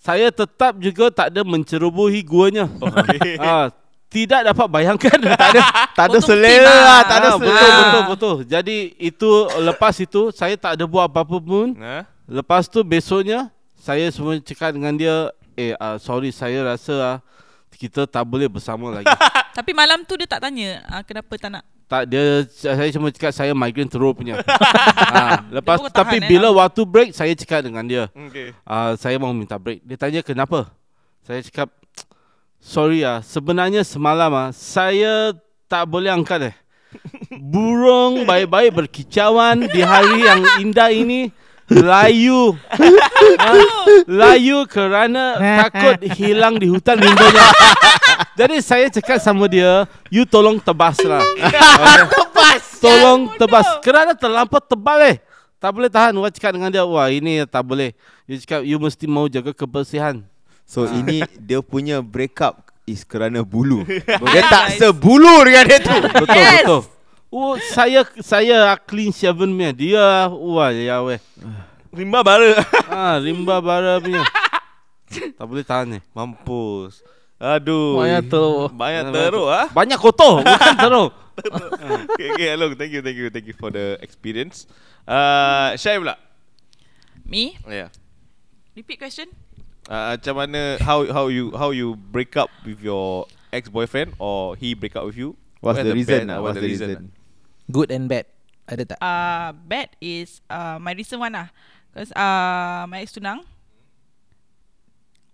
saya 0.00 0.32
tetap 0.32 0.72
juga 0.80 1.12
tak 1.12 1.36
ada 1.36 1.44
mencerobohi 1.44 2.24
guanya. 2.24 2.64
Okey. 2.80 3.36
ah, 3.36 3.68
tidak 4.12 4.40
dapat 4.44 4.66
bayangkan 4.68 5.16
tak 5.40 5.48
ada 5.50 5.60
tak 5.90 6.06
ada 6.12 6.18
selera 6.20 6.60
lah, 6.62 6.76
lah. 6.76 7.00
tak 7.02 7.16
ada 7.16 7.28
Ah, 7.28 7.34
betul 7.34 7.48
selera. 7.48 7.80
betul 7.80 8.02
betul. 8.06 8.34
Jadi 8.44 8.76
itu 9.00 9.30
lepas 9.58 9.94
itu 9.96 10.20
saya 10.30 10.54
tak 10.54 10.76
ada 10.76 10.84
buat 10.84 11.08
apa-apa 11.08 11.36
pun. 11.38 11.72
Ha? 11.80 12.04
Lepas 12.28 12.68
tu 12.68 12.84
besoknya 12.84 13.48
saya 13.74 14.06
semua 14.08 14.36
cakap 14.38 14.70
dengan 14.70 14.92
dia, 14.92 15.14
eh 15.52 15.72
uh, 15.74 15.96
sorry 15.96 16.28
saya 16.30 16.62
rasa 16.62 16.92
uh, 16.92 17.16
kita 17.72 18.04
tak 18.04 18.22
boleh 18.22 18.46
bersama 18.46 18.92
lagi. 18.92 19.08
Tapi 19.58 19.72
malam 19.72 20.04
tu 20.04 20.14
dia 20.14 20.28
tak 20.28 20.40
tanya 20.40 20.84
ah, 20.86 21.02
kenapa 21.02 21.32
tak 21.34 21.50
nak. 21.50 21.64
tak 21.84 22.08
dia 22.08 22.24
saya 22.48 22.88
cuma 22.88 23.08
cakap 23.08 23.32
saya 23.32 23.52
migraine 23.52 23.84
teruk 23.86 24.16
punya. 24.16 24.40
ha, 24.40 25.44
lepas 25.56 25.76
pun 25.76 25.88
tapi 25.88 26.16
tahan, 26.16 26.24
eh, 26.24 26.28
bila 26.30 26.48
lama. 26.48 26.64
waktu 26.64 26.82
break 26.84 27.10
saya 27.12 27.32
cakap 27.32 27.60
dengan 27.60 27.84
dia, 27.84 28.08
Okey. 28.08 28.56
uh, 28.62 28.96
saya 28.96 29.16
mau 29.16 29.28
minta 29.32 29.56
break. 29.56 29.82
Dia 29.82 29.96
tanya 29.98 30.20
kenapa? 30.20 30.72
Saya 31.20 31.44
cakap 31.44 31.68
sorry 32.62 33.02
ah 33.02 33.18
sebenarnya 33.20 33.82
semalam 33.82 34.30
ah 34.30 34.48
saya 34.54 35.34
tak 35.66 35.82
boleh 35.90 36.14
angkat 36.14 36.54
eh. 36.54 36.56
Burung 37.40 38.28
baik-baik 38.28 38.70
berkicauan 38.70 39.66
di 39.66 39.80
hari 39.82 40.22
yang 40.22 40.40
indah 40.60 40.92
ini 40.92 41.32
layu. 41.72 42.52
Ah, 43.40 43.56
layu 44.04 44.68
kerana 44.68 45.40
takut 45.64 46.04
hilang 46.12 46.60
di 46.60 46.68
hutan 46.68 47.00
rimba 47.00 47.26
Jadi 48.36 48.56
saya 48.60 48.86
cakap 48.92 49.20
sama 49.20 49.48
dia, 49.48 49.88
you 50.12 50.28
tolong 50.28 50.60
tebas 50.60 51.00
lah. 51.04 51.24
tebas. 52.20 52.62
Tolong 52.80 53.32
tebas. 53.40 53.66
Kerana 53.80 54.12
terlampau 54.12 54.60
tebal 54.60 55.16
eh. 55.16 55.16
Tak 55.62 55.70
boleh 55.70 55.88
tahan. 55.92 56.12
Wah 56.16 56.32
cakap 56.32 56.52
dengan 56.56 56.72
dia, 56.72 56.82
wah 56.82 57.08
ini 57.08 57.44
tak 57.46 57.62
boleh. 57.62 57.94
Dia 58.26 58.36
cakap, 58.42 58.60
you 58.66 58.76
mesti 58.80 59.04
mau 59.06 59.28
jaga 59.30 59.52
kebersihan. 59.54 60.24
So 60.66 60.88
ini 60.88 61.22
dia 61.36 61.60
punya 61.60 62.00
breakup 62.00 62.72
is 62.88 63.04
kerana 63.06 63.44
bulu. 63.46 63.86
dia 64.32 64.42
tak 64.48 64.76
sebulu 64.78 65.44
dengan 65.46 65.64
dia 65.68 65.78
tu. 65.80 65.94
Betul, 65.94 66.26
Yes. 66.34 66.64
betul. 66.64 66.82
Oh, 67.32 67.56
saya 67.72 68.04
saya 68.20 68.76
clean 68.84 69.08
shaven 69.08 69.56
punya. 69.56 69.72
Dia, 69.72 70.28
wah 70.28 70.68
ya 70.68 71.00
weh. 71.00 71.16
Rimba 71.92 72.20
bara. 72.20 72.60
Ah, 72.92 73.16
rimba 73.16 73.56
bara 73.64 73.96
punya. 74.00 74.20
tak 75.12 75.44
boleh 75.48 75.64
tahan 75.64 75.96
eh. 75.96 76.02
Mampus. 76.12 77.00
Aduh. 77.40 77.98
Banyak 77.98 78.22
teruk. 78.28 78.68
Banyak 78.76 79.04
teruk 79.10 79.48
ah. 79.48 79.66
Banyak 79.72 79.98
kotor, 79.98 80.44
bukan 80.44 80.76
teruk. 80.76 81.10
okay, 82.12 82.26
okay, 82.36 82.48
hello. 82.52 82.68
Thank 82.76 82.92
you, 82.92 83.00
thank 83.00 83.16
you, 83.16 83.28
thank 83.32 83.48
you 83.48 83.56
for 83.56 83.72
the 83.72 83.96
experience. 84.04 84.68
Uh, 85.08 85.72
Syai 85.80 85.96
pula. 85.96 86.20
Me? 87.24 87.56
Yeah. 87.64 87.88
Repeat 88.76 89.00
question. 89.00 89.32
Uh, 89.90 90.14
macam 90.14 90.34
mana 90.38 90.78
how 90.78 91.02
how 91.10 91.26
you 91.26 91.50
how 91.58 91.74
you 91.74 91.98
break 92.14 92.38
up 92.38 92.46
with 92.62 92.78
your 92.78 93.26
ex-boyfriend 93.50 94.14
or 94.22 94.54
he 94.54 94.78
break 94.78 94.94
up 94.94 95.02
with 95.02 95.18
you? 95.18 95.34
What's 95.58 95.78
What 95.78 95.86
the 95.86 95.90
are 95.90 95.98
reason? 95.98 96.26
bad- 96.26 96.30
lah? 96.30 96.38
what 96.38 96.54
What's 96.54 96.62
the 96.62 96.70
reason? 96.70 97.10
Good 97.66 97.90
and 97.90 98.06
bad. 98.06 98.26
Ada 98.66 98.94
tak? 98.94 98.98
Uh, 99.02 99.50
bad 99.66 99.88
is 99.98 100.38
uh, 100.46 100.78
my 100.78 100.94
recent 100.94 101.18
one 101.18 101.34
lah. 101.34 101.50
Cause 101.90 102.14
uh, 102.14 102.86
my 102.86 103.02
ex 103.02 103.10
tunang. 103.12 103.42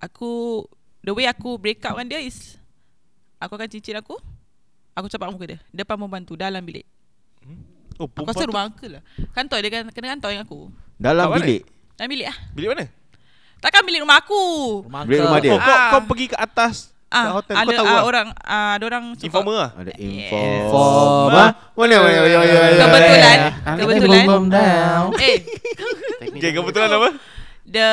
Aku 0.01 0.63
the 1.03 1.13
way 1.13 1.27
aku 1.27 1.59
break 1.59 1.83
up 1.85 1.99
dengan 1.99 2.17
dia 2.17 2.21
is 2.23 2.57
aku 3.37 3.55
akan 3.55 3.69
cincin 3.69 3.99
aku. 3.99 4.17
Aku 4.95 5.07
capak 5.07 5.31
muka 5.31 5.45
dia 5.47 5.59
depan 5.71 5.95
perempuan 5.95 6.25
tu 6.27 6.35
dalam 6.35 6.59
bilik. 6.63 6.83
Oh, 7.99 8.07
Aku 8.07 8.27
rasa 8.31 8.47
rumah 8.47 8.67
uncle 8.67 8.99
lah. 8.99 9.03
Kantor 9.35 9.59
dia 9.63 9.71
kan 9.71 9.83
kena 9.91 10.15
kantor 10.17 10.31
dengan 10.35 10.45
aku. 10.47 10.61
Dalam 10.99 11.25
Kat 11.27 11.33
mana? 11.35 11.43
bilik. 11.45 11.63
Dalam 11.99 12.11
bilik 12.11 12.27
ah. 12.27 12.37
Bilik 12.55 12.69
mana? 12.75 12.85
Takkan 13.59 13.83
bilik 13.83 14.01
rumah 14.07 14.23
aku. 14.23 14.43
Bilik 15.07 15.21
rumah 15.27 15.39
dia. 15.43 15.53
Oh, 15.55 15.59
kau 15.59 15.75
Ah. 15.75 15.91
kau 15.91 16.01
pergi 16.07 16.27
ke 16.31 16.37
atas 16.39 16.95
Ah, 17.09 17.41
hotel 17.41 17.57
ada 17.57 17.65
kau 17.65 17.73
tahu 17.73 17.89
ah, 17.89 17.97
lah. 17.97 18.03
orang 18.05 18.27
ah, 18.45 18.71
ada 18.77 18.85
orang 18.85 19.05
Informer 19.17 19.57
lah. 19.57 19.71
Ada 19.81 19.93
Yes. 19.97 20.29
info. 20.29 20.37
Inform. 20.37 21.33
Mana? 21.33 21.45
Mana? 21.73 21.97
Mana? 22.05 22.17
Mana? 22.21 22.99
Kebetulan, 23.81 24.25
kebetulan. 24.29 25.01
Eh, 25.17 26.29
Okay, 26.29 26.51
kebetulan 26.53 26.91
apa? 26.93 27.09
the 27.69 27.89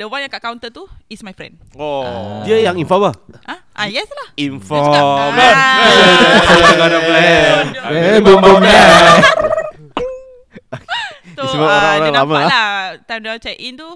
the 0.00 0.06
one 0.08 0.24
yang 0.24 0.32
kat 0.32 0.40
counter 0.40 0.72
tu 0.72 0.88
is 1.12 1.20
my 1.20 1.32
friend. 1.36 1.60
Oh. 1.76 2.40
Dia 2.48 2.64
yang 2.64 2.76
informer. 2.80 3.12
Ah, 3.44 3.60
ah 3.76 3.86
yes 3.88 4.08
lah. 4.08 4.28
Informer. 4.36 5.52
Ah. 5.52 5.78
Eh, 7.92 8.20
boom 8.20 8.40
down. 8.40 8.60
So 11.34 11.42
Semua 11.50 11.66
uh, 11.66 11.74
orang-orang 11.74 11.98
dia 11.98 12.12
nampak 12.14 12.38
ah. 12.38 12.46
lah 12.46 12.74
Time 13.10 13.20
dia 13.26 13.34
check 13.42 13.58
in 13.58 13.74
tu 13.74 13.90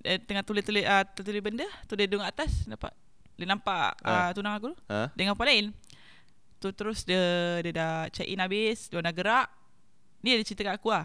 Dia 0.00 0.16
tengah 0.18 0.40
tulis-tulis 0.40 0.80
uh, 0.82 1.04
Tulis 1.14 1.40
benda 1.40 1.68
Tu 1.84 1.92
dia 1.92 2.04
duduk 2.04 2.22
atas 2.22 2.64
Nampak 2.64 2.92
Dia 3.34 3.46
nampak 3.46 4.00
uh, 4.00 4.08
Ah. 4.10 4.30
tunang 4.32 4.54
aku 4.54 4.72
tu. 4.72 4.76
Ha? 4.86 5.12
Dengan 5.12 5.32
perempuan 5.32 5.48
lain. 5.48 5.66
Tu, 6.56 6.68
Terus 6.70 7.04
dia 7.04 7.20
Dia 7.60 7.72
dah 7.72 7.92
check 8.08 8.24
in 8.24 8.36
habis 8.36 8.86
Dia 8.86 8.98
dah 8.98 9.10
gerak. 9.10 9.48
Ni 10.20 10.32
dia 10.32 10.42
cerita 10.42 10.64
kat 10.66 10.76
aku 10.76 10.88
lah 10.88 11.04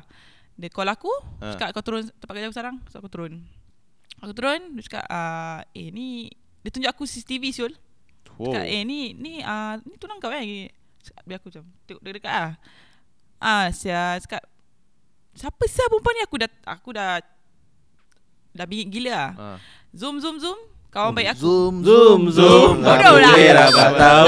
Dia 0.53 0.67
call 0.67 0.87
aku 0.87 1.11
Ah. 1.37 1.51
Cakap 1.51 1.71
kau 1.71 1.83
turun 1.83 2.07
tempat 2.09 2.33
kerja 2.33 2.45
aku 2.45 2.55
sekarang? 2.55 2.75
So 2.87 2.97
aku 2.97 3.07
turun. 3.07 3.43
Aku 4.17 4.31
turun 4.31 4.59
Dia 4.73 4.83
cakap 4.85 5.05
uh, 5.05 5.59
Eh 5.71 5.87
ni 5.89 6.31
Dia 6.59 6.69
tunjuk 6.69 6.87
aku 6.87 7.03
CCTV 7.03 7.43
Syul. 7.51 7.73
Wow. 8.35 8.51
Cakap 8.51 8.65
eh 8.65 8.81
ni 8.81 9.11
Ni 9.11 9.39
uh, 9.39 9.75
ni 9.81 9.95
tunang 9.95 10.17
kau 10.17 10.31
eh. 10.31 10.71
Cakap- 11.01 11.23
Biar 11.23 11.37
aku 11.37 11.47
macam 11.49 11.63
Tengok 11.85 12.01
dekat-dekat 12.01 12.31
lah 12.31 12.51
Ah, 13.37 13.67
sia 13.69 14.15
cakap 14.17 14.47
Siapa 15.33 15.59
sia 15.65 15.83
perempuan 15.85 16.15
ni? 16.15 16.23
Aku 16.23 16.35
dah 16.37 16.49
Aku 16.65 16.89
dah 16.91 17.19
Dah 18.55 18.63
bingit 18.63 18.87
gila 18.89 19.11
lah 19.11 19.29
Ah. 19.35 19.57
Zoom 19.91 20.17
zoom 20.17 20.39
zoom 20.39 20.55
Kawan 20.87 21.11
baik 21.11 21.35
aku 21.35 21.43
Zoom 21.43 21.73
Zoom 21.83 22.21
zoom. 22.31 22.79
Bodoh 22.79 23.19
lah. 23.19 23.35
Boleh 23.35 23.51
dapat 23.53 23.89
tahu. 23.93 24.27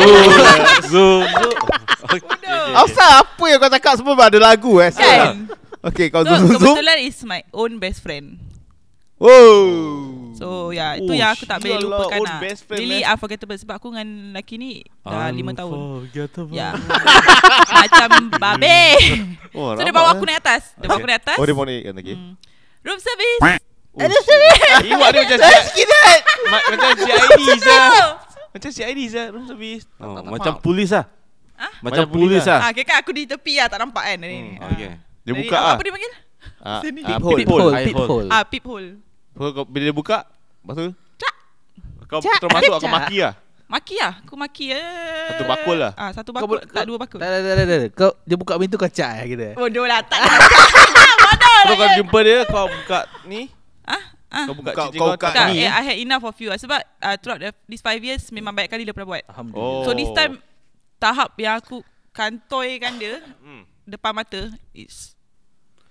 Zoom 0.83 1.21
zoom. 1.23 1.55
Bodoh 2.11 2.65
Asal 2.77 3.09
apa 3.17 3.43
yang 3.45 3.57
kau 3.57 3.71
cakap 3.71 3.93
semua 3.95 4.19
ada 4.21 4.35
lagu 4.37 4.71
eh? 4.77 4.91
Kan 4.91 5.47
Okay, 5.79 6.07
kau 6.07 6.21
So 6.21 6.29
zoom 6.29 6.35
zoom. 6.35 6.51
zoom. 6.53 6.75
kebetulan 6.75 6.97
is 7.01 7.17
my 7.23 7.39
own 7.51 7.79
best 7.79 7.99
friend 7.99 8.35
Wow. 9.17 9.55
So 10.33 10.69
ya 10.69 10.93
yeah, 10.93 11.01
Itu 11.01 11.07
Oh, 11.07 11.15
yang 11.15 11.29
aku 11.31 11.43
tak 11.43 11.57
boleh 11.57 11.73
lah, 11.73 11.81
lupakan 11.81 12.19
lah 12.21 12.37
Really 12.69 13.01
man. 13.01 13.09
unforgettable 13.09 13.57
Sebab 13.57 13.75
aku 13.75 13.87
dengan 13.89 14.07
lelaki 14.29 14.55
ni 14.55 14.71
Dah 15.01 15.31
lima 15.31 15.51
tahun 15.51 15.73
Unforgettable. 15.73 16.53
Ya 16.53 16.75
Macam 17.73 18.09
babe 18.29 18.77
Oh, 19.51 19.73
So 19.73 19.81
dia 19.81 19.89
bawa 19.89 20.03
lah. 20.05 20.13
aku 20.13 20.23
naik 20.23 20.39
atas 20.39 20.75
Dia 20.75 20.85
bawa 20.85 20.97
aku 20.97 21.07
naik 21.07 21.19
atas 21.23 21.37
Oh 21.37 21.45
dia 21.45 21.55
mau 21.55 21.63
naik 21.63 21.81
kan 21.81 21.95
lagi 21.95 22.13
Hmm. 22.13 22.33
Room 22.83 22.99
service 22.99 23.41
Iwak 23.97 25.09
dia 25.13 25.21
macam 25.23 25.37
CID 25.39 25.91
Ma- 26.45 26.65
Macam 26.67 26.89
CID 26.95 27.41
je 27.57 27.77
Macam 28.47 28.69
CID 28.71 28.99
je 29.07 29.23
Room 29.27 29.45
service 29.45 29.83
Oh, 29.97 30.13
Tak- 30.13 30.15
tak 30.19 30.31
macam 30.31 30.53
faham. 30.53 30.63
polis 30.63 30.89
lah. 30.89 31.05
Ah? 31.53 31.71
Macam 31.79 32.05
Macam 32.05 32.05
polis 32.11 32.43
lah. 32.43 32.59
Ah, 32.59 32.71
kira 32.71 32.85
kan 32.85 32.97
aku 32.99 33.11
di 33.11 33.23
tepi 33.25 33.53
lah 33.55 33.67
Tak 33.67 33.79
nampak 33.79 34.03
kan 34.05 34.17
Hmm, 34.19 34.53
Ah. 34.55 34.69
okay. 34.69 34.87
Dia 34.87 34.97
Dari- 35.27 35.39
buka 35.41 35.55
apa, 35.55 35.63
lah 35.63 35.73
Apa 35.73 35.81
dia 35.81 35.91
panggil? 35.91 36.13
Ah, 36.57 36.69
ah, 36.69 36.79
Peephole. 36.79 37.35
peephole. 37.35 37.59
Hole, 37.59 37.73
Eye 37.73 37.83
pit 37.83 37.95
hole. 37.95 38.07
hole. 38.07 38.27
Ah, 38.29 38.43
peephole 38.45 38.87
So, 39.33 39.41
kau- 39.51 39.67
Bila 39.67 39.83
dia 39.83 39.95
buka 39.95 40.17
Lepas 40.59 40.75
tu 40.75 40.87
Cak. 41.17 41.33
Kau 42.05 42.19
Cak, 42.19 42.39
termasuk 42.39 42.69
ada 42.69 42.77
Aku 42.77 42.87
maki 42.87 43.17
lah 43.19 43.33
Maki 43.67 43.95
lah 43.97 44.13
Aku 44.21 44.35
maki 44.35 44.65
eh. 44.71 45.27
Satu 45.27 45.43
bakul 45.43 45.75
lah. 45.77 45.91
ah, 45.93 46.11
Satu 46.11 46.29
bakul 46.31 46.57
Tak 46.61 46.71
kau- 46.71 46.85
dua 46.85 46.97
bakul 46.97 47.17
Tak, 47.17 47.27
tak, 47.27 47.39
tak, 47.43 47.53
tak, 47.57 47.65
tak. 47.67 47.89
Kau 47.91 48.11
dia 48.23 48.35
buka 48.35 48.53
pintu 48.55 48.75
kau 48.75 48.87
cak 48.87 49.13
gitu. 49.27 49.47
Bodoh 49.53 49.83
lah 49.83 49.99
Tak 50.01 50.19
Terus 51.65 51.75
kau 51.75 51.89
jumpa 51.97 52.19
dia 52.21 52.37
Kau 52.45 52.65
buka 52.65 52.99
ni 53.25 53.49
Ah, 53.87 54.03
ah. 54.29 54.45
Kau 54.45 54.53
buka 54.53 54.71
Kau- 54.71 54.85
cincin 54.85 54.99
kau 54.99 55.07
kau 55.07 55.15
buka 55.15 55.25
tak 55.25 55.33
Tak, 55.33 55.47
ni, 55.49 55.57
eh, 55.57 55.63
eh. 55.63 55.71
I 55.71 55.83
had 55.85 55.97
enough 55.97 56.21
of 56.21 56.35
you 56.35 56.47
lah. 56.47 56.57
Sebab 56.57 56.75
uh, 56.77 57.15
throughout 57.17 57.39
the, 57.39 57.49
these 57.65 57.79
five 57.79 57.97
years 57.97 58.27
Memang 58.29 58.51
banyak 58.51 58.67
kali 58.67 58.83
dia 58.83 58.91
pernah 58.91 59.07
buat 59.09 59.23
Alhamdulillah. 59.25 59.71
Oh. 59.73 59.83
So 59.83 59.93
this 59.93 60.11
time 60.11 60.43
Tahap 60.97 61.31
yang 61.35 61.55
aku 61.55 61.79
Kantoikan 62.11 62.93
dia 62.95 63.23
Hmm. 63.39 63.63
Depan 63.81 64.11
mata 64.11 64.41
It's 64.71 65.15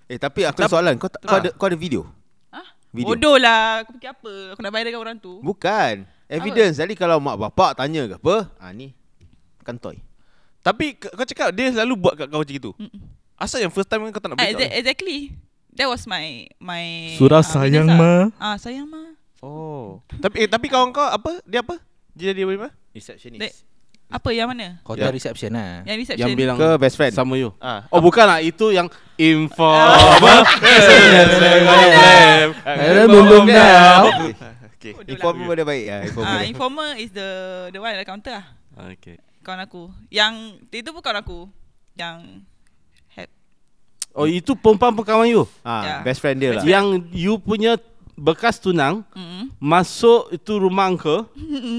Eh 0.05 0.15
tapi 0.15 0.43
aku 0.43 0.61
ada 0.61 0.69
soalan. 0.69 0.95
Kau, 0.95 1.09
kau 1.09 1.25
Ah. 1.27 1.41
ada 1.41 1.49
kau 1.51 1.65
ada 1.65 1.75
video? 1.75 2.05
Ah, 2.47 2.63
Video. 2.87 3.11
Bodoh 3.11 3.35
lah 3.35 3.81
Aku 3.81 3.97
fikir 3.97 4.11
apa 4.11 4.33
Aku 4.53 4.61
nak 4.61 4.69
bayar 4.69 4.85
dengan 4.87 5.01
orang 5.01 5.17
tu 5.17 5.41
Bukan. 5.41 6.05
Evidence. 6.27 6.77
Jadi 6.77 6.93
kalau 6.93 7.17
mak 7.17 7.39
bapak 7.39 7.73
tanya 7.75 8.05
ke 8.05 8.15
apa, 8.15 8.51
ah 8.53 8.69
ni 8.69 8.91
kantoi. 9.63 9.97
Tapi 10.59 10.95
kau 10.95 11.23
cakap 11.23 11.49
Dia 11.49 11.71
selalu 11.71 11.93
buat 11.97 12.13
kat 12.13 12.27
kau 12.27 12.39
macam 12.39 12.51
itu 12.53 12.71
Mm-mm. 12.73 12.99
Asal 13.33 13.59
yang 13.59 13.69
first 13.69 13.87
time 13.87 14.03
kau 14.05 14.17
tak 14.17 14.29
nak 14.29 14.37
ah, 14.37 14.45
exa- 14.45 14.67
up 14.67 14.75
Exactly 14.75 15.31
That 15.77 15.87
was 15.87 16.09
my 16.09 16.49
my 16.57 17.13
Surah 17.21 17.39
ah, 17.39 17.45
sayang, 17.45 17.85
lah. 17.85 18.33
Ah 18.41 18.57
sayang 18.57 18.89
ma. 18.89 19.13
Oh 19.45 20.01
Tapi 20.17 20.43
eh, 20.43 20.49
tapi 20.49 20.65
kawan 20.65 20.89
kau 20.89 21.05
Apa 21.05 21.45
Dia 21.45 21.61
apa 21.61 21.77
Dia 22.17 22.33
dia 22.33 22.49
mana 22.49 22.73
Receptionist. 22.89 23.61
Apa 24.07 24.31
yang 24.31 24.49
mana? 24.49 24.81
Hotel 24.87 25.11
Ya. 25.11 25.13
reception 25.13 25.51
lah. 25.51 25.83
Yang 25.83 25.97
reception. 26.07 26.31
Yang 26.31 26.39
bilang 26.39 26.55
Ke 26.57 26.79
best 26.79 26.95
friend? 26.95 27.11
sama 27.13 27.35
you. 27.35 27.51
Ah. 27.59 27.85
Oh 27.91 27.99
bukan 27.99 28.23
lah 28.23 28.39
itu 28.39 28.71
yang 28.71 28.87
info. 29.19 29.67
Eh, 32.67 33.05
boom, 33.05 33.25
boom, 33.27 33.45
now. 33.45 34.07
Okay 34.07 34.93
Bodoh 34.95 35.03
lah. 35.03 35.13
Informer 35.13 35.53
dia 35.57 35.65
baik 35.65 35.85
ah, 35.89 36.01
informer. 36.05 36.37
Ah, 36.37 36.43
informer 36.45 36.89
is 37.01 37.11
the 37.11 37.29
the 37.73 37.79
one 37.81 37.91
at 37.91 37.99
the 37.99 38.07
counter 38.07 38.33
lah. 38.39 38.45
Okay. 38.95 39.17
Kawan 39.43 39.59
aku. 39.65 39.91
Yang 40.13 40.63
itu 40.71 40.89
pun 40.93 41.01
kawan 41.01 41.19
aku. 41.19 41.39
Yang 41.97 42.45
Oh 44.17 44.25
itu 44.25 44.51
perempuan 44.51 44.91
pekawan 44.91 45.29
you. 45.29 45.45
Ah, 45.61 45.81
Ya. 45.81 45.95
best 46.01 46.17
friend 46.17 46.35
dia 46.35 46.49
lah. 46.51 46.63
Yang 46.63 46.85
you 47.11 47.37
punya 47.37 47.77
bekas 48.13 48.57
tunang 48.57 49.05
mm 49.13 49.53
masuk 49.55 50.33
itu 50.33 50.57
rumah 50.57 50.89
uncle 50.89 51.29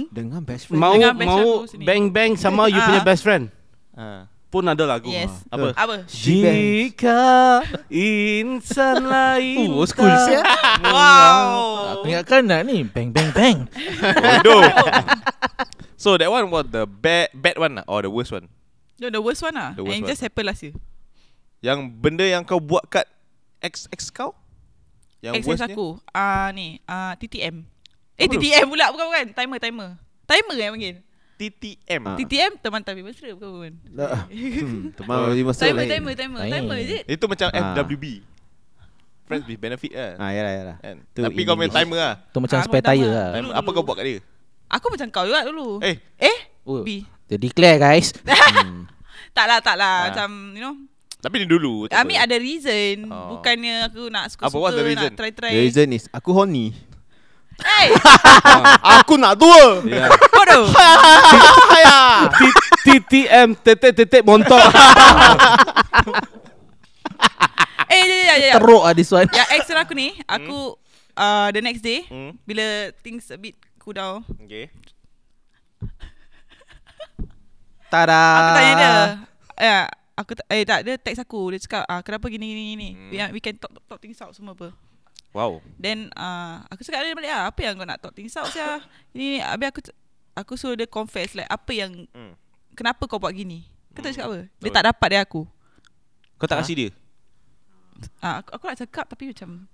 Dengan 0.09 0.39
best 0.41 0.66
friend. 0.66 0.78
mau 0.78 0.95
Dengan 0.95 1.12
best 1.12 1.26
mau 1.26 1.43
aku 1.59 1.66
sini. 1.66 1.82
bang 1.82 2.05
bang 2.07 2.30
sama 2.32 2.66
you 2.66 2.78
Ah. 2.78 2.86
punya 2.86 3.03
best 3.03 3.22
friend. 3.22 3.51
ah. 3.93 4.30
Pun 4.49 4.64
ada 4.64 4.80
lagu. 4.82 5.11
Yes. 5.11 5.28
Apa? 5.47 5.76
Apa? 5.76 6.09
Jika 6.09 7.61
insan 7.93 9.05
lain 9.12 9.68
Oh, 9.68 9.84
school 9.84 10.07
tak 10.07 10.24
sia. 10.24 10.41
Wow. 10.80 11.51
Aku 11.93 12.05
ingatkan 12.07 12.43
nak 12.43 12.64
ni 12.64 12.80
bang 12.82 13.11
bang 13.11 13.28
bang. 13.28 13.57
Bodoh 14.41 14.62
So 15.97 16.14
that 16.14 16.30
one 16.30 16.49
was 16.49 16.64
the 16.66 16.86
bad 16.86 17.28
bad 17.34 17.59
one 17.59 17.74
lah 17.74 17.84
Or 17.84 18.01
the 18.01 18.09
worst 18.09 18.30
one 18.30 18.47
No, 18.97 19.11
the 19.11 19.20
worst 19.20 19.43
one 19.43 19.53
lah. 19.53 19.74
The 19.74 19.82
worst 19.82 19.91
And 19.91 20.01
it 20.01 20.03
one. 20.03 20.11
just 20.11 20.22
happened 20.22 20.47
last 20.49 20.62
year. 20.64 20.74
Yang 21.59 21.79
benda 21.93 22.23
yang 22.23 22.43
kau 22.43 22.59
buat 22.59 22.87
kat 22.87 23.07
Ex-ex 23.59 24.09
kau 24.09 24.31
Yang 25.19 25.35
Ex 25.35 25.45
worstnya 25.45 25.75
aku. 25.75 25.99
Ah 26.09 26.51
ni, 26.51 26.79
ah 26.85 27.15
TTM. 27.15 27.67
Eh 28.15 28.25
Apa 28.25 28.31
tu? 28.31 28.39
TTM 28.39 28.67
pula 28.67 28.87
bukan 28.89 29.05
bukan. 29.05 29.27
Timer 29.33 29.59
timer. 29.59 29.89
Timer 30.25 30.55
yang 30.57 30.73
panggil. 30.73 30.97
TTM 31.35 32.03
Ah. 32.05 32.15
TTM 32.15 32.53
teman 32.57 32.81
tapi 32.81 33.03
mesra 33.03 33.31
bukan 33.33 33.51
bukan. 33.53 33.73
Hmm, 33.89 34.91
teman 34.93 35.15
lagi 35.31 35.43
masuk 35.43 35.63
Timer 35.65 35.79
lain. 35.81 35.91
timer 35.91 36.13
timer. 36.15 36.39
Lain. 36.41 36.53
Timer 36.53 36.77
is 36.77 36.91
it? 36.93 37.05
Itu 37.09 37.25
macam 37.27 37.47
Ah. 37.49 37.75
FWB 37.77 38.05
Friends 39.23 39.45
with 39.45 39.59
benefit 39.59 39.93
lah 39.93 40.11
Ah, 40.17 40.31
yalah 40.31 40.53
yalah. 40.53 40.77
kan? 40.79 40.97
Tapi 41.13 41.41
kau 41.43 41.53
main 41.53 41.69
timer 41.69 41.99
lah 41.99 42.15
Tu 42.27 42.39
macam 42.39 42.57
Ah, 42.57 42.65
spare 42.65 42.81
tire 42.83 43.07
lah. 43.07 43.29
Dulu, 43.35 43.51
Apa 43.51 43.61
dulu. 43.61 43.75
kau 43.75 43.85
buat 43.85 43.97
kat 43.99 44.07
dia 44.07 44.19
Aku 44.69 44.87
macam 44.89 45.07
kau 45.09 45.25
juga 45.25 45.41
dulu. 45.45 45.69
Eh 45.81 45.99
Eh? 46.17 46.39
Oh, 46.63 46.81
B. 46.81 47.03
Dia 47.27 47.37
declare 47.37 47.77
guys. 47.77 48.15
Hmm. 48.59 48.87
Tak 49.31 49.45
lah, 49.45 49.59
tak 49.59 49.75
lah. 49.75 49.87
Ah. 49.87 50.03
Macam, 50.11 50.29
you 50.51 50.61
know. 50.61 50.75
Tapi 51.19 51.43
ni 51.43 51.47
dulu 51.51 51.91
I 51.91 51.99
tak 51.99 52.07
mean 52.07 52.19
apa. 52.23 52.31
ada 52.31 52.37
reason. 52.39 52.95
Oh. 53.11 53.35
Bukannya 53.35 53.91
aku 53.91 54.07
nak 54.07 54.31
suka-suka, 54.31 54.71
the 54.71 54.85
reason? 54.87 55.11
nak 55.11 55.19
try-try. 55.19 55.51
The 55.51 55.62
reason 55.66 55.87
is 55.91 56.07
aku 56.14 56.31
horny. 56.31 56.71
Hey, 57.59 57.91
aku 59.03 59.19
nak 59.19 59.35
tua. 59.35 59.83
Ya. 59.83 60.07
bodoh. 60.31 60.71
T- 62.39 62.62
TTM 62.87 63.59
tetek 63.59 63.99
tetek 63.99 64.23
montok. 64.23 64.62
eh, 67.91 67.99
ya, 67.99 68.07
ya, 68.07 68.14
ya, 68.14 68.35
ya. 68.39 68.55
Teruk 68.62 68.83
lah 68.87 68.95
this 68.95 69.11
one. 69.11 69.27
Yang 69.35 69.49
ex 69.59 69.62
aku 69.75 69.91
ni, 69.99 70.14
aku 70.23 70.79
uh, 71.19 71.51
the 71.51 71.59
next 71.59 71.83
day, 71.83 72.07
Hmm. 72.07 72.39
bila 72.47 72.95
things 73.03 73.27
a 73.35 73.39
bit 73.41 73.59
cool 73.83 73.91
down, 73.91 74.23
Okay 74.47 74.71
Tada. 77.89 78.21
aku 78.39 78.51
tanya 78.55 78.73
dia. 78.77 78.87
Ah. 78.87 79.09
Ya, 79.59 79.79
aku 80.19 80.35
ta- 80.35 80.49
eh 80.49 80.62
tak 80.62 80.83
dia 80.83 80.95
text 80.97 81.21
aku. 81.21 81.55
Dia 81.55 81.61
cakap 81.61 81.83
ah 81.87 82.03
kenapa 82.03 82.27
gini 82.27 82.43
gini 82.45 82.62
gini? 82.75 82.89
Hmm. 82.91 83.11
we, 83.31 83.39
we 83.39 83.41
can 83.41 83.55
talk, 83.55 83.71
talk, 83.71 83.85
talk 83.87 84.01
things 84.01 84.19
out 84.19 84.33
semua 84.33 84.53
apa. 84.53 84.75
Wow. 85.31 85.61
Then 85.77 86.11
uh, 86.12 86.66
aku 86.66 86.83
cakap 86.83 87.05
dia 87.05 87.14
balik 87.14 87.31
ah 87.31 87.47
apa 87.47 87.61
yang 87.61 87.75
kau 87.75 87.85
nak 87.85 87.99
talk 87.99 88.12
things 88.12 88.35
out 88.35 88.49
sia 88.49 88.83
ini 89.12 89.39
habis 89.39 89.69
aku 89.69 89.81
aku 90.35 90.53
suruh 90.55 90.75
dia 90.75 90.85
confess 90.85 91.33
like 91.33 91.47
apa 91.47 91.71
yang 91.71 91.93
Hmm. 92.11 92.35
kenapa 92.73 93.05
kau 93.05 93.16
buat 93.16 93.31
gini? 93.31 93.62
Kau 93.93 94.01
tahu 94.01 94.09
Hmm. 94.09 94.16
cakap 94.16 94.27
apa? 94.27 94.41
Dia 94.59 94.71
tak 94.73 94.85
dapat 94.87 95.09
dia 95.09 95.21
aku. 95.23 95.43
Kau 96.35 96.47
tak 96.47 96.57
Ah. 96.57 96.62
kasih 96.62 96.75
dia? 96.77 96.91
Ah 98.19 98.41
aku, 98.41 98.51
aku 98.53 98.64
nak 98.64 98.79
cakap 98.79 99.05
tapi 99.07 99.31
macam 99.31 99.66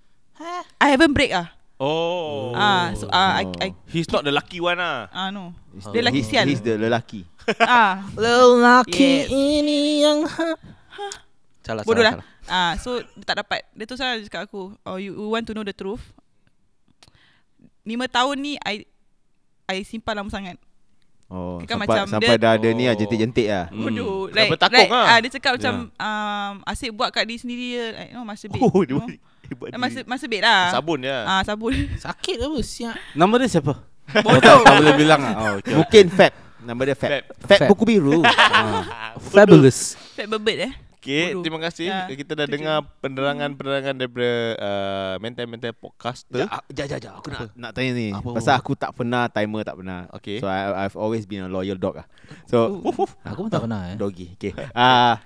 I 0.81 0.89
haven't 0.91 1.13
break 1.13 1.31
ah. 1.31 1.53
Oh. 1.77 2.55
Ah 2.55 2.95
so 2.95 3.05
ah 3.09 3.37
I, 3.37 3.45
I 3.61 3.69
He's 3.87 4.09
not 4.09 4.23
the 4.23 4.31
lucky 4.31 4.59
one 4.59 4.79
lah 4.79 5.07
ah 5.09 5.29
no. 5.29 5.53
He's 5.71 5.85
Dia 5.85 5.91
the- 5.93 6.03
lelaki 6.03 6.19
he's- 6.19 6.31
sial. 6.31 6.47
He's 6.47 6.63
the 6.63 6.75
lelaki. 6.75 7.27
Ah 7.61 8.05
Lelaki 8.17 9.25
Yes. 9.25 9.29
ini 9.31 9.79
yang 10.01 10.25
ha. 10.25 10.57
Salah, 11.61 11.83
bodoh 11.83 12.01
salah, 12.01 12.21
lah 12.21 12.25
ah 12.45 12.73
so 12.77 13.01
dia 13.01 13.25
tak 13.25 13.41
dapat 13.41 13.65
dia 13.71 13.85
tu 13.85 13.95
salah 13.95 14.15
dia 14.15 14.25
cakap 14.25 14.45
aku 14.45 14.77
oh 14.79 14.97
you, 14.97 15.13
you 15.13 15.27
want 15.27 15.43
to 15.43 15.53
know 15.53 15.63
the 15.63 15.73
truth 15.73 16.03
Lima 17.83 18.05
tahun 18.07 18.37
ni 18.37 18.53
I 18.59 18.85
I 19.67 19.81
simpan 19.81 20.17
lama 20.17 20.29
sangat 20.29 20.57
Oh, 21.27 21.57
Kan 21.59 21.81
sampai, 21.81 21.89
macam 21.89 22.05
sampai 22.07 22.29
dia- 22.31 22.39
dah 22.39 22.53
ada 22.53 22.69
ni 22.69 22.85
lah 22.85 22.93
Oh. 22.93 22.99
jentik-jentik 23.01 23.49
lah. 23.49 23.65
Hmm. 23.67 23.81
Bodoh 23.81 24.29
Dah 24.29 24.37
like, 24.39 24.51
bertakung 24.53 24.77
like, 24.79 24.93
lah. 24.93 25.07
ah, 25.09 25.19
Dia 25.19 25.31
cakap 25.33 25.53
macam 25.57 25.75
um, 25.91 26.53
Asyik 26.63 26.91
buat 26.93 27.09
kat 27.11 27.25
diri 27.25 27.41
sendiri 27.41 27.67
je 27.73 27.85
like, 27.91 28.11
know, 28.13 28.23
Masa 28.23 28.45
bed 28.45 28.61
Oh 28.69 28.85
dia 28.85 28.95
buat 28.95 29.09
Eh. 29.73 29.81
Masa, 29.81 30.05
masa 30.05 30.25
bed 30.25 30.41
lah 30.41 30.69
Sabun 30.71 31.01
je 31.01 31.09
ah, 31.11 31.41
Sabun 31.43 31.73
Sakit 31.97 32.37
apa 32.39 32.59
siap. 32.61 32.95
Nama 33.13 33.35
dia 33.35 33.49
siapa? 33.51 33.73
Oh, 34.21 34.37
tak, 34.37 34.69
boleh 34.69 34.95
bilang 34.95 35.21
ah. 35.23 35.35
Oh, 35.35 35.53
okay. 35.59 35.73
Mungkin 35.75 36.05
Fab. 36.13 36.33
Nama 36.65 36.81
dia 36.83 36.97
Fab. 36.97 37.11
Fab. 37.11 37.25
Fab, 37.45 37.59
Fab. 37.61 37.69
buku 37.71 37.85
biru. 37.87 38.21
Ah. 38.27 39.15
Fabulous. 39.21 39.95
Fat 40.17 40.27
berbet 40.27 40.59
eh 40.71 40.75
Okay, 40.97 41.37
Bodoh. 41.37 41.45
terima 41.45 41.61
kasih. 41.61 41.93
Ya, 41.93 42.09
Kita 42.09 42.33
dah 42.33 42.49
tu 42.49 42.57
je. 42.57 42.65
dengar 42.65 42.81
penerangan-penerangan 43.05 43.93
daripada 43.93 44.31
uh, 44.57 45.15
mental-mental 45.21 45.77
podcaster. 45.77 46.49
Jap, 46.73 46.87
jap, 46.89 46.97
jap. 46.97 47.15
Aku 47.21 47.29
nak, 47.29 47.53
nak 47.53 47.71
tanya 47.77 47.93
ni. 47.93 48.09
Apa? 48.09 48.33
Pasal 48.33 48.57
aku 48.57 48.73
tak 48.73 48.97
pernah 48.97 49.29
timer 49.29 49.69
tak 49.69 49.77
pernah. 49.77 50.09
Okay. 50.17 50.41
So 50.41 50.49
I, 50.49 50.89
I've 50.89 50.97
always 50.97 51.29
been 51.29 51.45
a 51.45 51.51
loyal 51.53 51.77
dog 51.77 52.01
ah. 52.01 52.09
So 52.49 52.81
Aku 53.21 53.45
pun 53.45 53.51
tak 53.53 53.61
pernah 53.69 53.93
eh. 53.93 54.01
doggy. 54.01 54.33
Okay. 54.41 54.57
Ah, 54.73 55.21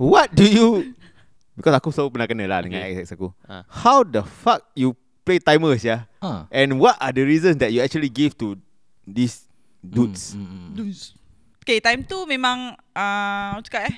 what 0.00 0.32
do 0.32 0.48
you? 0.48 0.96
Because 1.60 1.76
aku 1.76 1.92
selalu 1.92 2.16
pernah 2.16 2.28
kena 2.32 2.44
lah 2.48 2.64
dengan 2.64 2.80
Okay. 2.80 3.04
ex 3.04 3.12
aku. 3.12 3.28
Ah. 3.44 3.68
How 3.68 4.00
the 4.00 4.24
fuck 4.24 4.64
you 4.72 4.96
play 5.28 5.36
timers 5.36 5.84
ya? 5.84 6.08
Ha. 6.24 6.48
And 6.48 6.80
what 6.80 6.96
are 6.96 7.12
the 7.12 7.28
reasons 7.28 7.60
that 7.60 7.68
you 7.68 7.84
actually 7.84 8.08
give 8.08 8.32
to 8.40 8.56
these 9.04 9.44
dudes? 9.80 10.36
Mm, 10.36 10.44
mm, 10.44 10.68
mm. 10.76 10.92
Okay 11.60 11.78
time 11.80 12.02
tu 12.04 12.24
memang 12.24 12.72
uh, 12.96 13.48
Macam 13.56 13.64
cakap 13.64 13.92
eh 13.92 13.96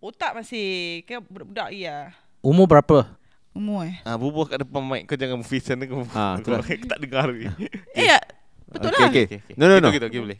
Otak 0.00 0.36
masih 0.36 1.00
Kayak 1.08 1.24
budak-budak 1.28 1.68
lah 1.72 2.12
Umur 2.44 2.66
berapa? 2.68 3.08
Umur 3.56 3.88
eh 3.88 3.96
Ah, 4.04 4.20
bubuh 4.20 4.44
kat 4.44 4.60
depan 4.64 4.84
mic 4.84 5.08
kau 5.08 5.16
jangan 5.16 5.40
face 5.46 5.70
sana 5.70 5.86
kau. 5.86 6.02
Ah, 6.12 6.36
kau 6.42 6.58
tak 6.90 6.98
dengar 7.00 7.30
lagi. 7.30 7.46
Eh 7.98 8.10
ya 8.10 8.20
Betul 8.68 8.90
okay, 8.90 8.98
lah 8.98 9.08
okay. 9.08 9.24
Okay, 9.24 9.38
okay. 9.38 9.54
No, 9.54 9.64
no, 9.70 9.78
no. 9.78 9.88
Gitu, 9.94 10.06
okay, 10.10 10.20
boleh. 10.20 10.36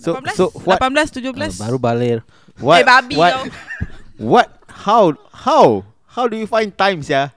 So- 0.00 0.16
18, 0.16 0.32
so 0.32 0.44
what- 0.64 0.80
18, 0.80 1.12
17 1.12 1.36
Uh, 1.36 1.52
baru 1.60 1.76
balik. 1.76 2.24
What, 2.56 2.80
Eh 2.80 2.84
babi 2.88 3.14
what, 3.20 3.32
kau 3.36 3.44
what, 4.32 4.48
how, 4.72 5.04
how, 5.36 5.66
how 6.08 6.24
do 6.24 6.40
you 6.40 6.48
find 6.48 6.72
time, 6.72 7.04
ya? 7.04 7.36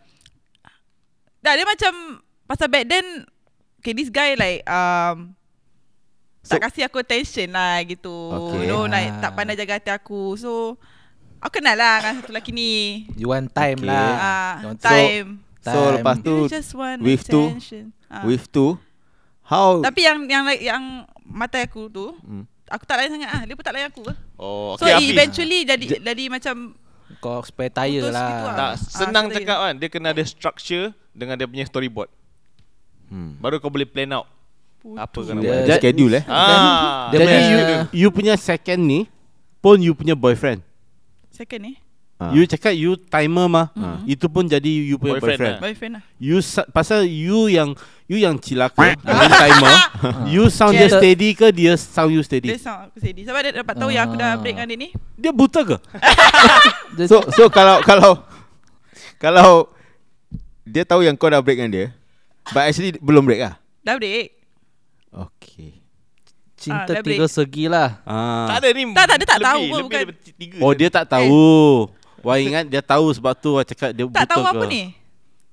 Dah 1.43 1.59
dia 1.59 1.67
macam 1.67 2.23
Pasal 2.49 2.65
back 2.65 2.89
then 2.89 3.05
Okay 3.79 3.93
this 3.93 4.07
guy 4.07 4.35
like 4.35 4.61
um, 4.65 5.33
Tak 6.41 6.59
kasi 6.61 6.81
aku 6.81 6.99
attention 6.99 7.49
lah 7.49 7.79
gitu 7.83 8.11
Okay. 8.11 8.63
You 8.63 8.69
know 8.69 8.83
like, 8.85 9.09
Ah. 9.09 9.19
Tak 9.21 9.31
pandai 9.33 9.55
jaga 9.55 9.75
hati 9.75 9.89
aku 9.89 10.35
So 10.35 10.75
Aku 11.39 11.55
kenal 11.55 11.73
lah 11.73 12.03
dengan 12.03 12.19
satu 12.19 12.31
lelaki 12.31 12.51
ni 12.51 12.71
You 13.15 13.29
want 13.29 13.47
time 13.49 13.79
Okay. 13.79 13.87
lah. 13.87 14.11
Ah, 14.13 14.53
You 14.59 14.67
want 14.67 14.79
Time 14.79 15.27
So 15.59 15.71
time. 15.71 15.95
lepas 15.95 16.15
tu, 16.19 16.35
You 16.37 16.49
just 16.49 16.71
want 16.73 16.99
with 16.99 17.23
two, 17.23 17.47
Ah. 18.07 18.23
with 18.23 18.47
two, 18.47 18.75
how? 19.43 19.79
Tapi 19.79 20.01
yang 20.01 20.23
yang 20.25 20.43
like, 20.43 20.59
yang 20.59 20.83
mata 21.21 21.59
aku 21.59 21.87
tu 21.87 22.11
Hmm. 22.19 22.43
Aku 22.67 22.83
tak 22.83 22.97
layan 22.97 23.15
sangat 23.15 23.29
ah. 23.29 23.41
Dia 23.43 23.53
pun 23.53 23.63
tak 23.63 23.73
layan 23.73 23.87
aku 23.87 24.03
Oh, 24.35 24.75
So 24.75 24.83
okay, 24.83 24.95
Hafiz. 24.95 25.09
eventually 25.09 25.59
jadi 25.63 25.85
jadi 26.01 26.23
macam 26.27 26.75
Kau 27.17 27.41
spare 27.41 27.67
tire 27.69 28.05
lah. 28.05 28.13
lah. 28.13 28.53
Tak, 28.53 28.69
Ah, 28.69 28.73
senang 28.77 29.25
saya 29.27 29.41
cakap 29.41 29.57
kan. 29.59 29.73
Dia 29.75 29.89
kena 29.89 30.07
ada 30.11 30.23
structure 30.23 30.85
dengan 31.11 31.35
dia 31.35 31.43
punya 31.43 31.63
storyboard. 31.63 32.07
Hmm. 33.09 33.35
Baru 33.37 33.57
kau 33.57 33.67
boleh 33.67 33.83
plan 33.83 34.09
out. 34.13 34.29
Apa 34.95 35.17
kau 35.19 35.33
nak 35.33 35.41
Dia- 35.41 35.51
buat. 35.51 35.65
Dia 35.65 35.75
schedule 35.75 36.13
eh? 36.15 36.23
Ah, 36.25 37.09
Dia 37.09 37.15
Jadi 37.15 37.25
punya- 37.25 37.41
you, 37.43 37.59
you 37.91 38.09
punya 38.09 38.33
second 38.35 38.79
ni 38.79 38.99
pun 39.59 39.75
you 39.77 39.91
punya 39.91 40.13
boyfriend. 40.13 40.61
Second 41.29 41.61
ni 41.63 41.73
Ah. 42.15 42.35
You 42.35 42.43
cakap 42.43 42.75
you 42.75 42.99
timer 42.99 43.47
mah. 43.47 43.71
Hmm. 43.71 44.03
Itu 44.03 44.27
pun 44.27 44.43
jadi 44.43 44.67
you 44.67 44.99
punya 44.99 45.15
Boyfriend 45.15 45.39
boyfriend. 45.39 45.55
lah. 45.55 45.61
Boyfriend 45.63 45.93
lah 45.95 46.03
You 46.19 46.37
sa- 46.39 46.67
pasal 46.67 47.03
you 47.03 47.47
yang 47.47 47.71
you 48.05 48.19
yang 48.19 48.35
cilaka 48.35 48.91
dengan 48.99 49.31
timer. 49.31 49.71
you 50.27 50.43
sound 50.49 50.75
dia 50.75 50.85
Dia- 50.85 50.99
steady 50.99 51.31
ke 51.31 51.47
dia 51.49 51.73
sound 51.73 52.11
you 52.11 52.19
Dia 52.19 52.27
steady? 52.27 52.47
sound 52.55 52.91
aku 52.91 52.99
sedih 52.99 53.23
Sebab 53.23 53.39
dia 53.39 53.51
dapat 53.55 53.71
tahu 53.73 53.87
yang 53.89 54.03
aku 54.03 54.15
dah 54.15 54.35
break 54.35 54.51
dengan 54.53 54.67
dia 54.67 54.77
ni 54.77 54.89
Dia 55.15 55.31
buta 55.31 55.63
ke? 55.63 55.77
Dia- 56.93 57.07
So, 57.11 57.23
so 57.31 57.47
kalau 57.47 57.79
kalau 57.79 58.19
kalau 59.17 59.71
dia 60.63 60.83
tahu 60.83 61.01
yang 61.01 61.15
kau 61.15 61.25
dah 61.25 61.39
break 61.39 61.55
dengan 61.57 61.71
dia, 61.71 61.87
but 62.49 62.63
actually 62.63 62.91
belum 62.95 63.23
break 63.23 63.41
ah. 63.43 63.55
Dah 63.79 63.95
break 63.95 64.35
Okay. 65.09 65.81
Cinta 66.53 66.91
Ah, 66.91 67.01
tiga 67.01 67.23
break. 67.23 67.31
segi 67.31 67.65
lah. 67.65 68.03
Ah. 68.03 68.45
Tak 68.45 68.57
ada 68.59 68.69
ni. 68.71 68.83
Tak, 68.91 69.05
tak, 69.05 69.15
dia 69.17 69.25
tak 69.25 69.37
lebih, 69.37 69.47
tahu 69.47 69.61
pun, 69.63 69.77
lebih 69.79 69.85
bukan. 69.87 70.03
tiga. 70.35 70.57
Oh 70.59 70.71
dia 70.71 70.89
tak 70.91 71.05
tahu. 71.07 71.47
Wah 72.19 72.35
ingat 72.35 72.67
dia 72.67 72.83
tahu 72.83 73.07
sebab 73.09 73.31
tu 73.33 73.55
Wah 73.55 73.63
cakap 73.63 73.89
dia 73.89 74.03
buta 74.03 74.19
Tak 74.19 74.27
tahu 74.27 74.43
ke. 74.43 74.51
apa 74.51 74.63
ni 74.67 74.83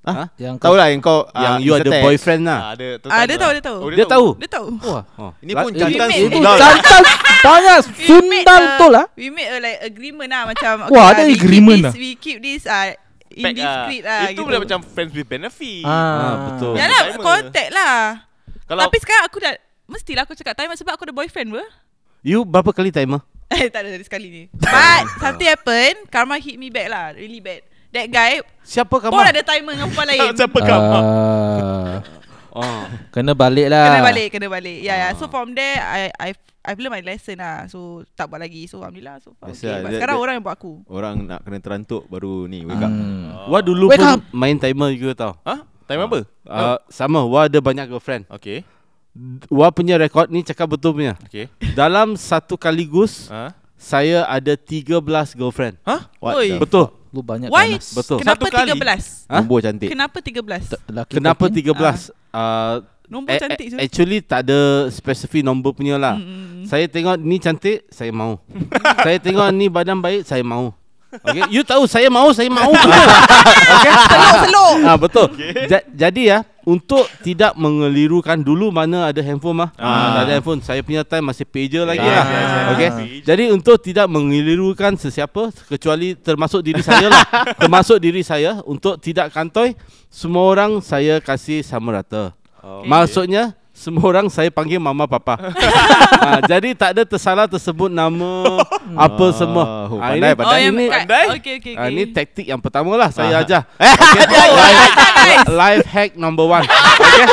Ah, 0.03 0.27
Yang 0.35 0.55
tahu 0.59 0.75
lah 0.75 0.87
yang 0.87 0.99
kau 0.99 1.23
Yang 1.29 1.51
ah, 1.53 1.63
you 1.63 1.73
ada 1.73 1.87
Tex. 1.89 2.03
boyfriend 2.03 2.43
lah. 2.43 2.59
Ah, 2.61 2.73
dia, 2.75 2.89
Ah, 3.07 3.23
dia 3.23 3.37
tahu, 3.37 3.51
dia 3.53 3.63
tahu. 3.65 3.79
Oh, 3.79 3.89
Dia 3.89 4.05
tahu. 4.05 4.27
Dia 4.37 4.49
tahu 4.51 4.67
Wah. 4.85 5.03
Oh. 5.15 5.31
Ini 5.39 5.53
pun 5.53 5.71
jantan 5.73 6.09
sundal. 6.11 6.57
Jantan 6.59 7.03
Banyak 7.47 7.79
We 7.87 8.03
Sundal 8.03 8.63
betul 8.67 8.91
lah. 8.93 9.07
We 9.15 9.27
made 9.31 9.47
a 9.47 9.59
like 9.59 9.79
agreement 9.81 10.27
lah 10.29 10.43
Macam 10.45 10.73
Wah, 10.91 10.99
lah, 11.01 11.07
ada 11.09 11.23
we 11.23 11.31
keep 11.31 11.39
agreement 11.41 11.79
this- 11.81 11.87
lah. 11.87 11.93
We 11.97 12.11
keep 12.17 12.39
this 12.41 12.63
uh, 12.67 12.91
Pack 13.39 13.53
this 13.53 13.65
ah. 13.65 13.75
script 13.83 14.05
lah 14.05 14.21
Itu 14.25 14.33
gitu. 14.33 14.43
boleh 14.45 14.61
macam 14.61 14.79
friends 14.81 15.13
with 15.13 15.25
benefit. 15.25 15.83
Ah, 15.83 16.33
betul. 16.49 16.73
Ya 16.75 16.87
lah 16.87 17.01
Timer. 17.07 17.21
Contact 17.21 17.71
lah 17.71 17.97
Kalau 18.65 18.83
Tapi 18.85 18.97
sekarang 18.99 19.25
aku 19.25 19.39
dah 19.39 19.55
Mestilah 19.87 20.23
aku 20.23 20.35
cakap 20.35 20.55
timer 20.55 20.75
Sebab 20.75 20.93
aku 20.93 21.05
ada 21.05 21.15
boyfriend 21.15 21.53
ber 21.53 21.67
You 22.21 22.43
berapa 22.43 22.71
kali 22.71 22.91
timer? 22.91 23.21
Eh 23.55 23.71
tak 23.71 23.87
ada 23.87 23.95
dari 23.95 24.03
sekali 24.03 24.27
ni 24.27 24.43
But 24.51 25.05
Something 25.19 25.47
happen 25.47 25.93
Karma 26.09 26.35
hit 26.37 26.57
me 26.57 26.69
back 26.69 26.89
lah 26.89 27.15
Really 27.15 27.39
bad 27.39 27.63
That 27.91 28.09
guy 28.09 28.43
Siapa 28.61 28.91
Pun 28.91 29.07
kamu? 29.07 29.23
ada 29.23 29.43
timer 29.43 29.73
dengan 29.73 29.89
perempuan 29.89 30.07
lain 30.11 30.31
siapa 30.41 30.59
kau? 30.59 30.81
Ah, 30.83 31.99
Oh. 32.57 32.89
Kena 33.13 33.37
balik 33.37 33.69
lah. 33.69 33.85
Kena 33.93 34.01
balik 34.03 34.29
Kena 34.33 34.49
balik 34.49 34.79
Ya 34.81 34.89
yeah, 34.89 34.97
yeah. 34.97 35.11
So 35.13 35.29
from 35.29 35.53
there 35.53 35.77
I 35.77 36.09
I've, 36.17 36.41
I've 36.67 36.77
learned 36.77 36.93
my 36.93 37.05
lesson 37.05 37.39
lah 37.39 37.65
So 37.65 37.79
tak 38.13 38.27
buat 38.27 38.37
lagi 38.37 38.67
So 38.67 38.79
Alhamdulillah 38.79 39.17
so 39.19 39.33
far 39.33 39.49
Biasa 39.49 39.57
okay. 39.57 39.71
lah, 39.71 39.79
But 39.79 39.87
dia- 39.87 39.97
sekarang 39.97 40.17
dia- 40.17 40.23
orang 40.23 40.35
yang 40.35 40.45
buat 40.45 40.57
aku 40.57 40.73
Orang 40.87 41.15
nak 41.25 41.41
kena 41.41 41.59
terantuk 41.59 42.03
baru 42.07 42.45
ni 42.45 42.63
wake 42.63 42.79
up. 42.79 42.91
Hmm. 42.91 43.47
Wah 43.47 43.63
dulu 43.63 43.87
Wake 43.89 43.97
pun 43.97 44.09
up. 44.09 44.21
main 44.31 44.57
timer 44.57 44.91
juga 44.93 45.13
tau. 45.17 45.33
Ha? 45.41 45.63
Time 45.87 46.03
apa? 46.03 46.19
Uh, 46.43 46.79
sama 46.89 47.23
Wah 47.23 47.47
ada 47.47 47.59
banyak 47.59 47.87
girlfriend. 47.87 48.27
Okay. 48.29 48.67
Wah 49.49 49.71
punya 49.71 49.97
rekod 49.97 50.29
ni 50.29 50.43
cakap 50.43 50.69
betul 50.69 50.93
punya. 50.93 51.17
Okay. 51.25 51.49
Dalam 51.73 52.13
satu 52.15 52.55
kaligus 52.55 53.31
Ha? 53.31 53.55
saya 53.75 54.27
ada 54.27 54.53
13 54.53 55.01
girlfriend. 55.33 55.79
Ha? 55.83 56.11
What 56.19 56.37
Oi. 56.37 56.59
Betul. 56.59 56.93
Lu 57.09 57.23
banyak 57.23 57.49
Why 57.49 57.79
ganas. 57.79 57.95
Betul. 57.95 58.19
Kenapa 58.21 58.45
Satu 58.45 58.53
kali. 58.53 58.71
13 58.75 59.25
Ha? 59.25 59.35
Nombor 59.39 59.59
cantik. 59.63 59.89
Kenapa 59.89 60.19
13 60.21 60.75
Laki 60.87 61.13
Kenapa 61.17 61.45
kaki. 61.47 61.63
13? 61.65 62.13
Uh, 62.29 62.75
Nombor 63.07 63.35
a- 63.35 63.41
cantik 63.41 63.67
a- 63.67 63.71
tu 63.71 63.77
Actually 63.79 64.19
tak 64.21 64.47
ada 64.47 64.91
spesifik 64.91 65.43
nombor 65.43 65.73
punya 65.73 65.95
lah. 65.97 66.19
Mm, 66.19 66.27
mm, 66.27 66.65
Saya 66.67 66.85
tengok 66.87 67.17
ni 67.19 67.37
cantik, 67.39 67.87
saya 67.89 68.11
mau. 68.11 68.43
saya 69.05 69.17
tengok 69.23 69.49
ni 69.55 69.67
badan 69.71 69.99
baik, 70.03 70.27
saya 70.27 70.43
mau. 70.43 70.75
Okay, 71.07 71.49
you 71.49 71.63
tahu 71.63 71.87
saya 71.89 72.11
mau, 72.13 72.29
saya 72.35 72.51
mau. 72.51 72.69
okay? 73.73 73.93
Selok-selok 73.95 74.75
Ah 74.85 74.97
betul. 74.99 75.27
Ja- 75.71 75.87
jadi 75.87 76.23
ya, 76.27 76.39
untuk 76.67 77.07
tidak 77.23 77.55
mengelirukan 77.55 78.37
dulu 78.43 78.75
mana 78.75 79.09
ada 79.09 79.23
handphone 79.23 79.65
mah. 79.65 79.71
Ah. 79.79 80.19
tak 80.19 80.23
ada 80.27 80.33
handphone. 80.37 80.61
Saya 80.61 80.83
punya 80.83 81.07
time 81.07 81.31
masih 81.31 81.47
pager 81.47 81.87
lagi 81.87 82.03
Yes, 82.03 82.11
lah. 82.11 82.27
Okay. 82.75 82.91
Jadi 83.23 83.45
untuk 83.55 83.79
tidak 83.79 84.11
mengelirukan 84.11 84.99
sesiapa 84.99 85.55
kecuali 85.71 86.19
termasuk 86.19 86.61
diri 86.67 86.83
saya 86.83 87.07
lah. 87.07 87.23
termasuk 87.63 88.03
diri 88.03 88.27
saya 88.27 88.59
untuk 88.67 88.99
tidak 88.99 89.31
kantoi, 89.31 89.79
semua 90.11 90.43
orang 90.43 90.83
saya 90.83 91.23
kasih 91.23 91.63
sama 91.63 92.03
rata. 92.03 92.35
Okay. 92.67 92.89
Maksudnya 92.91 93.45
semua 93.71 94.09
orang 94.09 94.27
saya 94.27 94.49
panggil 94.49 94.81
mama 94.81 95.05
papa. 95.05 95.37
ha, 96.25 96.41
jadi 96.43 96.73
tak 96.73 96.97
ada 96.97 97.03
tersalah 97.05 97.45
tersebut 97.45 97.87
nama 97.87 98.59
apa 99.07 99.27
semua. 99.31 99.87
Oh, 99.87 100.01
Ah, 100.01 100.17
pandai, 100.17 100.17
ini, 100.17 100.33
pandai. 100.35 100.57
Oh 100.57 100.67
ini, 100.67 100.87
Pandai? 100.89 101.25
Okay 101.37 101.55
okay 101.61 101.73
ah, 101.77 101.85
okay 101.85 101.93
ini 101.93 102.03
taktik 102.09 102.47
yang 102.49 102.57
pertama 102.57 102.97
lah 102.97 103.13
saya 103.13 103.39
Ah. 103.39 103.45
ajar. 103.45 103.63
Okay. 104.17 104.49
life, 104.49 105.47
life 105.51 105.87
hack 105.87 106.11
number 106.17 106.43
one. 106.43 106.65
Okay. 106.65 107.25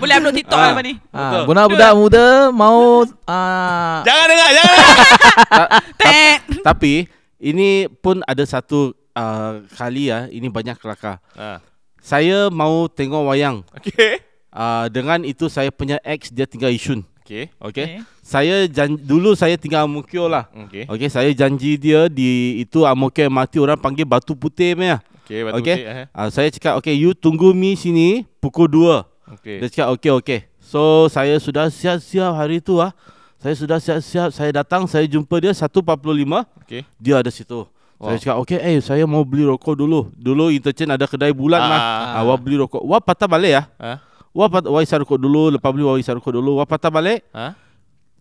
Boleh 0.00 0.14
upload 0.16 0.34
TikTok 0.34 0.56
Ah. 0.56 0.62
lah 0.62 0.70
lepas 0.72 0.84
ni 0.84 0.94
Ah, 1.12 1.42
budak-budak 1.44 1.92
muda 1.92 2.26
mau 2.48 3.04
ah 3.28 4.00
Jangan 4.02 4.26
dengar, 4.26 4.48
jangan 4.50 4.72
dengar. 4.72 5.66
Tet 6.00 6.38
Tapi 6.64 6.92
ini 7.38 7.68
pun 8.00 8.24
ada 8.24 8.42
satu 8.42 8.96
uh, 9.12 9.52
kali 9.70 10.08
ya, 10.08 10.28
ini 10.28 10.48
banyak 10.48 10.76
kelakar. 10.76 11.20
Ha. 11.36 11.60
Saya 12.00 12.48
mau 12.48 12.88
tengok 12.88 13.28
wayang. 13.28 13.60
Okay. 13.76 14.24
Uh, 14.50 14.90
dengan 14.90 15.22
itu 15.22 15.46
saya 15.46 15.70
punya 15.70 16.02
ex 16.02 16.28
dia 16.28 16.44
tinggal 16.44 16.74
Yishun. 16.74 17.06
Okay. 17.22 17.46
Okay. 17.62 18.02
Saya 18.20 18.66
jan- 18.66 18.98
dulu 18.98 19.38
saya 19.38 19.54
tinggal 19.54 19.86
Amokyo 19.86 20.26
lah. 20.26 20.50
Okay. 20.66 20.90
Okay, 20.90 21.06
saya 21.06 21.30
janji 21.30 21.78
dia 21.78 22.10
di 22.10 22.58
itu 22.58 22.82
Amokyo 22.82 23.30
MRT 23.30 23.62
orang 23.62 23.78
panggil 23.78 24.02
Batu 24.02 24.34
Putih 24.34 24.74
punya. 24.74 24.98
Okay, 25.22 25.46
batu 25.46 25.62
Okay. 25.62 25.76
putih, 25.78 25.86
eh. 25.86 26.06
Uh, 26.10 26.26
saya 26.26 26.50
cakap 26.50 26.74
okay, 26.74 26.90
you 26.90 27.14
tunggu 27.14 27.54
mi 27.54 27.78
sini 27.78 28.26
pukul 28.42 28.66
2. 28.66 29.38
Okay. 29.38 29.62
Dia 29.62 29.68
cakap 29.70 29.88
okay 29.94 30.10
okay. 30.10 30.40
So 30.58 31.06
saya 31.06 31.38
sudah 31.38 31.70
siap-siap 31.70 32.34
hari 32.34 32.58
tu 32.58 32.82
ah. 32.82 32.90
Saya 33.38 33.54
sudah 33.54 33.78
siap-siap. 33.78 34.34
Saya 34.34 34.50
datang, 34.52 34.84
saya 34.84 35.06
jumpa 35.06 35.38
dia 35.38 35.54
1.45. 35.54 36.44
Okay. 36.60 36.82
Dia 36.98 37.22
ada 37.22 37.30
situ. 37.30 37.62
Wow. 37.96 38.10
Saya 38.10 38.16
cakap 38.18 38.36
okay, 38.42 38.58
eh 38.58 38.82
saya 38.82 39.06
mau 39.06 39.22
beli 39.22 39.46
rokok 39.46 39.78
dulu. 39.78 40.10
Dulu 40.12 40.50
interchange 40.50 40.90
ada 40.90 41.06
kedai 41.06 41.30
bulan 41.30 41.62
Ah. 41.62 41.68
mah. 41.68 41.80
Ah, 42.10 42.22
wah 42.26 42.34
beli 42.34 42.58
rokok. 42.58 42.82
Wah 42.82 42.98
patah 42.98 43.30
balik 43.30 43.54
ya. 43.54 43.62
Ha? 43.78 44.02
Wah 44.30 44.46
pat 44.46 44.62
wah 44.64 44.78
isar 44.78 45.02
rokok 45.02 45.18
dulu, 45.18 45.50
lepas 45.50 45.70
beli 45.70 45.82
wah 45.82 45.98
isar 45.98 46.14
rokok 46.14 46.30
dulu. 46.32 46.62
Wah 46.62 46.66
patah 46.66 46.86
balik. 46.86 47.26
Ha? 47.34 47.58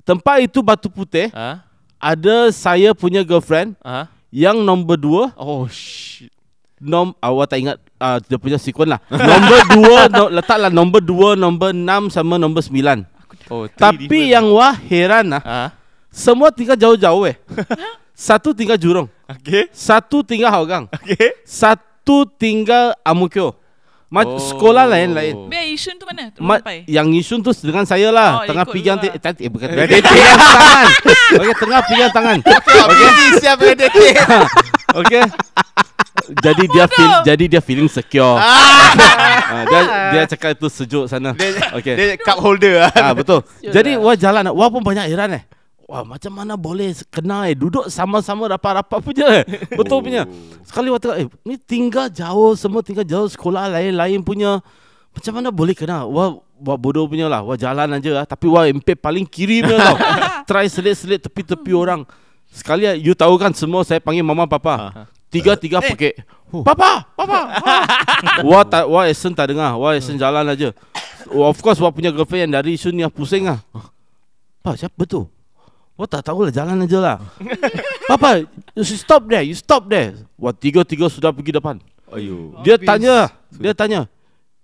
Tempat 0.01 0.41
itu 0.41 0.60
Batu 0.60 0.89
Putih. 0.89 1.30
Ha? 1.30 1.62
Ada 1.99 2.49
saya 2.49 2.95
punya 2.95 3.22
girlfriend 3.22 3.76
Ha? 3.84 4.07
yang 4.32 4.62
nombor 4.64 4.95
dua 4.95 5.24
Oh 5.36 5.68
shit. 5.68 6.32
nom 6.80 7.12
awak 7.20 7.51
tak 7.51 7.60
ingat 7.60 7.76
uh, 7.99 8.18
dia 8.24 8.39
punya 8.39 8.55
sequence 8.55 8.88
lah. 8.89 9.01
nombor 9.30 9.60
dua 9.70 9.99
no, 10.07 10.24
letaklah 10.32 10.72
nombor 10.72 11.01
dua, 11.03 11.30
nombor 11.36 11.76
enam 11.76 12.07
sama 12.07 12.39
nombor 12.39 12.64
sembilan. 12.64 13.03
Oh, 13.51 13.68
Tapi 13.68 14.32
yang 14.32 14.47
wah 14.53 14.74
heran 14.74 15.34
lah, 15.34 15.41
Ha? 15.43 15.64
semua 16.07 16.49
tinggal 16.49 16.78
jauh-jauh 16.78 17.26
eh. 17.26 17.36
Satu 18.20 18.51
tinggal 18.51 18.76
Jurong, 18.76 19.07
Okay. 19.32 19.72
satu 19.72 20.20
tinggal 20.22 20.51
Hougang, 20.51 20.91
Okay. 20.91 21.39
satu 21.47 22.28
tinggal 22.28 22.91
Amokyo. 22.99 23.55
Ma- 24.10 24.26
Oh. 24.26 24.41
Sekolah 24.41 24.89
lain-lain. 24.89 25.38
Biar 25.45 25.70
Yishun 25.70 25.93
tu 25.95 26.05
mana? 26.10 26.34
Tu 26.34 26.41
Ma- 26.41 26.57
yang 26.89 27.14
Yishun 27.14 27.45
tu 27.45 27.53
dengan 27.62 27.86
saya 27.86 28.10
lah 28.10 28.41
Oh, 28.41 28.49
Tengah 28.49 28.66
pegang 28.66 28.97
te- 28.97 29.14
lah. 29.14 29.22
tadi 29.22 29.45
eh, 29.45 29.51
bukan 29.53 29.70
Dia 29.70 30.01
pegang 30.01 30.34
tangan 30.36 30.86
Okay 31.38 31.53
tengah 31.55 31.82
pegang 31.86 32.12
tangan 32.12 32.38
Okay 32.89 33.10
siap 33.38 33.57
dia. 33.62 34.26
Okay 34.99 35.24
jadi 36.30 36.64
dia 36.68 36.86
feel 36.86 37.12
jadi 37.24 37.43
dia 37.47 37.62
feeling 37.64 37.89
secure. 37.89 38.38
Ah, 38.38 39.66
dia 39.66 39.82
dia 40.12 40.22
cakap 40.28 40.53
itu 40.53 40.68
sejuk 40.68 41.10
sana. 41.10 41.34
Dia, 41.34 41.74
Okey. 41.74 41.93
dia 41.95 42.05
cup 42.18 42.38
holder 42.38 42.86
lah. 42.86 42.91
Ah 42.93 43.14
betul. 43.14 43.41
Jadi 43.62 43.97
wah 43.97 44.14
jalan 44.14 44.45
wah 44.51 44.70
pun 44.70 44.82
banyak 44.82 45.05
heran 45.05 45.38
eh. 45.38 45.43
Wah 45.89 46.05
macam 46.05 46.29
mana 46.29 46.53
boleh 46.53 46.93
kena 47.09 47.49
eh 47.49 47.57
duduk 47.57 47.89
sama-sama 47.89 48.45
rapat-rapat 48.45 49.01
punya 49.01 49.41
eh. 49.41 49.43
Betul 49.79 50.05
punya. 50.05 50.29
Sekali 50.61 50.93
waktu 50.93 51.25
eh 51.25 51.27
ni 51.41 51.57
tinggal 51.57 52.13
jauh 52.13 52.53
semua 52.53 52.85
tinggal 52.85 53.01
jauh 53.01 53.25
sekolah 53.25 53.65
lain-lain 53.73 54.21
punya. 54.21 54.61
Macam 55.09 55.33
mana 55.33 55.49
boleh 55.49 55.73
kena? 55.73 56.05
Wah 56.05 56.37
wah 56.61 56.77
bodoh 56.77 57.09
punya 57.09 57.25
lah. 57.25 57.41
Wah 57.41 57.57
jalan 57.57 57.89
aja 57.89 58.21
lah. 58.21 58.25
Tapi 58.29 58.45
wah 58.45 58.69
MP 58.69 58.93
paling 58.93 59.25
kiri 59.25 59.65
punya 59.65 59.81
tau. 59.81 59.97
Try 60.53 60.69
selit-selit 60.69 61.25
tepi-tepi 61.25 61.73
orang. 61.73 62.05
Sekali 62.53 62.85
ah, 62.85 62.93
you 62.93 63.17
tahu 63.17 63.41
kan 63.41 63.49
semua 63.57 63.81
saya 63.81 63.97
panggil 63.97 64.21
mama 64.21 64.45
papa. 64.45 65.09
Tiga-tiga 65.33 65.81
pakai 65.81 66.21
Papa, 66.49 67.01
papa. 67.17 67.39
ah." 67.65 67.81
wah 68.49 68.61
tak 68.61 68.85
wah 68.85 69.09
Esen 69.09 69.33
tak 69.33 69.57
dengar. 69.57 69.73
Wah 69.73 69.97
Esen 69.97 70.21
jalan 70.21 70.45
aja. 70.53 70.69
Of 71.33 71.65
course 71.65 71.81
wah 71.81 71.89
punya 71.89 72.13
girlfriend 72.13 72.53
yang 72.53 72.61
dari 72.61 72.77
Isun 72.77 72.93
ni 72.93 73.01
ah, 73.01 73.09
pusing 73.09 73.49
ah. 73.49 73.57
Pak 74.61 74.85
siapa 74.85 75.01
tu? 75.09 75.25
Wah 75.99 76.07
tak 76.07 76.31
tahu 76.31 76.47
lah 76.47 76.51
jalan 76.55 76.79
aja 76.87 76.99
lah. 77.03 77.17
Papa, 78.09 78.47
you 78.71 78.87
should 78.87 79.03
stop 79.03 79.27
there. 79.27 79.43
You 79.43 79.51
stop 79.51 79.83
there. 79.91 80.15
Wah 80.39 80.55
tiga-tiga 80.55 81.11
sudah 81.11 81.35
pergi 81.35 81.51
depan. 81.51 81.75
Ayo. 82.07 82.55
Dia 82.63 82.79
tanya, 82.79 83.27
dia 83.51 83.75
tanya, 83.75 84.07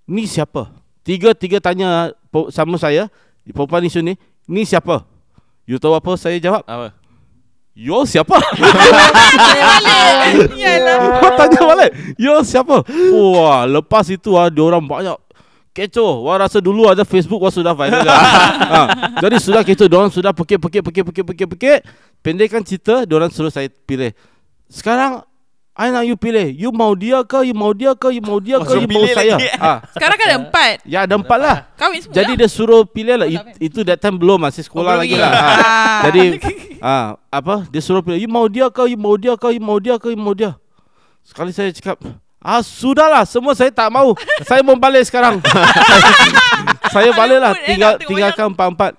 ni 0.07 0.23
siapa? 0.31 0.71
Tiga-tiga 1.03 1.59
tanya 1.59 2.15
po- 2.31 2.47
sama 2.55 2.79
saya, 2.79 3.11
perempuan 3.43 3.83
ni, 3.83 4.15
ni 4.47 4.63
siapa? 4.63 5.03
You 5.67 5.75
tahu 5.75 5.91
apa 5.91 6.15
saya 6.15 6.39
jawab? 6.39 6.63
Apa? 6.63 6.95
Yo 7.75 8.07
siapa? 8.07 8.39
Yalah. 10.55 11.19
Kau 11.19 11.31
tanya 11.35 11.59
balik 11.59 11.91
Yo 12.15 12.39
siapa 12.39 12.87
Wah 13.35 13.67
lepas 13.67 14.07
itu 14.07 14.39
ah, 14.39 14.47
orang 14.47 14.79
banyak 14.79 15.17
Kecoh 15.75 16.23
Wah 16.23 16.39
rasa 16.39 16.57
dulu 16.57 16.87
ada 16.87 17.03
Facebook 17.03 17.37
Wah 17.37 17.51
sudah 17.51 17.75
viral 17.75 17.99
dah. 17.99 18.15
ha, 18.71 18.81
Jadi 19.19 19.35
sudah 19.37 19.59
kecoh 19.59 19.85
Diorang 19.85 20.07
sudah 20.07 20.31
pekik 20.31 20.55
pekik 20.57 20.81
pekik 20.81 21.03
pekik 21.03 21.25
pekik 21.27 21.47
pekik 21.51 21.79
Pendekkan 22.23 22.63
cerita 22.63 23.03
Diorang 23.03 23.27
suruh 23.27 23.51
saya 23.51 23.67
pilih 23.67 24.15
Sekarang 24.65 25.27
I 25.75 25.91
nak 25.91 26.07
you 26.07 26.15
pilih 26.15 26.55
You 26.55 26.71
mau 26.71 26.95
dia 26.95 27.19
ke 27.21 27.43
You 27.43 27.51
mau 27.51 27.75
dia 27.75 27.91
ke 27.91 28.07
You 28.07 28.23
mau 28.23 28.39
dia 28.39 28.63
ke 28.63 28.71
You 28.73 28.87
mau 28.87 29.03
saya 29.03 29.35
lagi. 29.35 29.51
ha. 29.53 29.83
Sekarang 29.99 30.15
kan 30.15 30.25
ada 30.25 30.37
empat. 30.39 30.73
Ya 30.87 31.03
ada 31.03 31.19
empat 31.19 31.35
lah 31.35 31.57
Kahwin 31.75 31.99
semua 31.99 32.15
Jadi 32.15 32.31
dah. 32.31 32.39
dia 32.39 32.49
suruh 32.49 32.87
pilih 32.87 33.15
lah 33.19 33.27
It, 33.27 33.43
Itu 33.59 33.83
that 33.83 33.99
time 33.99 34.15
belum 34.15 34.39
Masih 34.39 34.63
sekolah 34.63 34.95
Oh, 34.95 34.99
lagi 35.03 35.19
lah 35.19 35.27
ha. 35.27 35.43
Ah. 35.43 36.01
Jadi 36.07 36.23
ah 36.79 37.05
apa 37.37 37.67
dia 37.67 37.83
suruh 37.83 37.99
pilih 37.99 38.15
you 38.17 38.31
mau 38.31 38.47
dia 38.47 38.71
ke 38.71 38.87
you 38.87 38.95
mau 38.95 39.19
dia 39.19 39.35
ke 39.35 39.51
you 39.51 39.59
mau 39.59 39.75
dia 39.75 39.99
ke 39.99 40.07
you 40.07 40.19
mau 40.19 40.31
dia 40.31 40.55
sekali 41.25 41.51
saya 41.51 41.73
cakap 41.73 41.99
ah 42.45 42.61
sudahlah 42.61 43.25
semua 43.25 43.57
saya 43.57 43.73
tak 43.73 43.89
mau 43.89 44.13
saya 44.45 44.61
mau 44.61 44.77
balik 44.77 45.01
sekarang 45.09 45.41
saya 46.93 47.09
balik 47.17 47.39
lah 47.41 47.53
Lembut, 47.57 47.65
eh, 47.65 47.67
tinggal 47.73 47.93
tinggalkan 48.05 48.45
empat-empat 48.53 48.93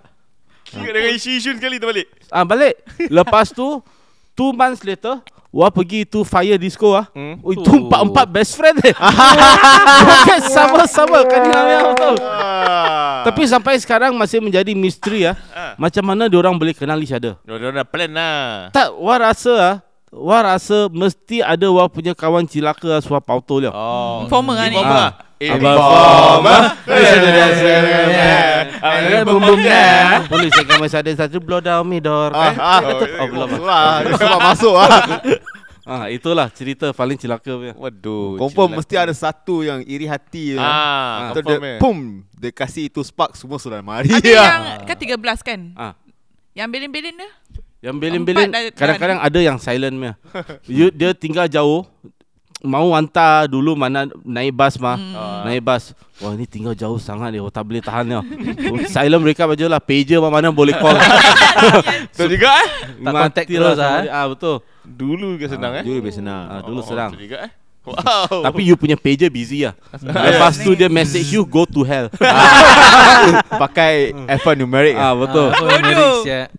Dengan 0.74 1.14
isu-isu 1.14 1.54
sekali 1.54 1.78
tu 1.78 1.86
balik. 1.86 2.10
ah 2.34 2.42
balik 2.42 2.74
lepas 3.06 3.54
tu 3.54 3.78
two 4.34 4.50
months 4.50 4.82
later 4.82 5.22
Wah 5.56 5.72
pergi 5.72 6.04
tu 6.04 6.20
fire 6.20 6.60
disco 6.60 6.92
ah. 6.92 7.08
Hmm. 7.16 7.40
Oh, 7.40 7.48
itu 7.48 7.64
empat-empat 7.64 8.28
best 8.28 8.60
friend 8.60 8.76
eh. 8.84 8.92
Bukan 10.04 10.40
sama-sama 10.52 11.24
kan 11.24 11.40
yang 11.48 11.96
betul. 11.96 12.14
Tapi 13.24 13.42
sampai 13.48 13.80
sekarang 13.80 14.12
masih 14.20 14.44
menjadi 14.44 14.76
misteri 14.76 15.24
ah. 15.24 15.32
Ah. 15.56 15.72
Macam 15.80 16.04
mana 16.04 16.28
dia 16.28 16.36
orang 16.36 16.60
boleh 16.60 16.76
kenal 16.76 17.00
each 17.00 17.16
other? 17.16 17.40
Dia 17.40 17.72
dah 17.72 17.88
plan 17.88 18.12
lah. 18.12 18.68
Tak, 18.68 19.00
wah 19.00 19.16
rasa 19.16 19.54
ah, 19.56 19.74
wah 20.10 20.42
rasa 20.46 20.86
mesti 20.88 21.40
ada 21.40 21.66
wah 21.68 21.86
punya 21.86 22.12
kawan 22.12 22.44
cilaka 22.44 23.00
suah 23.00 23.20
pauto 23.20 23.58
dia. 23.58 23.70
Oh. 23.70 24.24
Informer 24.24 24.54
lah 24.54 24.66
ni. 24.66 24.76
Informer. 24.76 25.02
Ah. 25.02 25.12
Informer. 25.36 26.60
Bum 29.24 29.40
bum 29.40 29.58
dah. 29.60 30.24
Boleh 30.26 30.48
saya 30.48 30.64
kami 30.64 30.86
ada 30.86 31.10
satu 31.18 31.38
blow 31.38 31.60
down 31.60 31.84
me 31.84 31.98
door. 31.98 32.32
Ah, 32.32 32.46
Eh? 32.46 32.54
ah, 32.56 32.80
Oh, 33.20 33.26
belum. 33.28 33.48
ah. 33.52 33.60
Wah, 33.60 33.96
dia 34.02 34.12
sebab 34.16 34.40
masuk 34.42 34.74
ah. 34.76 34.90
Ah, 35.86 36.10
itulah 36.10 36.50
cerita 36.50 36.90
paling 36.90 37.14
cilaka 37.14 37.46
punya. 37.54 37.70
Waduh. 37.78 38.42
Confirm 38.42 38.74
mesti 38.74 38.98
ada 38.98 39.14
satu 39.14 39.62
yang 39.62 39.86
iri 39.86 40.02
hati. 40.02 40.58
Ah, 40.58 41.30
Atau 41.30 41.46
confirm 41.46 41.62
dia, 41.62 41.70
eh. 41.70 41.78
pum, 41.78 41.96
dia 42.34 42.50
kasih 42.50 42.90
itu 42.90 42.98
spark 43.06 43.38
semua 43.38 43.54
sudah 43.62 43.78
mari. 43.78 44.10
Ada 44.10 44.26
yang 44.26 44.62
kan 44.82 44.96
13 44.98 45.46
kan? 45.46 45.60
Ah. 45.78 45.94
Yang 46.58 46.68
belin-belin 46.74 47.14
dia? 47.14 47.30
Yang 47.86 47.96
belin-belin 48.02 48.50
kadang-kadang 48.74 49.18
ada 49.22 49.38
yang 49.38 49.62
silent 49.62 49.94
punya. 49.94 50.14
You, 50.66 50.90
dia 50.90 51.14
tinggal 51.14 51.46
jauh 51.46 51.86
mau 52.66 52.90
hantar 52.98 53.46
dulu 53.46 53.78
mana 53.78 54.10
naik 54.26 54.50
bas 54.50 54.74
mah. 54.80 54.98
Hmm. 54.98 55.46
Naik 55.46 55.62
bas. 55.62 55.94
Wah 56.18 56.34
ni 56.34 56.50
tinggal 56.50 56.74
jauh 56.74 56.98
sangat 56.98 57.36
dia. 57.36 57.40
Oh, 57.40 57.52
tak 57.52 57.62
boleh 57.62 57.78
tahan 57.78 58.04
dia. 58.08 58.20
silent 58.94 59.22
mereka 59.22 59.46
aja 59.46 59.66
lah. 59.70 59.78
Pager 59.78 60.18
mana 60.18 60.32
mana 60.32 60.48
boleh 60.50 60.74
call. 60.74 60.98
Betul 62.12 62.34
juga 62.34 62.50
eh. 62.58 62.68
Tak 63.06 63.12
contact 63.12 63.48
lah 63.54 63.56
terus, 63.60 63.76
sama 63.78 63.86
ah. 63.86 64.02
dia. 64.02 64.10
Ah 64.10 64.26
betul. 64.26 64.56
Dulu 64.82 65.28
ke 65.38 65.46
senang 65.46 65.72
eh. 65.78 65.84
Dulu 65.86 65.96
lebih 66.02 66.14
senang. 66.14 66.44
Ah, 66.48 66.60
dulu 66.64 66.80
Oh, 66.82 66.86
senang. 66.86 67.10
Juga 67.14 67.38
eh. 67.46 67.52
Wow. 67.86 68.42
Tapi 68.50 68.66
you 68.66 68.74
punya 68.74 68.98
pager 68.98 69.30
busy 69.30 69.62
lah. 69.62 69.78
Lepas 70.26 70.58
tu 70.58 70.74
dia 70.74 70.90
message 70.90 71.30
you 71.30 71.46
go 71.46 71.62
to 71.62 71.86
hell. 71.86 72.10
Pakai 73.46 74.10
alphanumeric 74.26 74.98
ah 74.98 75.12
ah. 75.12 75.14
betul. 75.14 75.48
Ah, 75.54 76.50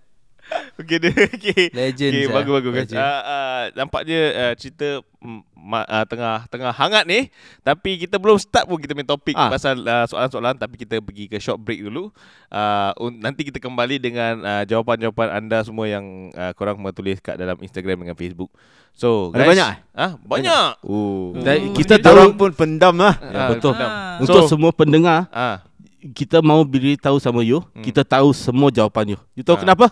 Okey 0.77 0.97
dia 0.97 1.09
okey. 1.35 1.63
Legend, 1.71 2.11
Okey 2.13 2.23
Zah. 2.23 2.33
bagus 2.33 2.53
bagus 2.53 2.71
guys. 2.71 2.81
Legend. 2.85 2.99
Uh, 2.99 3.21
uh, 3.25 3.61
nampaknya 3.73 4.19
uh, 4.31 4.53
cerita 4.53 4.87
mm, 5.17 5.39
ma, 5.57 5.79
uh, 5.81 6.05
tengah 6.05 6.45
tengah 6.47 6.71
hangat 6.71 7.03
ni 7.03 7.33
tapi 7.61 7.97
kita 7.97 8.15
belum 8.15 8.37
start 8.37 8.63
pun 8.63 8.77
kita 8.77 8.93
main 8.93 9.03
topik 9.03 9.33
Ah. 9.33 9.49
pasal 9.49 9.75
uh, 9.79 10.05
soalan-soalan 10.05 10.55
tapi 10.55 10.77
kita 10.77 10.97
pergi 10.97 11.25
ke 11.25 11.37
short 11.37 11.57
break 11.57 11.81
dulu. 11.81 12.13
Uh, 12.47 12.93
un- 12.99 13.17
nanti 13.17 13.43
kita 13.43 13.57
kembali 13.57 13.97
dengan 13.97 14.33
uh, 14.39 14.63
jawapan-jawapan 14.63 15.27
anda 15.35 15.59
semua 15.61 15.85
yang 15.85 16.05
uh, 16.31 16.53
korang 16.53 16.77
tulis 16.91 17.17
kat 17.17 17.35
dalam 17.35 17.57
Instagram 17.57 18.01
dengan 18.01 18.13
Facebook. 18.13 18.53
So 18.93 19.29
Ada 19.29 19.37
guys, 19.39 19.49
banyak 19.51 19.67
eh? 19.67 19.77
Ah, 19.93 20.11
banyak. 20.17 20.69
Oh. 20.81 21.33
Dan 21.37 21.69
Kita 21.71 21.97
tahu 21.97 22.33
pun 22.33 22.49
pendam 22.51 22.95
lah. 22.95 23.13
Ya, 23.19 23.45
betul. 23.47 23.73
Ah. 23.73 24.17
Untuk 24.17 24.45
So- 24.45 24.49
semua 24.49 24.69
pendengar, 24.71 25.29
Ah, 25.29 25.61
kita 26.07 26.39
mau 26.39 26.61
beritahu 26.61 27.17
sama 27.17 27.41
you, 27.41 27.61
kita 27.81 28.01
tahu 28.01 28.29
semua 28.29 28.69
jawapan 28.69 29.13
you. 29.13 29.19
You 29.33 29.41
tahu 29.41 29.57
Ah. 29.57 29.61
kenapa? 29.61 29.85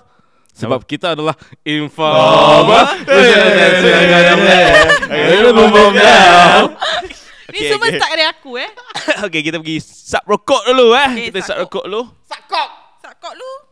Sebab 0.55 0.87
kita 0.87 1.19
adalah 1.19 1.35
Informer. 1.67 3.05
Ni 7.45 7.61
Okay, 7.61 7.71
semua 7.71 7.87
okay. 7.87 7.99
start 8.01 8.11
dari 8.17 8.25
aku 8.25 8.51
eh. 8.59 8.69
Okey, 9.29 9.41
kita 9.45 9.61
pergi 9.61 9.77
sub 9.79 10.23
rokok 10.27 10.65
dulu 10.65 10.91
eh. 10.97 11.07
Okay, 11.13 11.25
kita 11.31 11.39
sub 11.45 11.55
sub 11.55 11.57
rokok 11.67 11.83
dulu. 11.87 12.01
Sakok. 12.27 12.69
Sakok 12.99 13.33
lu. 13.37 13.64